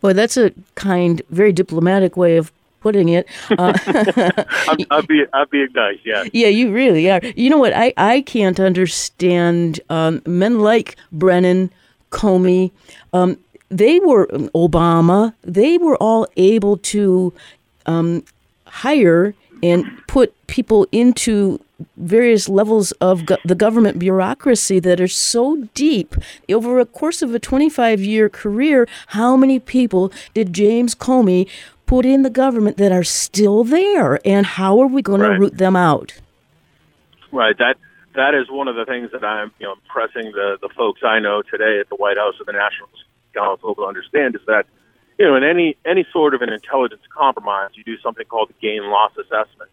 Boy, 0.00 0.12
that's 0.12 0.36
a 0.36 0.52
kind, 0.74 1.20
very 1.30 1.52
diplomatic 1.52 2.16
way 2.16 2.36
of 2.36 2.52
putting 2.80 3.08
it. 3.08 3.26
Uh, 3.50 3.72
I'm, 4.68 4.78
I'll 4.90 5.02
be, 5.02 5.24
I'll 5.32 5.46
be 5.46 5.66
nice. 5.74 5.98
Yeah. 6.04 6.24
Yeah, 6.32 6.48
you 6.48 6.72
really 6.72 7.10
are. 7.10 7.20
You 7.34 7.50
know 7.50 7.58
what? 7.58 7.72
I 7.72 7.92
I 7.96 8.20
can't 8.20 8.60
understand 8.60 9.80
um, 9.90 10.22
men 10.26 10.60
like 10.60 10.96
Brennan, 11.10 11.70
Comey. 12.10 12.70
Um, 13.12 13.38
they 13.70 13.98
were 14.00 14.26
Obama. 14.54 15.34
They 15.42 15.78
were 15.78 15.96
all 15.96 16.28
able 16.36 16.76
to 16.94 17.32
um, 17.86 18.22
hire 18.74 19.34
and 19.62 19.86
put 20.06 20.34
people 20.46 20.86
into 20.92 21.60
various 21.96 22.48
levels 22.48 22.92
of 22.92 23.26
go- 23.26 23.38
the 23.44 23.54
government 23.54 23.98
bureaucracy 23.98 24.78
that 24.80 25.00
are 25.00 25.08
so 25.08 25.68
deep. 25.74 26.14
Over 26.50 26.78
a 26.78 26.86
course 26.86 27.22
of 27.22 27.34
a 27.34 27.38
25 27.38 28.00
year 28.00 28.28
career, 28.28 28.86
how 29.08 29.36
many 29.36 29.58
people 29.58 30.12
did 30.34 30.52
James 30.52 30.94
Comey 30.94 31.48
put 31.86 32.04
in 32.04 32.22
the 32.22 32.30
government 32.30 32.76
that 32.76 32.92
are 32.92 33.04
still 33.04 33.64
there? 33.64 34.20
And 34.26 34.46
how 34.46 34.80
are 34.80 34.86
we 34.86 35.02
going 35.02 35.20
right. 35.20 35.34
to 35.34 35.38
root 35.38 35.58
them 35.58 35.76
out? 35.76 36.20
Right. 37.32 37.56
That 37.58 37.76
that 38.14 38.34
is 38.34 38.48
one 38.50 38.68
of 38.68 38.76
the 38.76 38.84
things 38.84 39.10
that 39.12 39.24
I'm 39.24 39.50
you 39.58 39.66
know 39.66 39.74
pressing 39.88 40.32
the, 40.32 40.58
the 40.60 40.68
folks 40.76 41.00
I 41.04 41.18
know 41.18 41.42
today 41.42 41.80
at 41.80 41.88
the 41.88 41.96
White 41.96 42.16
House 42.16 42.34
and 42.38 42.46
the 42.46 42.52
National 42.52 42.88
Council 43.34 43.74
to 43.74 43.84
understand 43.84 44.36
is 44.36 44.42
that 44.46 44.66
you 45.18 45.26
know, 45.26 45.36
in 45.36 45.44
any 45.44 45.76
any 45.84 46.06
sort 46.12 46.34
of 46.34 46.42
an 46.42 46.52
intelligence 46.52 47.02
compromise, 47.16 47.70
you 47.74 47.84
do 47.84 47.98
something 47.98 48.26
called 48.26 48.48
the 48.48 48.54
gain 48.60 48.90
loss 48.90 49.12
assessment, 49.16 49.70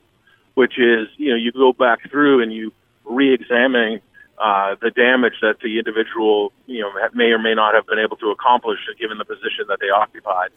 which 0.54 0.78
is 0.78 1.08
you 1.18 1.30
know 1.30 1.36
you 1.36 1.52
go 1.52 1.74
back 1.74 2.10
through 2.10 2.42
and 2.42 2.54
you 2.54 2.72
re-examine 3.06 4.02
uh, 4.38 4.76
the 4.82 4.92
damage 4.92 5.34
that 5.42 5.56
the 5.62 5.80
individual 5.80 6.54
you 6.68 6.82
know 6.82 6.92
may 7.14 7.32
or 7.32 7.39
may 7.39 7.56
not 7.56 7.74
have 7.74 7.86
been 7.88 8.00
able 8.00 8.18
to 8.18 8.30
accomplish 8.30 8.80
given 9.00 9.18
the 9.18 9.26
position 9.26 9.66
that 9.68 9.80
they 9.80 9.89
occupied. 9.89 10.50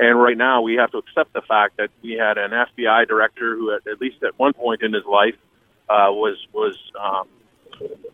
And 0.00 0.20
right 0.20 0.36
now, 0.36 0.62
we 0.62 0.76
have 0.76 0.92
to 0.92 0.98
accept 0.98 1.32
the 1.32 1.42
fact 1.42 1.76
that 1.78 1.90
we 2.02 2.12
had 2.12 2.38
an 2.38 2.52
FBI 2.52 3.08
director 3.08 3.56
who, 3.56 3.74
at, 3.74 3.84
at 3.88 4.00
least 4.00 4.22
at 4.22 4.38
one 4.38 4.52
point 4.52 4.82
in 4.82 4.92
his 4.92 5.04
life, 5.04 5.34
uh, 5.88 6.12
was 6.12 6.36
was 6.52 6.76
um, 7.00 7.26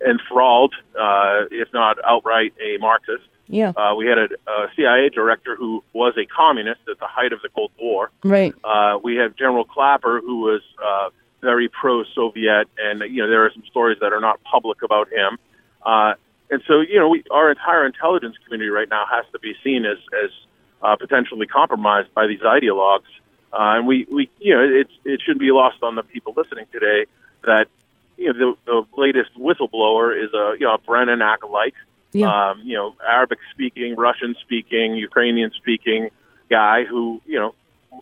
enthralled, 0.07 0.75
uh, 0.99 1.45
if 1.51 1.69
not 1.75 1.99
outright 2.05 2.55
a 2.59 2.79
Marxist. 2.79 3.29
Yeah. 3.47 3.73
Uh, 3.77 3.95
we 3.95 4.07
had 4.07 4.19
a, 4.19 4.29
a 4.51 4.69
CIA 4.77 5.11
director 5.11 5.57
who 5.57 5.85
was 5.93 6.15
a 6.17 6.27
communist 6.27 6.81
at 6.91 6.99
the 6.99 7.07
height 7.07 7.33
of 7.33 7.43
the 7.43 7.49
Cold 7.51 7.73
War. 7.79 8.11
Right. 8.23 8.55
Uh, 8.65 8.99
we 9.03 9.17
have 9.17 9.37
General 9.37 9.65
Clapper, 9.65 10.21
who 10.21 10.41
was 10.41 10.63
uh, 10.83 11.11
very 11.43 11.69
pro-Soviet, 11.69 12.69
and 12.79 13.03
you 13.13 13.23
know 13.23 13.29
there 13.29 13.45
are 13.45 13.51
some 13.53 13.65
stories 13.71 13.99
that 14.01 14.13
are 14.13 14.21
not 14.21 14.43
public 14.45 14.83
about 14.83 15.13
him. 15.13 15.39
Uh, 15.85 16.15
and 16.51 16.63
so, 16.67 16.81
you 16.81 16.99
know, 16.99 17.09
we, 17.09 17.25
our 17.31 17.51
entire 17.51 17.87
intelligence 17.87 18.37
community 18.45 18.71
right 18.71 18.89
now 18.89 19.05
has 19.11 19.25
to 19.33 19.39
be 19.39 19.55
seen 19.63 19.85
as 19.85 19.99
as 20.25 20.31
uh, 20.83 20.97
potentially 20.97 21.47
compromised 21.47 22.13
by 22.15 22.27
these 22.27 22.41
ideologues. 22.41 23.11
Uh, 23.53 23.79
and 23.79 23.87
we, 23.87 24.07
we, 24.11 24.31
you 24.39 24.55
know, 24.55 24.63
it 24.63 24.89
it 25.05 25.21
shouldn't 25.25 25.41
be 25.41 25.51
lost 25.53 25.83
on 25.83 25.95
the 25.95 26.03
people 26.03 26.35
listening 26.37 26.67
today 26.73 27.07
that 27.43 27.67
you 28.17 28.33
know 28.33 28.33
the, 28.33 28.55
the 28.67 29.01
latest 29.01 29.31
whistleblower 29.39 30.17
is 30.17 30.33
a 30.35 30.55
you 30.59 30.67
know 30.67 30.75
a 30.75 30.79
Brennan 30.79 31.23
acolyte 31.23 31.75
yeah. 32.15 32.51
um, 32.51 32.63
you 32.65 32.77
know, 32.77 32.95
Arabic 33.07 33.41
speaking, 33.51 33.97
Russian 33.97 34.37
speaking, 34.41 34.95
Ukrainian 34.95 35.51
speaking 35.51 36.11
guy 36.49 36.85
who, 36.85 37.21
you 37.27 37.39
know, 37.39 37.55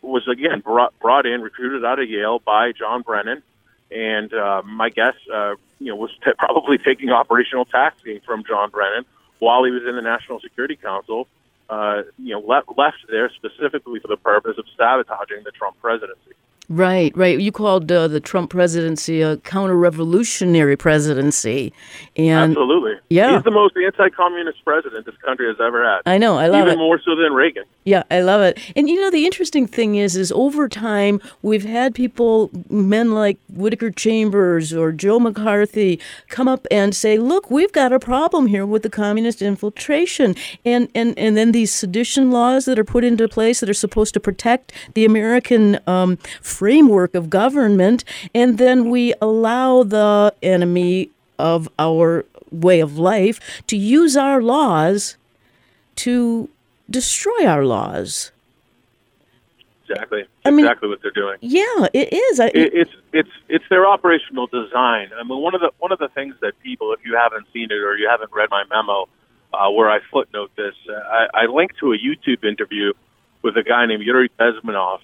was 0.02 0.28
again 0.28 0.60
brought 0.60 0.98
brought 1.00 1.26
in, 1.26 1.40
recruited 1.40 1.84
out 1.84 1.98
of 1.98 2.08
Yale 2.08 2.38
by 2.38 2.72
John 2.72 3.02
Brennan, 3.02 3.42
and 3.90 4.32
uh, 4.32 4.62
my 4.64 4.90
guess, 4.90 5.14
uh, 5.32 5.54
you 5.78 5.88
know, 5.88 5.96
was 5.96 6.10
t- 6.24 6.30
probably 6.38 6.78
taking 6.78 7.10
operational 7.10 7.64
tasking 7.64 8.20
from 8.24 8.44
John 8.44 8.70
Brennan 8.70 9.04
while 9.38 9.64
he 9.64 9.70
was 9.70 9.82
in 9.88 9.96
the 9.96 10.02
National 10.02 10.40
Security 10.40 10.76
Council. 10.76 11.26
Uh, 11.70 12.02
you 12.18 12.34
know, 12.34 12.40
left 12.40 12.68
left 12.76 12.98
there 13.08 13.30
specifically 13.30 13.98
for 13.98 14.08
the 14.08 14.16
purpose 14.18 14.58
of 14.58 14.66
sabotaging 14.76 15.42
the 15.44 15.52
Trump 15.52 15.80
presidency. 15.80 16.34
Right, 16.68 17.14
right. 17.16 17.38
You 17.38 17.52
called 17.52 17.90
uh, 17.90 18.08
the 18.08 18.20
Trump 18.20 18.50
presidency 18.50 19.20
a 19.20 19.36
counter-revolutionary 19.38 20.76
presidency, 20.76 21.72
and 22.16 22.52
absolutely, 22.52 22.94
yeah, 23.10 23.34
he's 23.34 23.42
the 23.42 23.50
most 23.50 23.76
anti-communist 23.76 24.64
president 24.64 25.04
this 25.04 25.16
country 25.16 25.48
has 25.48 25.56
ever 25.60 25.84
had. 25.84 26.00
I 26.06 26.18
know, 26.18 26.38
I 26.38 26.46
love 26.46 26.60
even 26.60 26.68
it. 26.68 26.72
Even 26.72 26.78
more 26.78 27.00
so 27.04 27.16
than 27.16 27.34
Reagan. 27.34 27.64
Yeah, 27.84 28.04
I 28.12 28.20
love 28.20 28.42
it. 28.42 28.58
And 28.76 28.88
you 28.88 28.98
know, 29.00 29.10
the 29.10 29.26
interesting 29.26 29.66
thing 29.66 29.96
is, 29.96 30.16
is 30.16 30.30
over 30.32 30.68
time 30.68 31.20
we've 31.42 31.64
had 31.64 31.96
people, 31.96 32.48
men 32.70 33.12
like 33.12 33.38
Whittaker 33.52 33.90
Chambers 33.90 34.72
or 34.72 34.92
Joe 34.92 35.18
McCarthy, 35.18 35.98
come 36.28 36.46
up 36.46 36.66
and 36.70 36.94
say, 36.94 37.18
"Look, 37.18 37.50
we've 37.50 37.72
got 37.72 37.92
a 37.92 37.98
problem 37.98 38.46
here 38.46 38.64
with 38.64 38.82
the 38.84 38.90
communist 38.90 39.42
infiltration," 39.42 40.36
and 40.64 40.88
and 40.94 41.18
and 41.18 41.36
then 41.36 41.52
these 41.52 41.74
sedition 41.74 42.30
laws 42.30 42.66
that 42.66 42.78
are 42.78 42.84
put 42.84 43.02
into 43.02 43.28
place 43.28 43.60
that 43.60 43.68
are 43.68 43.74
supposed 43.74 44.14
to 44.14 44.20
protect 44.20 44.72
the 44.94 45.04
American. 45.04 45.78
Um, 45.88 46.18
framework 46.52 47.14
of 47.14 47.30
government, 47.30 48.04
and 48.34 48.58
then 48.58 48.90
we 48.90 49.14
allow 49.20 49.82
the 49.82 50.34
enemy 50.42 51.10
of 51.38 51.68
our 51.78 52.24
way 52.50 52.80
of 52.80 52.98
life 52.98 53.40
to 53.66 53.76
use 53.76 54.16
our 54.16 54.42
laws 54.42 55.16
to 55.96 56.48
destroy 56.88 57.46
our 57.46 57.64
laws. 57.64 58.30
Exactly. 59.88 60.24
I 60.44 60.50
mean, 60.50 60.64
exactly 60.64 60.88
what 60.88 61.00
they're 61.02 61.10
doing. 61.10 61.36
Yeah, 61.40 61.86
it 61.92 62.12
is. 62.12 62.40
I, 62.40 62.46
it, 62.48 62.72
it's 62.74 62.90
it's 63.12 63.34
it's 63.48 63.64
their 63.68 63.86
operational 63.86 64.46
design. 64.46 65.10
I 65.18 65.22
mean, 65.24 65.40
one 65.40 65.54
of 65.54 65.60
the 65.60 65.70
one 65.78 65.92
of 65.92 65.98
the 65.98 66.08
things 66.08 66.34
that 66.40 66.52
people, 66.62 66.92
if 66.92 67.00
you 67.04 67.16
haven't 67.16 67.46
seen 67.52 67.68
it 67.70 67.74
or 67.74 67.96
you 67.96 68.08
haven't 68.08 68.30
read 68.32 68.48
my 68.50 68.64
memo, 68.70 69.08
uh, 69.52 69.70
where 69.70 69.90
I 69.90 69.98
footnote 70.10 70.50
this, 70.56 70.74
uh, 70.88 70.94
I, 70.94 71.42
I 71.42 71.46
linked 71.46 71.78
to 71.80 71.92
a 71.92 71.98
YouTube 71.98 72.44
interview 72.44 72.92
with 73.42 73.56
a 73.56 73.62
guy 73.62 73.84
named 73.86 74.02
Yuri 74.02 74.30
Bezmenov, 74.38 75.00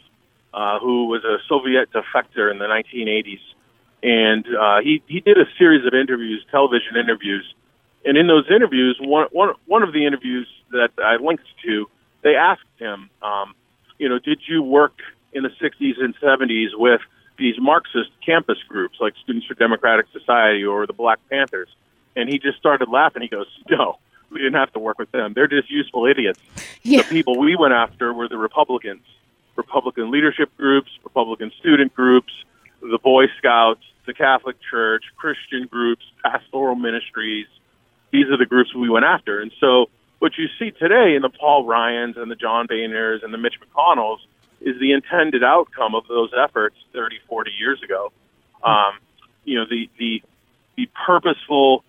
uh, 0.58 0.80
who 0.80 1.06
was 1.06 1.22
a 1.24 1.38
Soviet 1.48 1.88
defector 1.92 2.50
in 2.50 2.58
the 2.58 2.64
1980s, 2.64 3.38
and 4.02 4.44
uh, 4.56 4.80
he 4.82 5.02
he 5.06 5.20
did 5.20 5.38
a 5.38 5.44
series 5.56 5.86
of 5.86 5.94
interviews, 5.94 6.44
television 6.50 6.96
interviews, 6.96 7.54
and 8.04 8.18
in 8.18 8.26
those 8.26 8.46
interviews, 8.50 8.98
one 9.00 9.28
one 9.30 9.54
one 9.66 9.84
of 9.84 9.92
the 9.92 10.04
interviews 10.04 10.48
that 10.72 10.90
I 10.98 11.16
linked 11.16 11.44
to, 11.64 11.86
they 12.22 12.34
asked 12.34 12.74
him, 12.78 13.08
um, 13.22 13.54
you 13.98 14.08
know, 14.08 14.18
did 14.18 14.40
you 14.48 14.62
work 14.62 14.98
in 15.32 15.44
the 15.44 15.50
60s 15.60 16.02
and 16.02 16.14
70s 16.16 16.70
with 16.74 17.02
these 17.38 17.54
Marxist 17.60 18.10
campus 18.26 18.58
groups 18.68 18.96
like 19.00 19.14
Students 19.22 19.46
for 19.46 19.54
Democratic 19.54 20.06
Society 20.12 20.64
or 20.64 20.86
the 20.86 20.92
Black 20.92 21.20
Panthers? 21.30 21.68
And 22.16 22.28
he 22.28 22.38
just 22.40 22.58
started 22.58 22.88
laughing. 22.88 23.22
He 23.22 23.28
goes, 23.28 23.46
no, 23.70 23.98
we 24.30 24.38
didn't 24.38 24.54
have 24.58 24.72
to 24.72 24.80
work 24.80 24.98
with 24.98 25.12
them. 25.12 25.34
They're 25.34 25.46
just 25.46 25.70
useful 25.70 26.06
idiots. 26.06 26.40
Yeah. 26.82 27.02
The 27.02 27.08
people 27.08 27.38
we 27.38 27.54
went 27.54 27.74
after 27.74 28.12
were 28.12 28.28
the 28.28 28.38
Republicans, 28.38 29.04
Republican 29.58 30.10
leadership 30.10 30.56
groups, 30.56 30.88
Republican 31.04 31.52
student 31.58 31.92
groups, 31.94 32.32
the 32.80 32.98
Boy 33.02 33.24
Scouts, 33.38 33.82
the 34.06 34.14
Catholic 34.14 34.56
Church, 34.70 35.02
Christian 35.16 35.66
groups, 35.66 36.02
pastoral 36.24 36.76
ministries. 36.76 37.46
These 38.10 38.26
are 38.30 38.38
the 38.38 38.46
groups 38.46 38.74
we 38.74 38.88
went 38.88 39.04
after. 39.04 39.40
And 39.40 39.52
so 39.60 39.86
what 40.20 40.32
you 40.38 40.46
see 40.58 40.70
today 40.70 41.14
in 41.14 41.22
the 41.22 41.28
Paul 41.28 41.66
Ryans 41.66 42.16
and 42.16 42.30
the 42.30 42.36
John 42.36 42.66
Boehners 42.68 43.22
and 43.22 43.34
the 43.34 43.38
Mitch 43.38 43.54
McConnells 43.60 44.18
is 44.60 44.78
the 44.80 44.92
intended 44.92 45.44
outcome 45.44 45.94
of 45.94 46.06
those 46.08 46.30
efforts 46.32 46.76
30, 46.92 47.16
40 47.28 47.50
years 47.58 47.82
ago. 47.82 48.12
Um, 48.64 48.98
you 49.44 49.58
know, 49.58 49.66
the, 49.68 49.90
the, 49.98 50.22
the 50.76 50.88
purposeful 51.06 51.84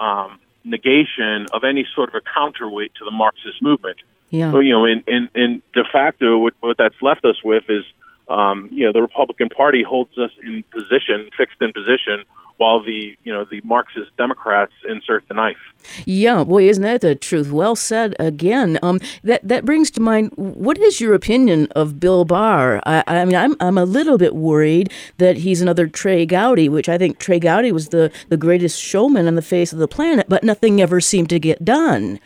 um, 0.00 0.38
negation 0.64 1.46
of 1.52 1.64
any 1.64 1.86
sort 1.94 2.08
of 2.08 2.14
a 2.14 2.20
counterweight 2.20 2.94
to 2.96 3.04
the 3.04 3.10
Marxist 3.10 3.60
movement. 3.60 3.98
Yeah. 4.30 4.52
So, 4.52 4.60
you 4.60 4.72
know, 4.72 4.84
and, 4.84 5.02
in, 5.06 5.28
in 5.34 5.62
de 5.72 5.84
facto, 5.90 6.38
what, 6.38 6.54
what 6.60 6.76
that's 6.76 7.00
left 7.00 7.24
us 7.24 7.42
with 7.42 7.64
is, 7.68 7.84
um, 8.28 8.68
you 8.70 8.84
know, 8.84 8.92
the 8.92 9.00
Republican 9.00 9.48
Party 9.48 9.82
holds 9.82 10.16
us 10.18 10.30
in 10.42 10.62
position, 10.70 11.30
fixed 11.36 11.60
in 11.60 11.72
position 11.72 12.24
while 12.58 12.82
the 12.82 13.16
you 13.24 13.32
know 13.32 13.44
the 13.44 13.60
Marxist 13.64 14.14
Democrats 14.16 14.72
insert 14.88 15.26
the 15.28 15.34
knife. 15.34 15.56
Yeah, 16.04 16.44
boy, 16.44 16.68
isn't 16.68 16.82
that 16.82 17.00
the 17.00 17.14
truth? 17.14 17.50
Well 17.50 17.74
said 17.74 18.14
again. 18.18 18.78
Um, 18.82 19.00
that 19.22 19.46
that 19.46 19.64
brings 19.64 19.90
to 19.92 20.00
mind. 20.00 20.32
What 20.36 20.76
is 20.78 21.00
your 21.00 21.14
opinion 21.14 21.68
of 21.74 21.98
Bill 21.98 22.24
Barr? 22.24 22.82
I, 22.84 23.02
I 23.06 23.24
mean, 23.24 23.36
I'm 23.36 23.56
I'm 23.60 23.78
a 23.78 23.84
little 23.84 24.18
bit 24.18 24.34
worried 24.34 24.92
that 25.16 25.38
he's 25.38 25.62
another 25.62 25.86
Trey 25.86 26.26
Gowdy, 26.26 26.68
which 26.68 26.88
I 26.88 26.98
think 26.98 27.18
Trey 27.18 27.38
Gowdy 27.38 27.72
was 27.72 27.88
the 27.88 28.12
the 28.28 28.36
greatest 28.36 28.80
showman 28.80 29.26
on 29.26 29.36
the 29.36 29.42
face 29.42 29.72
of 29.72 29.78
the 29.78 29.88
planet, 29.88 30.26
but 30.28 30.44
nothing 30.44 30.80
ever 30.82 31.00
seemed 31.00 31.30
to 31.30 31.38
get 31.38 31.64
done. 31.64 32.20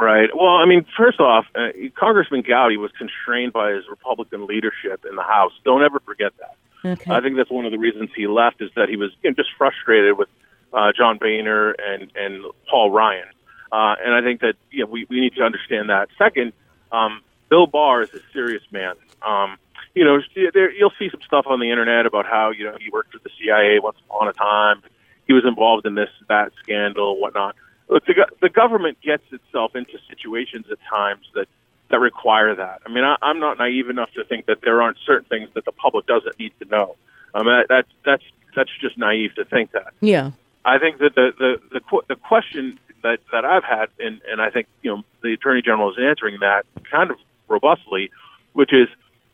Right. 0.00 0.28
Well, 0.34 0.56
I 0.56 0.66
mean, 0.66 0.84
first 0.96 1.20
off, 1.20 1.46
uh, 1.54 1.68
Congressman 1.94 2.42
Gowdy 2.42 2.76
was 2.76 2.90
constrained 2.98 3.52
by 3.52 3.72
his 3.72 3.84
Republican 3.88 4.46
leadership 4.46 5.04
in 5.08 5.14
the 5.14 5.22
House. 5.22 5.52
Don't 5.64 5.84
ever 5.84 6.00
forget 6.00 6.32
that. 6.38 6.56
Okay. 6.84 7.12
I 7.12 7.20
think 7.20 7.36
that's 7.36 7.50
one 7.50 7.64
of 7.64 7.72
the 7.72 7.78
reasons 7.78 8.10
he 8.14 8.26
left 8.26 8.60
is 8.60 8.70
that 8.76 8.88
he 8.88 8.96
was 8.96 9.12
you 9.22 9.30
know, 9.30 9.34
just 9.34 9.50
frustrated 9.56 10.18
with 10.18 10.28
uh, 10.72 10.92
John 10.96 11.18
Boehner 11.18 11.70
and 11.72 12.10
and 12.16 12.44
Paul 12.68 12.90
Ryan, 12.90 13.28
uh, 13.70 13.94
and 14.04 14.14
I 14.14 14.20
think 14.22 14.40
that 14.40 14.54
you 14.70 14.80
know, 14.80 14.90
we 14.90 15.06
we 15.08 15.20
need 15.20 15.34
to 15.36 15.42
understand 15.42 15.88
that. 15.88 16.08
Second, 16.18 16.52
um, 16.90 17.22
Bill 17.48 17.66
Barr 17.66 18.02
is 18.02 18.12
a 18.12 18.20
serious 18.32 18.62
man. 18.72 18.96
Um, 19.22 19.56
you 19.94 20.04
know, 20.04 20.20
there, 20.52 20.72
you'll 20.72 20.92
see 20.98 21.08
some 21.08 21.22
stuff 21.22 21.46
on 21.46 21.60
the 21.60 21.70
internet 21.70 22.04
about 22.04 22.26
how 22.26 22.50
you 22.50 22.64
know 22.64 22.76
he 22.78 22.90
worked 22.90 23.12
for 23.12 23.20
the 23.20 23.30
CIA 23.38 23.78
once 23.78 23.96
upon 24.08 24.28
a 24.28 24.32
time. 24.32 24.82
He 25.26 25.32
was 25.32 25.44
involved 25.46 25.86
in 25.86 25.94
this 25.94 26.10
that 26.28 26.52
scandal, 26.62 27.20
whatnot. 27.20 27.56
Look, 27.88 28.06
the 28.06 28.26
the 28.40 28.48
government 28.48 28.98
gets 29.02 29.24
itself 29.30 29.76
into 29.76 29.98
situations 30.08 30.66
at 30.70 30.78
times 30.88 31.26
that 31.34 31.48
that 31.90 32.00
require 32.00 32.54
that. 32.54 32.80
I 32.86 32.92
mean, 32.92 33.04
I, 33.04 33.16
I'm 33.22 33.40
not 33.40 33.58
naive 33.58 33.90
enough 33.90 34.10
to 34.12 34.24
think 34.24 34.46
that 34.46 34.58
there 34.62 34.80
aren't 34.82 34.98
certain 35.04 35.26
things 35.26 35.50
that 35.54 35.64
the 35.64 35.72
public 35.72 36.06
doesn't 36.06 36.38
need 36.38 36.52
to 36.60 36.68
know. 36.68 36.96
I 37.34 37.38
mean, 37.38 37.46
that, 37.46 37.66
that's 37.68 37.88
that's 38.04 38.22
that's 38.56 38.70
just 38.80 38.96
naive 38.96 39.34
to 39.34 39.44
think 39.44 39.72
that. 39.72 39.92
Yeah. 40.00 40.30
I 40.64 40.78
think 40.78 40.98
that 40.98 41.14
the 41.14 41.32
the 41.38 41.80
the, 41.80 42.00
the 42.08 42.16
question 42.16 42.78
that 43.02 43.18
that 43.32 43.44
I've 43.44 43.64
had, 43.64 43.90
and 43.98 44.20
and 44.30 44.40
I 44.40 44.50
think 44.50 44.66
you 44.82 44.96
know 44.96 45.02
the 45.22 45.32
attorney 45.32 45.62
general 45.62 45.90
is 45.90 45.96
answering 46.00 46.38
that 46.40 46.64
kind 46.90 47.10
of 47.10 47.18
robustly, 47.48 48.10
which 48.54 48.72
is, 48.72 48.88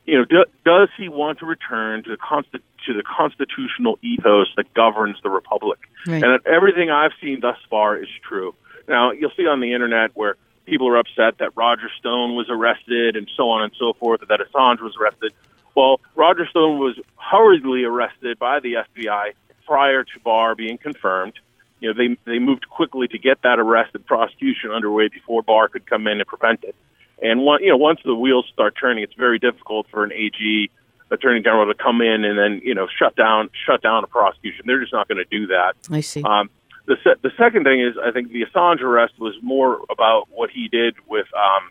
you 0.07 0.19
know, 0.19 0.25
do, 0.25 0.45
does 0.65 0.89
he 0.97 1.09
want 1.09 1.39
to 1.39 1.47
return 1.47 2.03
to 2.05 2.11
the 2.11 2.17
consti- 2.17 2.61
to 2.87 2.95
the 2.95 3.03
constitutional 3.03 3.99
ethos 4.03 4.49
that 4.57 4.73
governs 4.75 5.17
the 5.23 5.31
republic? 5.31 5.79
Right. 6.07 6.23
And 6.23 6.47
everything 6.47 6.91
I've 6.91 7.13
seen 7.21 7.41
thus 7.41 7.59
far 7.69 7.97
is 7.97 8.09
true. 8.27 8.55
Now 8.89 9.13
you'll 9.13 9.33
see 9.37 9.47
on 9.47 9.61
the 9.61 9.73
internet 9.73 10.11
where 10.15 10.37
people 10.67 10.89
are 10.89 10.97
upset 10.97 11.39
that 11.39 11.51
Roger 11.57 11.91
Stone 11.99 12.37
was 12.37 12.47
arrested 12.49 13.17
and 13.17 13.29
so 13.37 13.51
on 13.51 13.63
and 13.63 13.73
so 13.79 13.93
forth, 13.95 14.21
that 14.29 14.41
Assange 14.41 14.81
was 14.81 14.97
arrested. 15.01 15.33
Well, 15.75 16.01
Roger 16.15 16.47
Stone 16.47 16.79
was 16.79 16.99
hurriedly 17.17 17.85
arrested 17.85 18.39
by 18.39 18.61
the 18.61 18.75
FBI 18.75 19.33
prior 19.67 20.05
to 20.05 20.21
Barr 20.25 20.55
being 20.55 20.79
confirmed. 20.79 21.35
You 21.81 21.89
know, 21.89 21.95
they 21.97 22.17
they 22.31 22.39
moved 22.39 22.69
quickly 22.69 23.09
to 23.09 23.19
get 23.19 23.43
that 23.43 23.59
arrest 23.59 23.95
and 23.95 24.05
prosecution 24.05 24.71
underway 24.71 25.09
before 25.09 25.43
Barr 25.43 25.69
could 25.69 25.87
come 25.87 26.07
in 26.07 26.21
and 26.21 26.27
prevent 26.27 26.65
it. 26.65 26.75
And 27.23 27.43
one, 27.43 27.63
you 27.63 27.71
know, 27.71 27.77
once 27.77 28.01
the 28.05 28.15
wheels 28.15 28.47
start 28.53 28.75
turning, 28.81 29.05
it's 29.05 29.15
very 29.15 29.39
difficult 29.39 29.87
for 29.91 30.05
an 30.05 30.13
AG, 30.13 30.71
Attorney 31.11 31.41
General, 31.43 31.67
to 31.73 31.75
come 31.75 32.01
in 32.01 32.25
and 32.25 32.39
then 32.39 32.61
you 32.65 32.75
know 32.75 32.87
shut 32.99 33.17
down 33.17 33.51
shut 33.67 33.83
down 33.83 34.05
a 34.05 34.07
prosecution. 34.07 34.65
They're 34.67 34.81
just 34.81 34.93
not 34.93 35.09
going 35.09 35.19
to 35.19 35.39
do 35.39 35.47
that. 35.49 35.75
I 35.91 36.01
see. 36.01 36.23
Um, 36.23 36.51
the 36.87 36.97
se- 37.05 37.21
the 37.23 37.31
second 37.37 37.65
thing 37.65 37.81
is 37.81 37.95
I 38.03 38.11
think 38.11 38.33
the 38.33 38.45
Assange 38.45 38.81
arrest 38.81 39.15
was 39.19 39.35
more 39.43 39.81
about 39.91 40.29
what 40.31 40.51
he 40.51 40.69
did 40.69 40.95
with 41.07 41.27
um, 41.35 41.71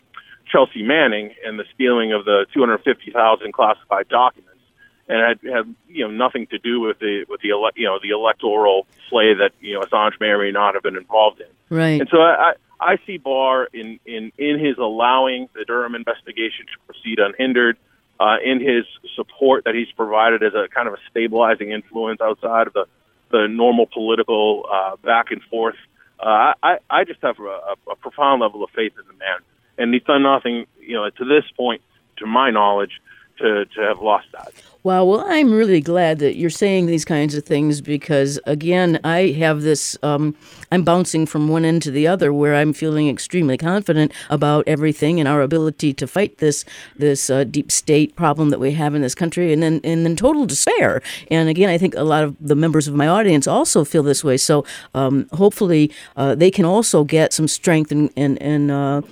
Chelsea 0.50 0.82
Manning 0.82 1.34
and 1.44 1.58
the 1.58 1.64
stealing 1.74 2.12
of 2.12 2.24
the 2.24 2.46
250,000 2.54 3.52
classified 3.52 4.08
documents, 4.08 4.60
and 5.08 5.18
had 5.20 5.52
had 5.52 5.74
you 5.88 6.06
know 6.06 6.10
nothing 6.10 6.46
to 6.48 6.58
do 6.58 6.80
with 6.80 6.98
the 6.98 7.24
with 7.28 7.40
the 7.40 7.50
ele- 7.50 7.70
you 7.76 7.86
know 7.86 7.98
the 8.02 8.10
electoral 8.10 8.86
play 9.08 9.34
that 9.34 9.52
you 9.60 9.74
know 9.74 9.80
Assange 9.80 10.18
may 10.20 10.28
or 10.28 10.38
may 10.38 10.50
not 10.52 10.74
have 10.74 10.82
been 10.82 10.96
involved 10.96 11.40
in. 11.40 11.76
Right. 11.76 12.00
And 12.00 12.08
so 12.10 12.18
I 12.20 12.54
I 12.80 12.98
see 13.06 13.18
Barr 13.18 13.68
in 13.72 13.98
in 14.06 14.32
in 14.38 14.58
his 14.58 14.78
allowing 14.78 15.48
the 15.54 15.64
Durham 15.64 15.94
investigation 15.94 16.66
to 16.66 16.92
proceed 16.92 17.18
unhindered. 17.18 17.76
Uh, 18.20 18.36
in 18.44 18.60
his 18.60 18.84
support 19.16 19.64
that 19.64 19.74
he's 19.74 19.90
provided 19.96 20.42
as 20.42 20.52
a 20.52 20.68
kind 20.68 20.86
of 20.86 20.92
a 20.92 20.98
stabilizing 21.10 21.70
influence 21.70 22.20
outside 22.20 22.66
of 22.66 22.74
the 22.74 22.84
the 23.30 23.46
normal 23.48 23.86
political 23.86 24.66
uh, 24.70 24.96
back 24.96 25.30
and 25.30 25.40
forth. 25.44 25.76
Uh, 26.18 26.52
I, 26.62 26.78
I 26.90 27.04
just 27.04 27.22
have 27.22 27.38
a, 27.38 27.90
a 27.90 27.96
profound 27.96 28.42
level 28.42 28.62
of 28.62 28.70
faith 28.70 28.92
in 29.00 29.06
the 29.06 29.14
man, 29.14 29.38
and 29.78 29.94
he's 29.94 30.02
done 30.02 30.22
nothing, 30.22 30.66
you 30.80 30.96
know, 30.96 31.08
to 31.08 31.24
this 31.24 31.44
point, 31.56 31.80
to 32.18 32.26
my 32.26 32.50
knowledge, 32.50 33.00
to, 33.40 33.64
to 33.64 33.80
have 33.80 34.00
lost 34.00 34.28
that. 34.32 34.52
Wow. 34.82 35.04
Well, 35.04 35.24
I'm 35.28 35.52
really 35.52 35.82
glad 35.82 36.20
that 36.20 36.36
you're 36.36 36.48
saying 36.48 36.86
these 36.86 37.04
kinds 37.04 37.34
of 37.34 37.44
things 37.44 37.82
because, 37.82 38.40
again, 38.46 38.98
I 39.04 39.32
have 39.32 39.60
this, 39.60 39.98
um, 40.02 40.34
I'm 40.72 40.84
bouncing 40.84 41.26
from 41.26 41.48
one 41.48 41.66
end 41.66 41.82
to 41.82 41.90
the 41.90 42.06
other 42.06 42.32
where 42.32 42.54
I'm 42.54 42.72
feeling 42.72 43.06
extremely 43.10 43.58
confident 43.58 44.10
about 44.30 44.64
everything 44.66 45.20
and 45.20 45.28
our 45.28 45.42
ability 45.42 45.92
to 45.92 46.06
fight 46.06 46.38
this, 46.38 46.64
this 46.96 47.28
uh, 47.28 47.44
deep 47.44 47.70
state 47.70 48.16
problem 48.16 48.48
that 48.48 48.58
we 48.58 48.72
have 48.72 48.94
in 48.94 49.02
this 49.02 49.14
country 49.14 49.52
and 49.52 49.62
then, 49.62 49.82
and 49.84 50.06
then 50.06 50.16
total 50.16 50.46
despair. 50.46 51.02
And 51.30 51.50
again, 51.50 51.68
I 51.68 51.76
think 51.76 51.94
a 51.94 52.02
lot 52.02 52.24
of 52.24 52.34
the 52.40 52.56
members 52.56 52.88
of 52.88 52.94
my 52.94 53.06
audience 53.06 53.46
also 53.46 53.84
feel 53.84 54.02
this 54.02 54.24
way. 54.24 54.38
So 54.38 54.64
um, 54.94 55.28
hopefully 55.34 55.92
uh, 56.16 56.34
they 56.34 56.50
can 56.50 56.64
also 56.64 57.04
get 57.04 57.34
some 57.34 57.48
strength 57.48 57.92
and, 57.92 58.10
and, 58.16 58.40
and, 58.40 58.70
uh, 58.70 59.02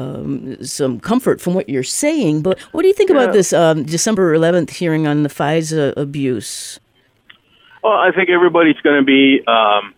um, 0.00 0.64
some 0.64 1.00
comfort 1.00 1.40
from 1.40 1.54
what 1.54 1.68
you're 1.68 1.82
saying. 1.82 2.42
But 2.42 2.58
what 2.72 2.82
do 2.82 2.88
you 2.88 2.94
think 2.94 3.10
yeah. 3.10 3.16
about 3.16 3.32
this 3.32 3.52
um, 3.52 3.84
December 3.84 4.36
11th 4.36 4.70
hearing 4.70 5.06
on 5.06 5.22
the 5.22 5.28
FISA 5.28 5.96
abuse? 5.96 6.80
Well, 7.82 7.94
I 7.94 8.10
think 8.14 8.30
everybody's 8.30 8.80
going 8.82 9.00
to 9.00 9.04
be. 9.04 9.40
Um, 9.46 9.94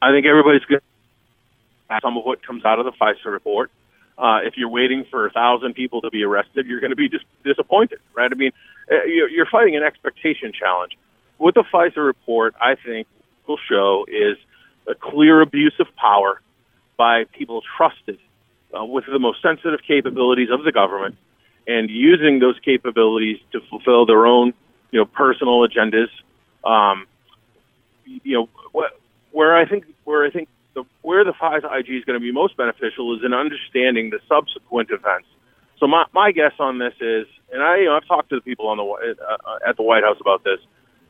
I 0.00 0.12
think 0.12 0.26
everybody's 0.26 0.64
going 0.64 0.80
to 0.80 2.00
some 2.02 2.16
of 2.16 2.24
what 2.24 2.44
comes 2.44 2.64
out 2.64 2.78
of 2.78 2.84
the 2.84 2.92
FISA 2.92 3.26
report. 3.26 3.70
Uh, 4.18 4.40
if 4.42 4.54
you're 4.56 4.68
waiting 4.68 5.06
for 5.10 5.26
a 5.26 5.30
thousand 5.30 5.74
people 5.74 6.00
to 6.02 6.10
be 6.10 6.24
arrested, 6.24 6.66
you're 6.66 6.80
going 6.80 6.90
to 6.90 6.96
be 6.96 7.08
dis- 7.08 7.22
disappointed, 7.44 7.98
right? 8.14 8.30
I 8.30 8.34
mean, 8.34 8.50
uh, 8.90 9.04
you're 9.04 9.46
fighting 9.46 9.76
an 9.76 9.82
expectation 9.82 10.52
challenge. 10.52 10.98
What 11.38 11.54
the 11.54 11.64
FISA 11.72 12.04
report, 12.04 12.54
I 12.60 12.74
think, 12.74 13.06
will 13.46 13.58
show 13.68 14.04
is 14.08 14.36
a 14.88 14.94
clear 14.94 15.40
abuse 15.40 15.74
of 15.78 15.86
power 15.96 16.40
by 16.96 17.24
people 17.32 17.62
trusted 17.76 18.18
uh, 18.76 18.84
with 18.84 19.04
the 19.06 19.18
most 19.18 19.42
sensitive 19.42 19.80
capabilities 19.86 20.48
of 20.50 20.64
the 20.64 20.72
government 20.72 21.16
and 21.66 21.90
using 21.90 22.38
those 22.38 22.58
capabilities 22.64 23.38
to 23.52 23.60
fulfill 23.68 24.06
their 24.06 24.26
own, 24.26 24.54
you 24.90 24.98
know, 24.98 25.04
personal 25.04 25.66
agendas. 25.66 26.08
Um, 26.64 27.06
you 28.04 28.34
know, 28.34 28.48
wh- 28.74 29.34
where 29.34 29.56
I 29.56 29.66
think 29.66 29.84
where 30.04 30.24
I 30.24 30.30
think 30.30 30.48
the 30.74 30.84
where 31.02 31.24
the 31.24 31.32
FISA 31.32 31.80
IG 31.80 31.90
is 31.90 32.04
going 32.04 32.18
to 32.18 32.20
be 32.20 32.32
most 32.32 32.56
beneficial 32.56 33.16
is 33.16 33.24
in 33.24 33.34
understanding 33.34 34.10
the 34.10 34.20
subsequent 34.28 34.90
events. 34.90 35.28
So 35.78 35.86
my 35.86 36.04
my 36.12 36.32
guess 36.32 36.52
on 36.58 36.78
this 36.78 36.94
is, 37.00 37.26
and 37.52 37.62
I 37.62 37.78
you 37.78 37.84
know 37.86 37.96
I've 37.96 38.06
talked 38.06 38.30
to 38.30 38.36
the 38.36 38.40
people 38.40 38.68
on 38.68 38.78
the 38.78 38.84
uh, 38.84 39.68
at 39.68 39.76
the 39.76 39.82
White 39.82 40.02
House 40.04 40.18
about 40.20 40.44
this. 40.44 40.58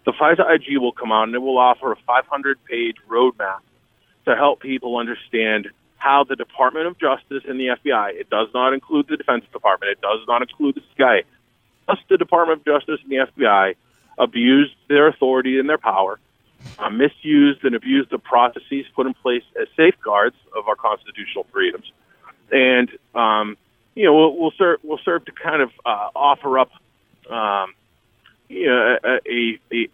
The 0.05 0.13
FISA 0.13 0.55
IG 0.55 0.79
will 0.79 0.93
come 0.93 1.13
out 1.13 1.25
and 1.25 1.35
it 1.35 1.39
will 1.39 1.59
offer 1.59 1.93
a 1.93 1.97
500 2.07 2.59
page 2.65 2.97
roadmap 3.09 3.59
to 4.25 4.35
help 4.35 4.61
people 4.61 4.97
understand 4.97 5.69
how 5.99 6.25
the 6.25 6.37
Department 6.37 6.87
of 6.87 6.99
Justice 6.99 7.43
and 7.47 7.59
the 7.61 7.77
FBI, 7.85 8.15
it 8.15 8.31
does 8.31 8.49
not 8.55 8.73
include 8.73 9.07
the 9.09 9.17
Defense 9.17 9.45
Department, 9.53 9.93
it 9.93 10.01
does 10.01 10.21
not 10.27 10.43
include 10.43 10.77
the 10.77 10.83
CIA, 10.97 11.25
plus 11.85 11.99
the 12.09 12.17
Department 12.17 12.61
of 12.61 12.65
Justice 12.65 13.01
and 13.03 13.11
the 13.11 13.27
FBI 13.37 13.75
abused 14.17 14.75
their 14.89 15.09
authority 15.09 15.59
and 15.59 15.69
their 15.69 15.79
power, 15.79 16.19
uh, 16.79 16.91
misused 16.91 17.65
and 17.65 17.75
abused 17.75 18.11
the 18.11 18.19
processes 18.19 18.87
put 18.95 19.07
in 19.07 19.15
place 19.15 19.45
as 19.61 19.69
safeguards 19.77 20.37
of 20.57 20.69
our 20.69 20.77
constitutional 20.77 21.47
freedoms, 21.53 21.91
and 22.51 22.91
um, 23.15 23.57
you 23.95 24.05
know 24.05 24.13
will 24.13 24.39
will 24.39 24.53
serve 24.57 24.81
will 24.83 25.01
serve 25.05 25.25
to 25.25 25.33
kind 25.33 25.63
of 25.63 25.71
uh, 25.85 26.09
offer 26.15 26.59
up 26.59 26.71
um, 27.31 27.75
you 28.49 28.67
know 28.67 28.99
a, 29.05 29.61
a, 29.73 29.89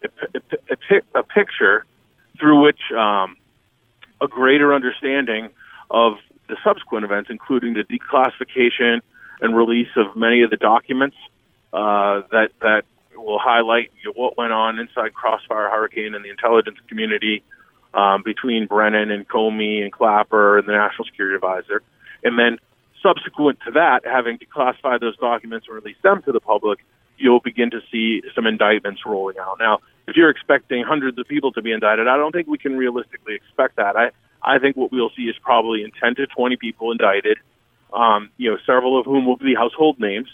a, 0.89 1.01
a 1.15 1.23
picture 1.23 1.85
through 2.39 2.61
which 2.61 2.79
um, 2.97 3.37
a 4.21 4.27
greater 4.27 4.73
understanding 4.73 5.49
of 5.89 6.13
the 6.47 6.57
subsequent 6.63 7.05
events, 7.05 7.29
including 7.29 7.73
the 7.73 7.83
declassification 7.83 9.01
and 9.41 9.55
release 9.55 9.89
of 9.95 10.15
many 10.15 10.41
of 10.43 10.49
the 10.49 10.57
documents 10.57 11.15
uh, 11.73 12.21
that 12.31 12.49
that 12.61 12.83
will 13.15 13.39
highlight 13.39 13.91
you 14.03 14.09
know, 14.09 14.13
what 14.15 14.37
went 14.37 14.53
on 14.53 14.79
inside 14.79 15.13
Crossfire 15.13 15.69
Hurricane 15.69 16.13
and 16.15 16.23
the 16.23 16.29
intelligence 16.29 16.77
community 16.87 17.43
um, 17.93 18.23
between 18.23 18.67
Brennan 18.67 19.09
and 19.09 19.27
Comey 19.27 19.81
and 19.81 19.91
Clapper 19.91 20.59
and 20.59 20.67
the 20.67 20.73
National 20.73 21.05
Security 21.05 21.35
Advisor, 21.35 21.81
and 22.23 22.37
then 22.37 22.59
subsequent 23.01 23.59
to 23.65 23.71
that, 23.71 24.01
having 24.05 24.37
declassified 24.37 24.99
those 24.99 25.17
documents 25.17 25.67
and 25.67 25.75
released 25.75 26.01
them 26.01 26.21
to 26.23 26.31
the 26.31 26.39
public, 26.39 26.79
you'll 27.17 27.39
begin 27.39 27.69
to 27.71 27.79
see 27.91 28.21
some 28.33 28.47
indictments 28.47 29.01
rolling 29.05 29.37
out. 29.39 29.57
Now, 29.59 29.79
if 30.07 30.15
you're 30.15 30.29
expecting 30.29 30.83
hundreds 30.83 31.17
of 31.17 31.27
people 31.27 31.51
to 31.53 31.61
be 31.61 31.71
indicted, 31.71 32.07
I 32.07 32.17
don't 32.17 32.31
think 32.31 32.47
we 32.47 32.57
can 32.57 32.77
realistically 32.77 33.35
expect 33.35 33.77
that. 33.77 33.95
I 33.95 34.11
I 34.45 34.59
think 34.59 34.77
what 34.77 34.91
we'll 34.91 35.09
see 35.17 35.23
is 35.23 35.35
probably 35.41 35.83
in 35.83 35.91
10 35.91 36.15
to 36.15 36.27
20 36.27 36.55
people 36.57 36.91
indicted. 36.91 37.37
Um, 37.91 38.29
you 38.37 38.51
know, 38.51 38.57
several 38.65 38.99
of 38.99 39.05
whom 39.05 39.25
will 39.25 39.37
be 39.37 39.55
household 39.55 39.99
names. 39.99 40.29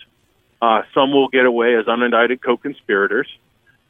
Uh, 0.61 0.81
some 0.93 1.11
will 1.11 1.29
get 1.29 1.45
away 1.45 1.75
as 1.75 1.85
unindicted 1.85 2.41
co-conspirators, 2.41 3.27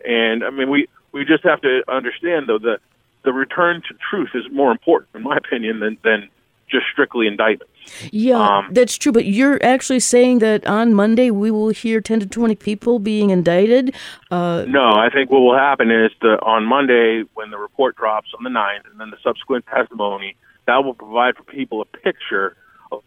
and 0.06 0.44
I 0.44 0.52
mean, 0.52 0.70
we 0.70 0.88
we 1.12 1.26
just 1.26 1.44
have 1.44 1.62
to 1.62 1.84
understand 1.90 2.48
though 2.48 2.60
that 2.60 2.80
the 3.24 3.34
return 3.34 3.82
to 3.90 3.96
truth 4.10 4.30
is 4.34 4.46
more 4.52 4.72
important, 4.72 5.10
in 5.14 5.24
my 5.24 5.36
opinion, 5.36 5.80
than 5.82 5.98
than 6.04 6.30
just 6.72 6.86
strictly 6.92 7.28
indictments. 7.28 7.74
Yeah, 8.12 8.60
um, 8.60 8.70
that's 8.72 8.98
true. 8.98 9.12
But 9.12 9.26
you're 9.26 9.64
actually 9.64 10.00
saying 10.00 10.40
that 10.40 10.66
on 10.66 10.94
Monday 10.94 11.32
we 11.32 11.52
will 11.52 11.70
hear 11.70 12.02
10 12.02 12.22
to 12.22 12.26
20 12.26 12.56
people 12.56 13.00
being 13.00 13.30
indicted? 13.30 13.94
Uh, 14.30 14.66
no, 14.68 14.94
I 14.94 15.10
think 15.14 15.30
what 15.30 15.40
will 15.40 15.58
happen 15.58 15.92
is 15.92 16.12
the, 16.22 16.40
on 16.42 16.66
Monday, 16.66 17.24
when 17.34 17.52
the 17.52 17.58
report 17.58 17.96
drops 17.96 18.30
on 18.38 18.44
the 18.44 18.50
9th, 18.50 18.90
and 18.90 19.00
then 19.00 19.10
the 19.10 19.18
subsequent 19.24 19.66
testimony, 19.68 20.36
that 20.68 20.84
will 20.84 20.94
provide 20.94 21.36
for 21.36 21.44
people 21.44 21.82
a 21.82 21.86
picture 21.86 22.56
of 22.92 23.04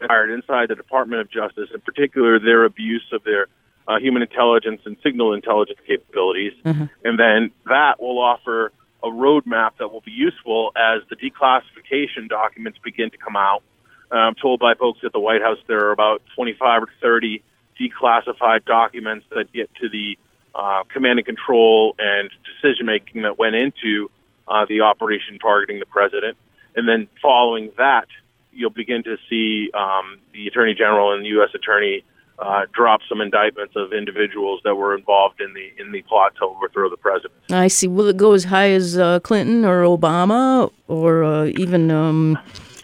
hired 0.00 0.30
inside 0.30 0.68
the 0.68 0.74
Department 0.74 1.20
of 1.20 1.30
Justice, 1.30 1.68
in 1.74 1.80
particular 1.80 2.38
their 2.38 2.64
abuse 2.64 3.04
of 3.12 3.24
their 3.24 3.48
uh, 3.88 3.98
human 3.98 4.22
intelligence 4.22 4.82
and 4.84 4.96
signal 5.02 5.32
intelligence 5.32 5.78
capabilities. 5.86 6.52
Mm-hmm. 6.64 6.84
And 7.04 7.18
then 7.18 7.50
that 7.66 8.00
will 8.00 8.18
offer 8.18 8.72
a 9.06 9.10
roadmap 9.10 9.72
that 9.78 9.92
will 9.92 10.00
be 10.00 10.12
useful 10.12 10.72
as 10.76 11.02
the 11.08 11.16
declassification 11.16 12.28
documents 12.28 12.78
begin 12.82 13.10
to 13.10 13.16
come 13.16 13.36
out. 13.36 13.62
I'm 14.10 14.34
told 14.34 14.60
by 14.60 14.74
folks 14.74 15.00
at 15.04 15.12
the 15.12 15.20
White 15.20 15.42
House 15.42 15.58
there 15.66 15.86
are 15.86 15.92
about 15.92 16.22
25 16.34 16.82
or 16.82 16.88
30 17.00 17.42
declassified 17.80 18.64
documents 18.64 19.26
that 19.30 19.52
get 19.52 19.70
to 19.76 19.88
the 19.88 20.16
uh, 20.54 20.84
command 20.92 21.18
and 21.18 21.26
control 21.26 21.94
and 21.98 22.30
decision 22.44 22.86
making 22.86 23.22
that 23.22 23.38
went 23.38 23.54
into 23.54 24.10
uh, 24.48 24.64
the 24.68 24.80
operation 24.80 25.38
targeting 25.38 25.80
the 25.80 25.86
president. 25.86 26.36
And 26.74 26.88
then 26.88 27.08
following 27.20 27.72
that, 27.78 28.06
you'll 28.52 28.70
begin 28.70 29.02
to 29.04 29.16
see 29.28 29.70
um, 29.74 30.18
the 30.32 30.46
Attorney 30.46 30.74
General 30.74 31.12
and 31.12 31.24
the 31.24 31.28
U.S. 31.30 31.50
Attorney 31.54 32.04
uh, 32.38 32.66
drop 32.72 33.00
some 33.08 33.20
indictments 33.20 33.74
of 33.76 33.92
individuals 33.92 34.60
that 34.64 34.74
were 34.74 34.94
involved 34.96 35.40
in 35.40 35.52
the 35.54 35.72
in 35.82 35.92
the 35.92 36.02
plot 36.02 36.34
to 36.36 36.44
overthrow 36.44 36.90
the 36.90 36.96
president. 36.96 37.32
I 37.50 37.68
see. 37.68 37.86
Will 37.86 38.08
it 38.08 38.16
go 38.16 38.32
as 38.32 38.44
high 38.44 38.70
as 38.70 38.98
uh, 38.98 39.20
Clinton 39.20 39.64
or 39.64 39.82
Obama 39.82 40.70
or 40.88 41.24
uh, 41.24 41.46
even 41.46 41.90
um, 41.90 42.38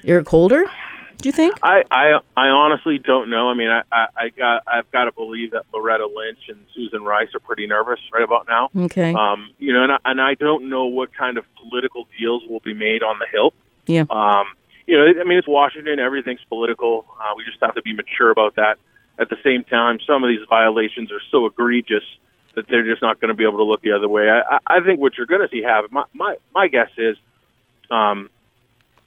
Eric 0.05 0.29
Holder? 0.29 0.65
Do 1.19 1.29
you 1.29 1.33
think? 1.33 1.57
I, 1.63 1.85
I 1.91 2.19
I 2.37 2.49
honestly 2.49 2.99
don't 2.99 3.31
know. 3.31 3.49
I 3.49 3.55
mean, 3.55 3.69
I, 3.69 3.83
I, 3.93 4.07
I 4.17 4.29
got 4.31 4.63
I've 4.67 4.91
got 4.91 5.05
to 5.05 5.13
believe 5.13 5.53
that 5.53 5.65
Loretta 5.73 6.07
Lynch 6.07 6.49
and 6.49 6.59
Susan 6.75 7.05
Rice 7.05 7.29
are 7.35 7.41
pretty 7.41 7.67
nervous 7.67 8.01
right 8.13 8.25
about 8.25 8.49
now. 8.49 8.71
Okay. 8.85 9.15
Um, 9.15 9.51
you 9.59 9.73
know, 9.73 9.85
and 9.85 9.93
I, 9.93 9.99
and 10.05 10.21
I 10.21 10.35
don't 10.35 10.69
know 10.69 10.87
what 10.87 11.15
kind 11.15 11.39
of 11.39 11.45
political 11.63 12.09
deals 12.19 12.43
will 12.49 12.61
be 12.61 12.75
made 12.75 13.05
on 13.05 13.21
the 13.21 13.27
Hill. 13.31 13.53
Yeah. 13.87 14.05
Um, 14.11 14.47
you 14.87 14.97
know, 14.97 15.21
I 15.21 15.25
mean, 15.25 15.39
it's 15.39 15.47
Washington. 15.47 16.01
Everything's 16.01 16.45
political. 16.49 17.07
Uh, 17.21 17.35
we 17.37 17.45
just 17.45 17.59
have 17.63 17.77
to 17.77 17.83
be 17.83 17.93
mature 17.93 18.31
about 18.31 18.57
that 18.57 18.79
at 19.23 19.31
the 19.31 19.39
same 19.43 19.65
time, 19.65 19.99
some 20.07 20.23
of 20.25 20.29
these 20.29 20.47
violations 20.49 21.11
are 21.11 21.21
so 21.31 21.47
egregious 21.47 22.05
that 22.55 22.67
they're 22.69 22.85
just 22.85 23.01
not 23.01 23.21
going 23.21 23.29
to 23.31 23.35
be 23.35 23.45
able 23.45 23.59
to 23.59 23.65
look 23.65 23.81
the 23.81 23.93
other 23.93 24.09
way. 24.09 24.29
I, 24.29 24.59
I 24.67 24.81
think 24.81 25.01
what 25.01 25.17
you're 25.17 25.27
going 25.27 25.41
to 25.41 25.49
see 25.49 25.63
happen, 25.63 25.89
my, 25.93 26.05
my, 26.13 26.37
my 26.55 26.69
guess 26.69 26.91
is 26.99 27.17
um, 27.91 28.29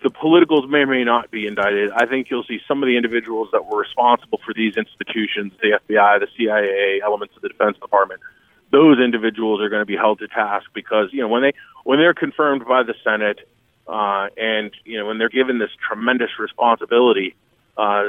the 0.02 0.10
politicals 0.10 0.70
may 0.70 0.80
or 0.80 0.88
may 0.88 1.04
not 1.04 1.30
be 1.32 1.46
indicted. 1.46 1.92
I 1.92 2.06
think 2.06 2.30
you'll 2.30 2.44
see 2.44 2.60
some 2.68 2.82
of 2.82 2.88
the 2.88 2.98
individuals 2.98 3.50
that 3.52 3.66
were 3.66 3.80
responsible 3.80 4.40
for 4.44 4.54
these 4.54 4.78
institutions, 4.78 5.54
the 5.62 5.80
FBI, 5.80 6.20
the 6.20 6.28
CIA, 6.38 7.02
elements 7.04 7.36
of 7.36 7.42
the 7.42 7.50
Defense 7.50 7.78
Department, 7.78 8.22
those 8.72 9.00
individuals 9.00 9.62
are 9.62 9.70
going 9.70 9.82
to 9.82 9.86
be 9.86 9.96
held 9.96 10.20
to 10.20 10.28
task 10.28 10.66
because, 10.74 11.10
you 11.12 11.22
know, 11.22 11.28
when 11.28 11.44
they 11.44 11.54
when 11.84 12.00
they're 12.00 12.16
confirmed 12.16 12.66
by 12.68 12.84
the 12.84 12.96
Senate 13.04 13.48
uh, 13.88 14.28
and, 14.38 14.72
you 14.86 14.98
know, 14.98 15.06
when 15.06 15.20
they're 15.20 15.30
given 15.30 15.60
this 15.60 15.70
tremendous 15.88 16.40
responsibility, 16.40 17.36
uh, 17.78 18.04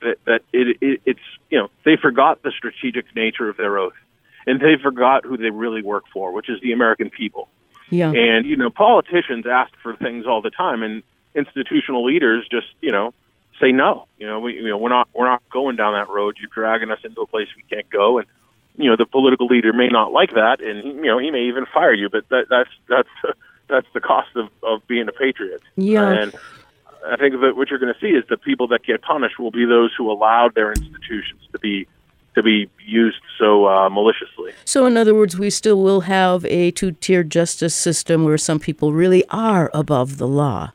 that, 0.00 0.18
that 0.24 0.40
it, 0.52 0.76
it, 0.80 1.00
it's 1.04 1.20
you 1.50 1.58
know 1.58 1.68
they 1.84 1.96
forgot 1.96 2.42
the 2.42 2.50
strategic 2.50 3.14
nature 3.14 3.48
of 3.48 3.56
their 3.56 3.78
oath, 3.78 3.94
and 4.46 4.60
they 4.60 4.76
forgot 4.82 5.24
who 5.24 5.36
they 5.36 5.50
really 5.50 5.82
work 5.82 6.04
for, 6.12 6.32
which 6.32 6.48
is 6.48 6.60
the 6.60 6.72
American 6.72 7.10
people. 7.10 7.48
Yeah. 7.90 8.10
And 8.10 8.46
you 8.46 8.56
know 8.56 8.70
politicians 8.70 9.46
ask 9.46 9.72
for 9.82 9.96
things 9.96 10.26
all 10.26 10.42
the 10.42 10.50
time, 10.50 10.82
and 10.82 11.02
institutional 11.34 12.04
leaders 12.04 12.46
just 12.50 12.68
you 12.80 12.90
know 12.90 13.14
say 13.60 13.72
no. 13.72 14.06
You 14.18 14.26
know 14.26 14.40
we 14.40 14.54
you 14.54 14.68
know 14.68 14.78
we're 14.78 14.88
not 14.88 15.08
we're 15.12 15.28
not 15.28 15.42
going 15.50 15.76
down 15.76 15.94
that 15.94 16.08
road. 16.08 16.36
You're 16.40 16.50
dragging 16.52 16.90
us 16.90 17.00
into 17.04 17.20
a 17.20 17.26
place 17.26 17.48
we 17.56 17.62
can't 17.62 17.88
go, 17.90 18.18
and 18.18 18.26
you 18.76 18.90
know 18.90 18.96
the 18.96 19.06
political 19.06 19.46
leader 19.46 19.72
may 19.72 19.88
not 19.88 20.12
like 20.12 20.30
that, 20.34 20.60
and 20.60 20.84
you 20.96 21.06
know 21.06 21.18
he 21.18 21.30
may 21.30 21.44
even 21.44 21.66
fire 21.66 21.94
you. 21.94 22.08
But 22.08 22.28
that 22.30 22.46
that's 22.48 22.70
that's 22.88 23.36
that's 23.68 23.86
the 23.94 24.00
cost 24.00 24.34
of 24.36 24.48
of 24.62 24.86
being 24.86 25.08
a 25.08 25.12
patriot. 25.12 25.62
Yeah. 25.76 26.10
And 26.10 26.34
I 27.06 27.16
think 27.16 27.40
that 27.40 27.56
what 27.56 27.68
you're 27.70 27.78
going 27.78 27.92
to 27.92 28.00
see 28.00 28.12
is 28.14 28.24
the 28.28 28.36
people 28.36 28.68
that 28.68 28.84
get 28.84 29.02
punished 29.02 29.38
will 29.38 29.50
be 29.50 29.64
those 29.64 29.92
who 29.96 30.10
allowed 30.10 30.54
their 30.54 30.72
institutions 30.72 31.40
to 31.52 31.58
be 31.58 31.86
to 32.34 32.42
be 32.42 32.70
used 32.86 33.20
so 33.38 33.66
uh, 33.66 33.90
maliciously. 33.90 34.52
So, 34.64 34.86
in 34.86 34.96
other 34.96 35.14
words, 35.14 35.38
we 35.38 35.50
still 35.50 35.82
will 35.82 36.02
have 36.02 36.46
a 36.46 36.70
two-tier 36.70 37.24
justice 37.24 37.74
system 37.74 38.24
where 38.24 38.38
some 38.38 38.58
people 38.58 38.94
really 38.94 39.22
are 39.28 39.70
above 39.74 40.16
the 40.16 40.26
law. 40.26 40.72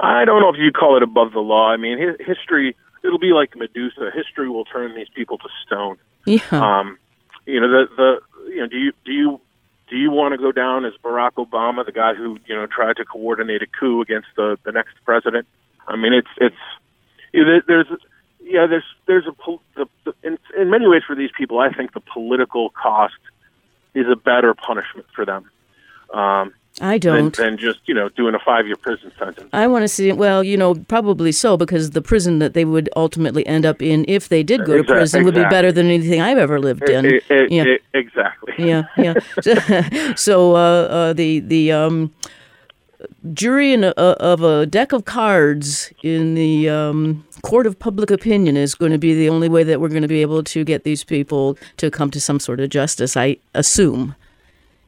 I 0.00 0.24
don't 0.24 0.40
know 0.40 0.48
if 0.48 0.56
you 0.58 0.72
call 0.72 0.96
it 0.96 1.02
above 1.02 1.32
the 1.32 1.40
law. 1.40 1.70
I 1.70 1.76
mean, 1.76 1.98
history 2.18 2.74
it'll 3.04 3.18
be 3.18 3.32
like 3.32 3.54
Medusa. 3.56 4.10
History 4.14 4.48
will 4.48 4.64
turn 4.64 4.94
these 4.94 5.08
people 5.14 5.38
to 5.38 5.48
stone. 5.66 5.98
Yeah. 6.24 6.40
Um, 6.50 6.98
you 7.46 7.60
know 7.60 7.68
the 7.68 7.86
the 7.96 8.50
you 8.50 8.60
know 8.60 8.66
do 8.66 8.76
you 8.76 8.92
do 9.04 9.12
you 9.12 9.40
do 9.94 10.00
you 10.00 10.10
want 10.10 10.32
to 10.32 10.38
go 10.38 10.50
down 10.50 10.84
as 10.84 10.92
Barack 11.04 11.34
Obama, 11.34 11.86
the 11.86 11.92
guy 11.92 12.14
who 12.14 12.36
you 12.46 12.56
know 12.56 12.66
tried 12.66 12.96
to 12.96 13.04
coordinate 13.04 13.62
a 13.62 13.66
coup 13.66 14.02
against 14.02 14.26
the 14.34 14.58
the 14.64 14.72
next 14.72 14.94
president? 15.04 15.46
I 15.86 15.94
mean, 15.94 16.12
it's 16.12 16.28
it's 16.38 16.56
there's 17.32 17.86
yeah 18.42 18.66
there's 18.66 18.82
there's 19.06 19.26
a 19.28 19.34
the, 19.76 19.86
the, 20.04 20.12
in 20.24 20.36
in 20.58 20.68
many 20.68 20.88
ways 20.88 21.02
for 21.06 21.14
these 21.14 21.30
people, 21.38 21.60
I 21.60 21.72
think 21.72 21.92
the 21.92 22.00
political 22.00 22.70
cost 22.70 23.14
is 23.94 24.06
a 24.10 24.16
better 24.16 24.52
punishment 24.52 25.06
for 25.14 25.24
them. 25.24 25.48
Um, 26.12 26.52
I 26.80 26.98
don't. 26.98 27.36
Than, 27.36 27.50
than, 27.50 27.58
just 27.58 27.80
you 27.86 27.94
know 27.94 28.08
doing 28.10 28.34
a 28.34 28.38
five 28.40 28.66
year 28.66 28.74
prison 28.76 29.12
sentence. 29.16 29.48
I 29.52 29.68
want 29.68 29.82
to 29.82 29.88
see. 29.88 30.10
Well, 30.10 30.42
you 30.42 30.56
know, 30.56 30.74
probably 30.74 31.30
so 31.30 31.56
because 31.56 31.90
the 31.90 32.02
prison 32.02 32.40
that 32.40 32.54
they 32.54 32.64
would 32.64 32.88
ultimately 32.96 33.46
end 33.46 33.64
up 33.64 33.80
in, 33.80 34.04
if 34.08 34.28
they 34.28 34.42
did 34.42 34.64
go 34.64 34.76
to 34.76 34.82
prison, 34.82 35.20
exactly. 35.20 35.24
would 35.24 35.34
be 35.34 35.48
better 35.48 35.70
than 35.70 35.86
anything 35.86 36.20
I've 36.20 36.38
ever 36.38 36.58
lived 36.58 36.88
in. 36.88 37.04
It, 37.04 37.24
it, 37.30 37.52
yeah. 37.52 37.64
It, 37.64 37.82
exactly. 37.92 38.54
Yeah, 38.64 38.84
yeah. 38.96 40.14
so 40.14 40.54
uh, 40.54 40.58
uh, 40.58 41.12
the 41.12 41.40
the 41.40 41.72
um, 41.72 42.14
jury 43.32 43.72
in 43.72 43.84
a, 43.84 43.88
of 43.90 44.42
a 44.42 44.64
deck 44.64 44.92
of 44.92 45.04
cards 45.04 45.92
in 46.02 46.34
the 46.34 46.68
um, 46.68 47.26
court 47.42 47.66
of 47.66 47.78
public 47.78 48.10
opinion 48.10 48.56
is 48.56 48.74
going 48.74 48.92
to 48.92 48.98
be 48.98 49.12
the 49.12 49.28
only 49.28 49.48
way 49.48 49.64
that 49.64 49.80
we're 49.80 49.88
going 49.88 50.02
to 50.02 50.08
be 50.08 50.22
able 50.22 50.42
to 50.44 50.64
get 50.64 50.84
these 50.84 51.04
people 51.04 51.58
to 51.76 51.90
come 51.90 52.10
to 52.10 52.20
some 52.20 52.40
sort 52.40 52.60
of 52.60 52.70
justice. 52.70 53.16
I 53.16 53.36
assume 53.54 54.14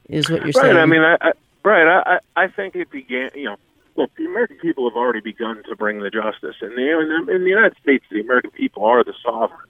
is 0.08 0.30
what 0.30 0.38
you're 0.38 0.46
right, 0.46 0.54
saying. 0.54 0.76
Right. 0.76 0.82
I 0.82 0.86
mean, 0.86 1.02
I 1.02 1.32
Right. 1.66 2.00
I, 2.06 2.18
I 2.44 2.46
think 2.46 2.76
it 2.76 2.92
began, 2.92 3.30
you 3.34 3.46
know, 3.46 3.56
look, 3.96 4.14
the 4.16 4.24
American 4.24 4.56
people 4.58 4.88
have 4.88 4.96
already 4.96 5.18
begun 5.18 5.64
to 5.68 5.74
bring 5.74 5.98
the 5.98 6.10
justice. 6.10 6.54
And, 6.60 6.70
you 6.78 6.92
know, 6.92 7.34
in 7.34 7.42
the 7.42 7.50
United 7.50 7.76
States, 7.82 8.04
the 8.08 8.20
American 8.20 8.52
people 8.52 8.84
are 8.84 9.02
the 9.02 9.14
sovereign. 9.20 9.66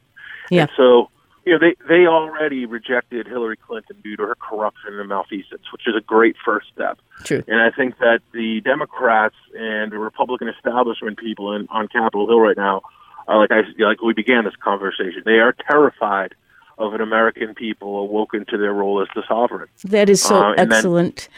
Yeah. 0.50 0.62
And 0.62 0.70
so, 0.76 1.08
you 1.46 1.54
know, 1.54 1.58
they, 1.58 1.74
they 1.88 2.06
already 2.06 2.66
rejected 2.66 3.26
Hillary 3.26 3.56
Clinton 3.56 3.96
due 4.04 4.14
to 4.16 4.24
her 4.24 4.34
corruption 4.34 5.00
and 5.00 5.08
malfeasance, 5.08 5.62
which 5.72 5.88
is 5.88 5.94
a 5.96 6.02
great 6.02 6.36
first 6.44 6.66
step. 6.70 6.98
True. 7.24 7.42
And 7.48 7.62
I 7.62 7.70
think 7.70 7.96
that 8.00 8.20
the 8.32 8.60
Democrats 8.60 9.36
and 9.58 9.90
the 9.90 9.98
Republican 9.98 10.48
establishment 10.48 11.16
people 11.16 11.54
in, 11.54 11.66
on 11.70 11.88
Capitol 11.88 12.26
Hill 12.26 12.40
right 12.40 12.58
now 12.58 12.82
are 13.26 13.38
like 13.38 13.50
I 13.50 13.62
like 13.82 14.02
we 14.02 14.12
began 14.12 14.44
this 14.44 14.56
conversation. 14.56 15.22
They 15.24 15.38
are 15.38 15.54
terrified 15.66 16.34
of 16.78 16.92
an 16.94 17.00
American 17.00 17.54
people 17.54 17.98
awoken 17.98 18.44
to 18.46 18.58
their 18.58 18.72
role 18.72 19.00
as 19.00 19.08
the 19.14 19.22
sovereign. 19.26 19.68
That 19.84 20.08
is 20.10 20.22
so 20.22 20.36
Uh, 20.36 20.50
and 20.58 20.70
then- 20.70 20.78
excellent. 20.78 21.28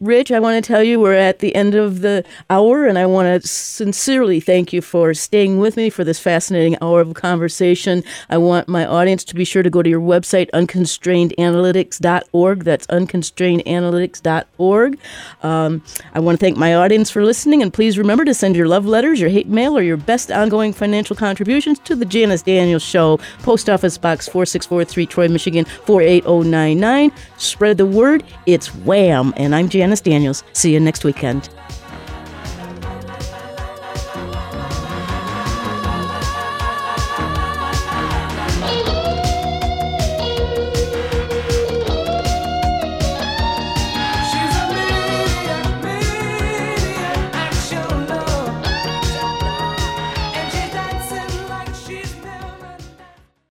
Rich, 0.00 0.32
I 0.32 0.40
want 0.40 0.64
to 0.64 0.66
tell 0.66 0.82
you 0.82 0.98
we're 0.98 1.12
at 1.12 1.40
the 1.40 1.54
end 1.54 1.74
of 1.74 2.00
the 2.00 2.24
hour, 2.48 2.86
and 2.86 2.98
I 2.98 3.04
want 3.04 3.42
to 3.42 3.46
sincerely 3.46 4.40
thank 4.40 4.72
you 4.72 4.80
for 4.80 5.12
staying 5.12 5.58
with 5.58 5.76
me 5.76 5.90
for 5.90 6.04
this 6.04 6.18
fascinating 6.18 6.78
hour 6.80 7.02
of 7.02 7.12
conversation. 7.12 8.02
I 8.30 8.38
want 8.38 8.66
my 8.66 8.86
audience 8.86 9.24
to 9.24 9.34
be 9.34 9.44
sure 9.44 9.62
to 9.62 9.68
go 9.68 9.82
to 9.82 9.90
your 9.90 10.00
website, 10.00 10.48
unconstrainedanalytics.org. 10.52 12.64
That's 12.64 12.86
unconstrainedanalytics.org. 12.86 14.98
Um, 15.42 15.82
I 16.14 16.20
want 16.20 16.40
to 16.40 16.46
thank 16.46 16.56
my 16.56 16.74
audience 16.74 17.10
for 17.10 17.22
listening, 17.22 17.60
and 17.60 17.70
please 17.70 17.98
remember 17.98 18.24
to 18.24 18.32
send 18.32 18.56
your 18.56 18.68
love 18.68 18.86
letters, 18.86 19.20
your 19.20 19.28
hate 19.28 19.48
mail, 19.48 19.76
or 19.76 19.82
your 19.82 19.98
best 19.98 20.30
ongoing 20.30 20.72
financial 20.72 21.14
contributions 21.14 21.78
to 21.80 21.94
the 21.94 22.06
Janice 22.06 22.40
Daniels 22.40 22.82
Show, 22.82 23.18
Post 23.42 23.68
Office 23.68 23.98
Box 23.98 24.30
4643, 24.30 25.04
Troy, 25.04 25.28
Michigan 25.28 25.66
48099. 25.66 27.12
Spread 27.40 27.78
the 27.78 27.86
word. 27.86 28.22
It's 28.44 28.68
WAAM. 28.68 29.32
And 29.36 29.54
I'm 29.54 29.70
Janice 29.70 30.02
Daniels. 30.02 30.44
See 30.52 30.74
you 30.74 30.78
next 30.78 31.04
weekend. 31.04 31.48